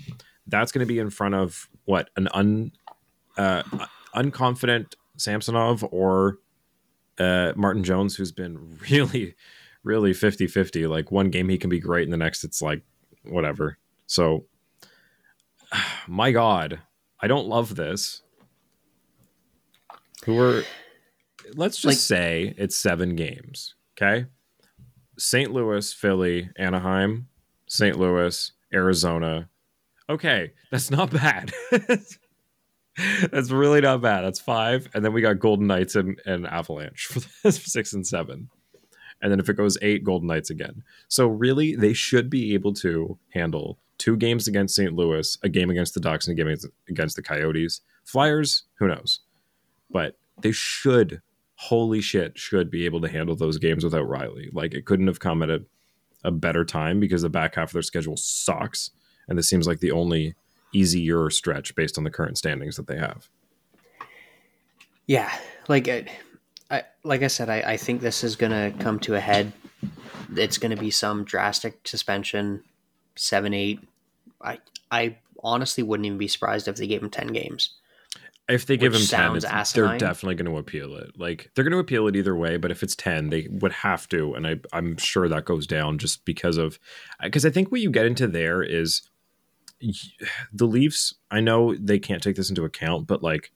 that's 0.47 0.71
going 0.71 0.85
to 0.85 0.91
be 0.91 0.99
in 0.99 1.11
front 1.11 1.35
of 1.35 1.69
what? 1.85 2.09
An 2.15 2.27
un, 2.33 2.71
uh, 3.37 3.61
unconfident 4.15 4.95
Samsonov 5.17 5.83
or 5.91 6.39
uh, 7.19 7.53
Martin 7.55 7.83
Jones, 7.83 8.15
who's 8.15 8.31
been 8.31 8.77
really, 8.89 9.35
really 9.83 10.13
50 10.13 10.47
50. 10.47 10.87
Like 10.87 11.11
one 11.11 11.29
game 11.29 11.49
he 11.49 11.57
can 11.57 11.69
be 11.69 11.79
great, 11.79 12.03
and 12.03 12.13
the 12.13 12.17
next 12.17 12.43
it's 12.43 12.61
like 12.61 12.81
whatever. 13.23 13.77
So, 14.07 14.45
my 16.07 16.31
God, 16.31 16.79
I 17.19 17.27
don't 17.27 17.47
love 17.47 17.75
this. 17.75 18.21
Who 20.25 20.39
are, 20.39 20.63
let's 21.55 21.75
just 21.77 21.85
Like- 21.85 21.97
say 21.97 22.53
it's 22.57 22.75
seven 22.77 23.15
games. 23.15 23.75
Okay. 23.97 24.25
St. 25.17 25.51
Louis, 25.53 25.93
Philly, 25.93 26.49
Anaheim, 26.55 27.27
St. 27.67 27.99
Louis, 27.99 28.51
Arizona. 28.73 29.47
Okay. 30.09 30.53
That's 30.71 30.89
not 30.89 31.11
bad. 31.11 31.51
that's 33.31 33.51
really 33.51 33.81
not 33.81 34.01
bad. 34.01 34.21
That's 34.21 34.39
five. 34.39 34.87
And 34.93 35.03
then 35.03 35.13
we 35.13 35.21
got 35.21 35.39
Golden 35.39 35.67
Knights 35.67 35.95
and, 35.95 36.19
and 36.25 36.45
Avalanche 36.45 37.07
for 37.07 37.21
this 37.43 37.63
six 37.63 37.93
and 37.93 38.05
seven. 38.05 38.49
And 39.21 39.31
then 39.31 39.39
if 39.39 39.49
it 39.49 39.55
goes 39.55 39.77
eight, 39.81 40.03
Golden 40.03 40.27
Knights 40.27 40.49
again. 40.49 40.83
So 41.07 41.27
really, 41.27 41.75
they 41.75 41.93
should 41.93 42.29
be 42.29 42.53
able 42.53 42.73
to 42.75 43.17
handle 43.29 43.79
two 43.97 44.17
games 44.17 44.47
against 44.47 44.75
St. 44.75 44.93
Louis, 44.93 45.37
a 45.43 45.49
game 45.49 45.69
against 45.69 45.93
the 45.93 46.01
Ducks, 46.01 46.27
and 46.27 46.37
a 46.37 46.43
game 46.43 46.53
against- 46.89 47.15
the 47.15 47.21
Coyotes. 47.21 47.81
Flyers, 48.03 48.63
who 48.79 48.87
knows? 48.87 49.21
But 49.89 50.17
they 50.41 50.51
should, 50.51 51.21
holy 51.55 52.01
shit, 52.01 52.37
should 52.37 52.69
be 52.69 52.85
able 52.85 52.99
to 53.01 53.07
handle 53.07 53.35
those 53.35 53.57
games 53.57 53.83
without 53.85 54.09
Rielly. 54.09 54.49
Like 54.51 54.73
it 54.73 54.85
couldn't 54.85 55.07
have 55.07 55.21
come 55.21 55.41
at 55.41 55.49
a, 55.49 55.63
a 56.25 56.31
better 56.31 56.65
time 56.65 56.99
because 56.99 57.21
the 57.21 57.29
back 57.29 57.55
half 57.55 57.69
of 57.69 57.73
their 57.73 57.81
schedule 57.81 58.17
sucks. 58.17 58.91
And 59.29 59.37
this 59.37 59.47
seems 59.47 59.67
like 59.67 59.79
the 59.79 59.91
only 59.91 60.35
easier 60.73 61.29
stretch 61.29 61.75
based 61.75 61.97
on 61.97 62.03
the 62.03 62.09
current 62.09 62.37
standings 62.37 62.75
that 62.77 62.87
they 62.87 62.97
have. 62.97 63.29
Yeah, 65.05 65.31
like 65.67 65.87
I, 65.87 66.05
I 66.69 66.83
like 67.03 67.23
I 67.23 67.27
said, 67.27 67.49
I, 67.49 67.61
I 67.73 67.77
think 67.77 68.01
this 68.01 68.23
is 68.23 68.35
gonna 68.35 68.73
come 68.79 68.99
to 69.01 69.15
a 69.15 69.19
head. 69.19 69.51
It's 70.35 70.57
gonna 70.57 70.77
be 70.77 70.91
some 70.91 71.23
drastic 71.23 71.87
suspension, 71.87 72.63
seven, 73.15 73.53
eight. 73.53 73.79
I 74.41 74.59
I 74.91 75.17
honestly 75.43 75.83
wouldn't 75.83 76.05
even 76.05 76.17
be 76.17 76.27
surprised 76.27 76.67
if 76.67 76.77
they 76.77 76.87
gave 76.87 77.03
him 77.03 77.09
ten 77.09 77.27
games. 77.27 77.71
If 78.49 78.65
they 78.65 78.75
give 78.75 78.93
him 78.93 79.01
ten, 79.01 79.39
they're 79.73 79.97
definitely 79.97 80.35
going 80.35 80.51
to 80.51 80.57
appeal 80.57 80.97
it. 80.97 81.17
Like 81.17 81.49
they're 81.55 81.63
going 81.63 81.71
to 81.71 81.79
appeal 81.79 82.07
it 82.07 82.15
either 82.17 82.35
way. 82.35 82.57
But 82.57 82.71
if 82.71 82.83
it's 82.83 82.95
ten, 82.95 83.29
they 83.29 83.47
would 83.49 83.71
have 83.71 84.09
to, 84.09 84.33
and 84.33 84.45
I, 84.45 84.59
I'm 84.73 84.97
sure 84.97 85.29
that 85.29 85.45
goes 85.45 85.65
down 85.65 85.97
just 85.97 86.25
because 86.25 86.57
of 86.57 86.77
because 87.21 87.45
I 87.45 87.51
think 87.51 87.71
what 87.71 87.79
you 87.79 87.89
get 87.89 88.05
into 88.05 88.27
there 88.27 88.61
is 88.61 89.01
the 90.53 90.65
Leafs. 90.65 91.15
I 91.31 91.39
know 91.39 91.75
they 91.75 91.99
can't 91.99 92.23
take 92.23 92.35
this 92.35 92.49
into 92.49 92.65
account, 92.65 93.07
but 93.07 93.23
like 93.23 93.51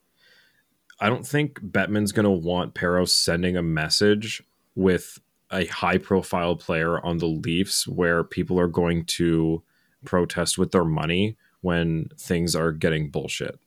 I 1.00 1.10
don't 1.10 1.26
think 1.26 1.60
Bettman's 1.60 2.12
going 2.12 2.26
to 2.26 2.30
want 2.30 2.76
Parros 2.76 3.10
sending 3.10 3.56
a 3.56 3.64
message 3.64 4.44
with 4.76 5.20
a 5.52 5.66
high 5.68 5.98
profile 5.98 6.56
player 6.56 7.04
on 7.06 7.20
the 7.20 7.28
Leafs 7.28 7.88
where 7.88 8.24
people 8.24 8.60
are 8.60 8.68
going 8.68 9.06
to 9.06 9.64
protest 10.06 10.58
with 10.58 10.72
their 10.72 10.84
money 10.84 11.38
when 11.62 12.10
things 12.18 12.56
are 12.56 12.72
getting 12.72 13.10
bullshit. 13.10 13.60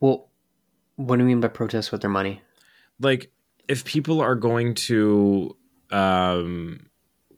Well, 0.00 0.28
what 0.96 1.16
do 1.16 1.22
you 1.22 1.28
mean 1.28 1.40
by 1.40 1.48
protest 1.48 1.92
with 1.92 2.00
their 2.00 2.10
money? 2.10 2.42
like 3.00 3.32
if 3.66 3.84
people 3.84 4.20
are 4.20 4.34
going 4.34 4.74
to 4.74 5.56
um 5.90 6.86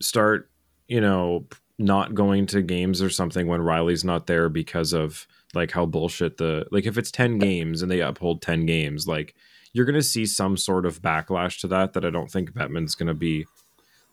start 0.00 0.50
you 0.88 1.00
know 1.00 1.46
not 1.83 2.14
going 2.14 2.47
to 2.47 2.62
games 2.62 3.03
or 3.03 3.11
something 3.11 3.47
when 3.47 3.61
Rielly's 3.61 4.05
not 4.05 4.26
there 4.26 4.49
because 4.49 4.93
of 4.93 5.26
like 5.55 5.70
how 5.70 5.85
bullshit 5.87 6.39
the 6.39 6.66
like 6.70 6.87
if 6.87 6.97
it's 6.97 7.11
10 7.11 7.35
uh, 7.35 7.39
games 7.39 7.83
and 7.83 7.91
they 7.91 8.01
uphold 8.01 8.41
10 8.41 8.64
games 8.64 9.07
like 9.07 9.35
you're 9.74 9.85
going 9.85 9.95
to 9.95 10.03
see 10.03 10.24
some 10.26 10.57
sort 10.57 10.87
of 10.87 11.03
backlash 11.03 11.61
to 11.61 11.66
that 11.68 11.93
that 11.93 12.05
I 12.05 12.11
don't 12.11 12.30
think 12.30 12.53
Bettman's 12.53 12.95
going 12.95 13.07
to 13.09 13.14
be 13.14 13.47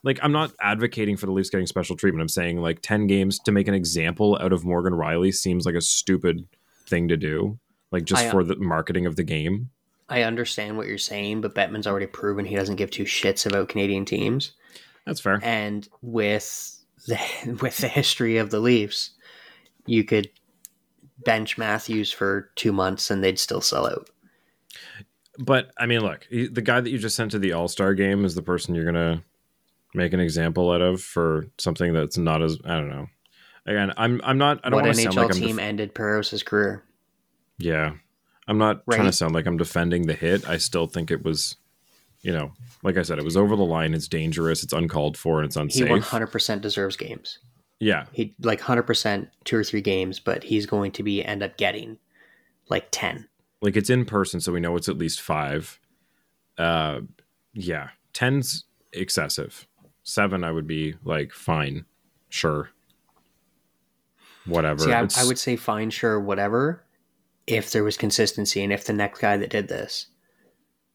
like 0.03 0.19
I'm 0.21 0.31
not 0.31 0.53
advocating 0.61 1.17
for 1.17 1.25
the 1.25 1.31
Leafs 1.31 1.49
getting 1.49 1.67
special 1.67 1.95
treatment. 1.95 2.21
I'm 2.21 2.29
saying 2.29 2.57
like 2.57 2.81
10 2.81 3.07
games 3.07 3.39
to 3.39 3.51
make 3.51 3.67
an 3.67 3.73
example 3.73 4.37
out 4.41 4.53
of 4.53 4.65
Morgan 4.65 4.93
Rielly 4.93 5.33
seems 5.33 5.65
like 5.65 5.75
a 5.75 5.81
stupid 5.81 6.47
thing 6.87 7.07
to 7.07 7.17
do 7.17 7.59
like 7.91 8.05
just 8.05 8.23
I- 8.23 8.27
uh 8.27 8.31
for 8.31 8.43
the 8.43 8.55
marketing 8.55 9.05
of 9.05 9.15
the 9.15 9.23
game. 9.23 9.69
I 10.11 10.23
understand 10.23 10.75
what 10.75 10.87
you're 10.87 10.97
saying, 10.97 11.41
but 11.41 11.53
Bettman's 11.53 11.85
already 11.85 12.07
proven 12.07 12.43
he 12.43 12.55
doesn't 12.55 12.77
give 12.77 12.89
two 12.89 13.03
shits 13.03 13.45
about 13.45 13.69
Canadian 13.69 14.05
teams. 14.05 14.53
That's 15.05 15.19
fair. 15.19 15.39
And 15.43 15.87
with 16.01 16.78
the 17.07 17.57
with 17.61 17.77
the 17.77 17.87
history 17.87 18.37
of 18.37 18.49
the 18.49 18.59
Leafs, 18.59 19.11
you 19.85 20.03
could 20.03 20.29
bench 21.25 21.57
Matthews 21.57 22.11
for 22.11 22.51
two 22.55 22.71
months 22.71 23.11
and 23.11 23.23
they'd 23.23 23.39
still 23.39 23.61
sell 23.61 23.87
out. 23.87 24.09
But 25.37 25.71
I 25.77 25.85
mean, 25.85 26.01
look, 26.01 26.27
the 26.29 26.61
guy 26.61 26.81
that 26.81 26.89
you 26.89 26.97
just 26.97 27.15
sent 27.15 27.31
to 27.31 27.39
the 27.39 27.53
All 27.53 27.67
Star 27.67 27.93
game 27.93 28.25
is 28.25 28.35
the 28.35 28.41
person 28.41 28.75
you're 28.75 28.85
gonna 28.85 29.23
make 29.93 30.13
an 30.13 30.19
example 30.19 30.71
out 30.71 30.81
of 30.81 31.01
for 31.01 31.47
something 31.57 31.93
that's 31.93 32.17
not 32.17 32.41
as 32.41 32.57
I 32.65 32.75
don't 32.75 32.89
know. 32.89 33.07
Again, 33.65 33.93
I'm 33.97 34.19
I'm 34.23 34.37
not. 34.37 34.59
I 34.63 34.69
don't 34.69 34.77
what 34.77 34.85
want 34.85 34.97
to 34.97 35.01
NHL 35.03 35.13
sound 35.13 35.15
like 35.15 35.35
I'm. 35.35 35.41
team 35.41 35.55
def- 35.57 35.65
ended 35.65 35.95
Parros' 35.95 36.43
career? 36.43 36.83
yeah, 37.57 37.93
I'm 38.47 38.57
not 38.57 38.83
trying 38.89 39.05
to 39.05 39.11
sound 39.13 39.33
like 39.33 39.45
I'm 39.45 39.57
defending 39.57 40.07
the 40.07 40.13
hit. 40.13 40.47
I 40.49 40.57
still 40.57 40.87
think 40.87 41.11
it 41.11 41.23
was, 41.23 41.55
you 42.21 42.31
know, 42.33 42.51
like 42.83 42.97
I 42.97 43.01
said, 43.03 43.17
it 43.19 43.23
was 43.25 43.37
over 43.37 43.55
the 43.55 43.63
line. 43.65 43.93
It's 43.93 44.07
dangerous. 44.07 44.63
It's 44.63 44.73
uncalled 44.73 45.17
for, 45.17 45.39
and 45.39 45.45
it's 45.45 45.55
He 45.55 45.83
unsafe. 45.83 46.03
100% 46.05 46.61
deserves 46.61 46.97
games. 46.97 47.39
yeah, 47.79 48.05
He 48.11 48.35
like 48.41 48.59
100% 48.61 49.27
two 49.45 49.57
or 49.57 49.63
three 49.63 49.81
games, 49.81 50.19
but 50.19 50.43
he's 50.43 50.65
going 50.65 50.91
to 50.93 51.03
be 51.03 51.23
end 51.23 51.43
up 51.43 51.57
getting 51.57 51.97
like 52.69 52.87
10. 52.91 53.27
like 53.61 53.75
it's 53.77 53.89
in 53.89 54.05
person, 54.05 54.39
so 54.41 54.51
we 54.51 54.59
know 54.59 54.75
it's 54.75 54.89
at 54.89 54.97
least 54.97 55.21
five. 55.21 55.79
Uh, 56.57 57.01
yeah, 57.53 57.89
ten's 58.13 58.65
excessive. 58.93 59.65
Seven, 60.03 60.43
I 60.43 60.51
would 60.51 60.67
be 60.67 60.95
like 61.03 61.31
fine, 61.31 61.85
sure, 62.29 62.69
whatever. 64.45 64.79
See, 64.79 64.91
I, 64.91 65.07
I 65.17 65.25
would 65.25 65.37
say 65.39 65.55
fine, 65.55 65.89
sure, 65.89 66.19
whatever, 66.19 66.83
if 67.47 67.71
there 67.71 67.83
was 67.83 67.97
consistency 67.97 68.63
and 68.63 68.73
if 68.73 68.85
the 68.85 68.93
next 68.93 69.19
guy 69.19 69.37
that 69.37 69.49
did 69.49 69.67
this 69.67 70.07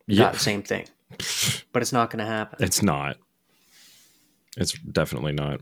yeah, 0.06 0.24
got 0.24 0.32
the 0.34 0.38
same 0.38 0.62
thing. 0.62 0.86
But 1.72 1.82
it's 1.82 1.92
not 1.92 2.10
going 2.10 2.24
to 2.24 2.30
happen. 2.30 2.62
it's 2.62 2.82
not. 2.82 3.16
It's 4.56 4.72
definitely 4.72 5.32
not. 5.32 5.60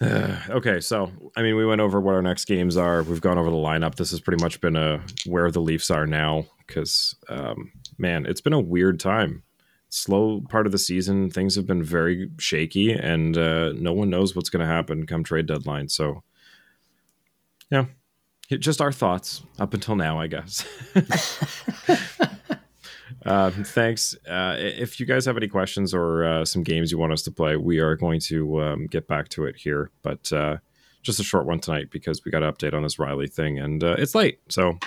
Uh, 0.00 0.36
okay, 0.50 0.80
so 0.80 1.10
I 1.36 1.42
mean, 1.42 1.56
we 1.56 1.66
went 1.66 1.80
over 1.80 2.00
what 2.00 2.14
our 2.14 2.22
next 2.22 2.46
games 2.46 2.76
are. 2.76 3.02
We've 3.02 3.20
gone 3.20 3.38
over 3.38 3.50
the 3.50 3.56
lineup. 3.56 3.96
This 3.96 4.10
has 4.10 4.20
pretty 4.20 4.42
much 4.42 4.60
been 4.60 4.76
a 4.76 5.00
where 5.26 5.50
the 5.50 5.60
Leafs 5.60 5.90
are 5.90 6.06
now 6.06 6.46
because, 6.66 7.16
um, 7.28 7.72
man, 7.98 8.26
it's 8.26 8.40
been 8.40 8.52
a 8.52 8.60
weird 8.60 9.00
time. 9.00 9.42
Slow 9.88 10.42
part 10.48 10.66
of 10.66 10.72
the 10.72 10.78
season. 10.78 11.30
Things 11.30 11.54
have 11.54 11.66
been 11.66 11.82
very 11.82 12.30
shaky, 12.38 12.92
and 12.92 13.38
uh, 13.38 13.72
no 13.72 13.92
one 13.92 14.10
knows 14.10 14.34
what's 14.34 14.50
going 14.50 14.66
to 14.66 14.72
happen 14.72 15.06
come 15.06 15.22
trade 15.22 15.46
deadline. 15.46 15.88
So, 15.88 16.24
yeah, 17.70 17.86
just 18.50 18.80
our 18.80 18.92
thoughts 18.92 19.42
up 19.58 19.74
until 19.74 19.94
now, 19.94 20.18
I 20.18 20.26
guess. 20.26 20.66
Um, 23.26 23.52
thanks. 23.64 24.16
Uh, 24.28 24.56
if 24.58 25.00
you 25.00 25.06
guys 25.06 25.26
have 25.26 25.36
any 25.36 25.48
questions 25.48 25.92
or 25.92 26.24
uh, 26.24 26.44
some 26.44 26.62
games 26.62 26.92
you 26.92 26.98
want 26.98 27.12
us 27.12 27.22
to 27.22 27.32
play, 27.32 27.56
we 27.56 27.80
are 27.80 27.96
going 27.96 28.20
to 28.20 28.62
um, 28.62 28.86
get 28.86 29.08
back 29.08 29.28
to 29.30 29.44
it 29.46 29.56
here. 29.56 29.90
But 30.02 30.32
uh, 30.32 30.58
just 31.02 31.20
a 31.20 31.24
short 31.24 31.46
one 31.46 31.60
tonight 31.60 31.90
because 31.90 32.24
we 32.24 32.30
got 32.30 32.42
an 32.42 32.52
update 32.52 32.74
on 32.74 32.82
this 32.82 32.96
Rielly 32.96 33.32
thing 33.32 33.58
and 33.58 33.82
uh, 33.82 33.96
it's 33.98 34.14
late. 34.14 34.40
So 34.48 34.78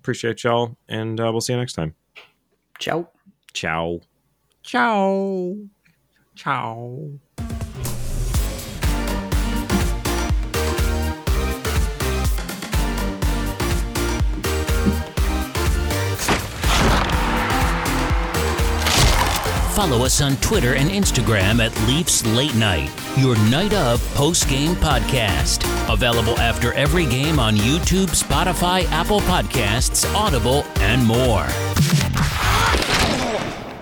appreciate 0.00 0.42
y'all 0.44 0.76
and 0.88 1.20
uh, 1.20 1.30
we'll 1.30 1.40
see 1.40 1.52
you 1.52 1.58
next 1.58 1.74
time. 1.74 1.94
Ciao. 2.78 3.08
Ciao. 3.52 4.00
Ciao. 4.62 5.56
Ciao. 6.34 7.20
Follow 19.74 20.04
us 20.04 20.20
on 20.20 20.36
Twitter 20.36 20.74
and 20.74 20.90
Instagram 20.90 21.58
at 21.58 21.74
Leafs 21.88 22.26
Late 22.26 22.54
Night, 22.56 22.90
your 23.16 23.38
night 23.48 23.72
of 23.72 24.06
post 24.14 24.46
game 24.46 24.74
podcast. 24.76 25.64
Available 25.90 26.38
after 26.38 26.74
every 26.74 27.06
game 27.06 27.40
on 27.40 27.56
YouTube, 27.56 28.08
Spotify, 28.08 28.84
Apple 28.90 29.20
Podcasts, 29.20 30.04
Audible, 30.14 30.64
and 30.80 31.02
more. 31.06 31.46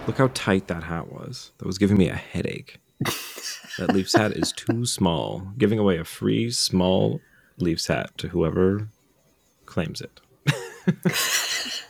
Look 0.07 0.18
how 0.18 0.30
tight 0.32 0.68
that 0.68 0.84
hat 0.84 1.11
was. 1.11 1.51
That 1.59 1.66
was 1.66 1.76
giving 1.76 1.99
me 1.99 2.09
a 2.09 2.14
headache. 2.14 2.78
that 3.76 3.93
Leafs 3.93 4.14
hat 4.14 4.36
is 4.36 4.53
too 4.53 4.86
small. 4.86 5.49
Giving 5.59 5.80
away 5.80 5.99
a 5.99 6.05
free 6.05 6.53
small 6.53 7.20
Leafs 7.59 7.88
hat 7.88 8.16
to 8.18 8.28
whoever 8.28 8.86
claims 9.66 10.01
it. 10.01 10.20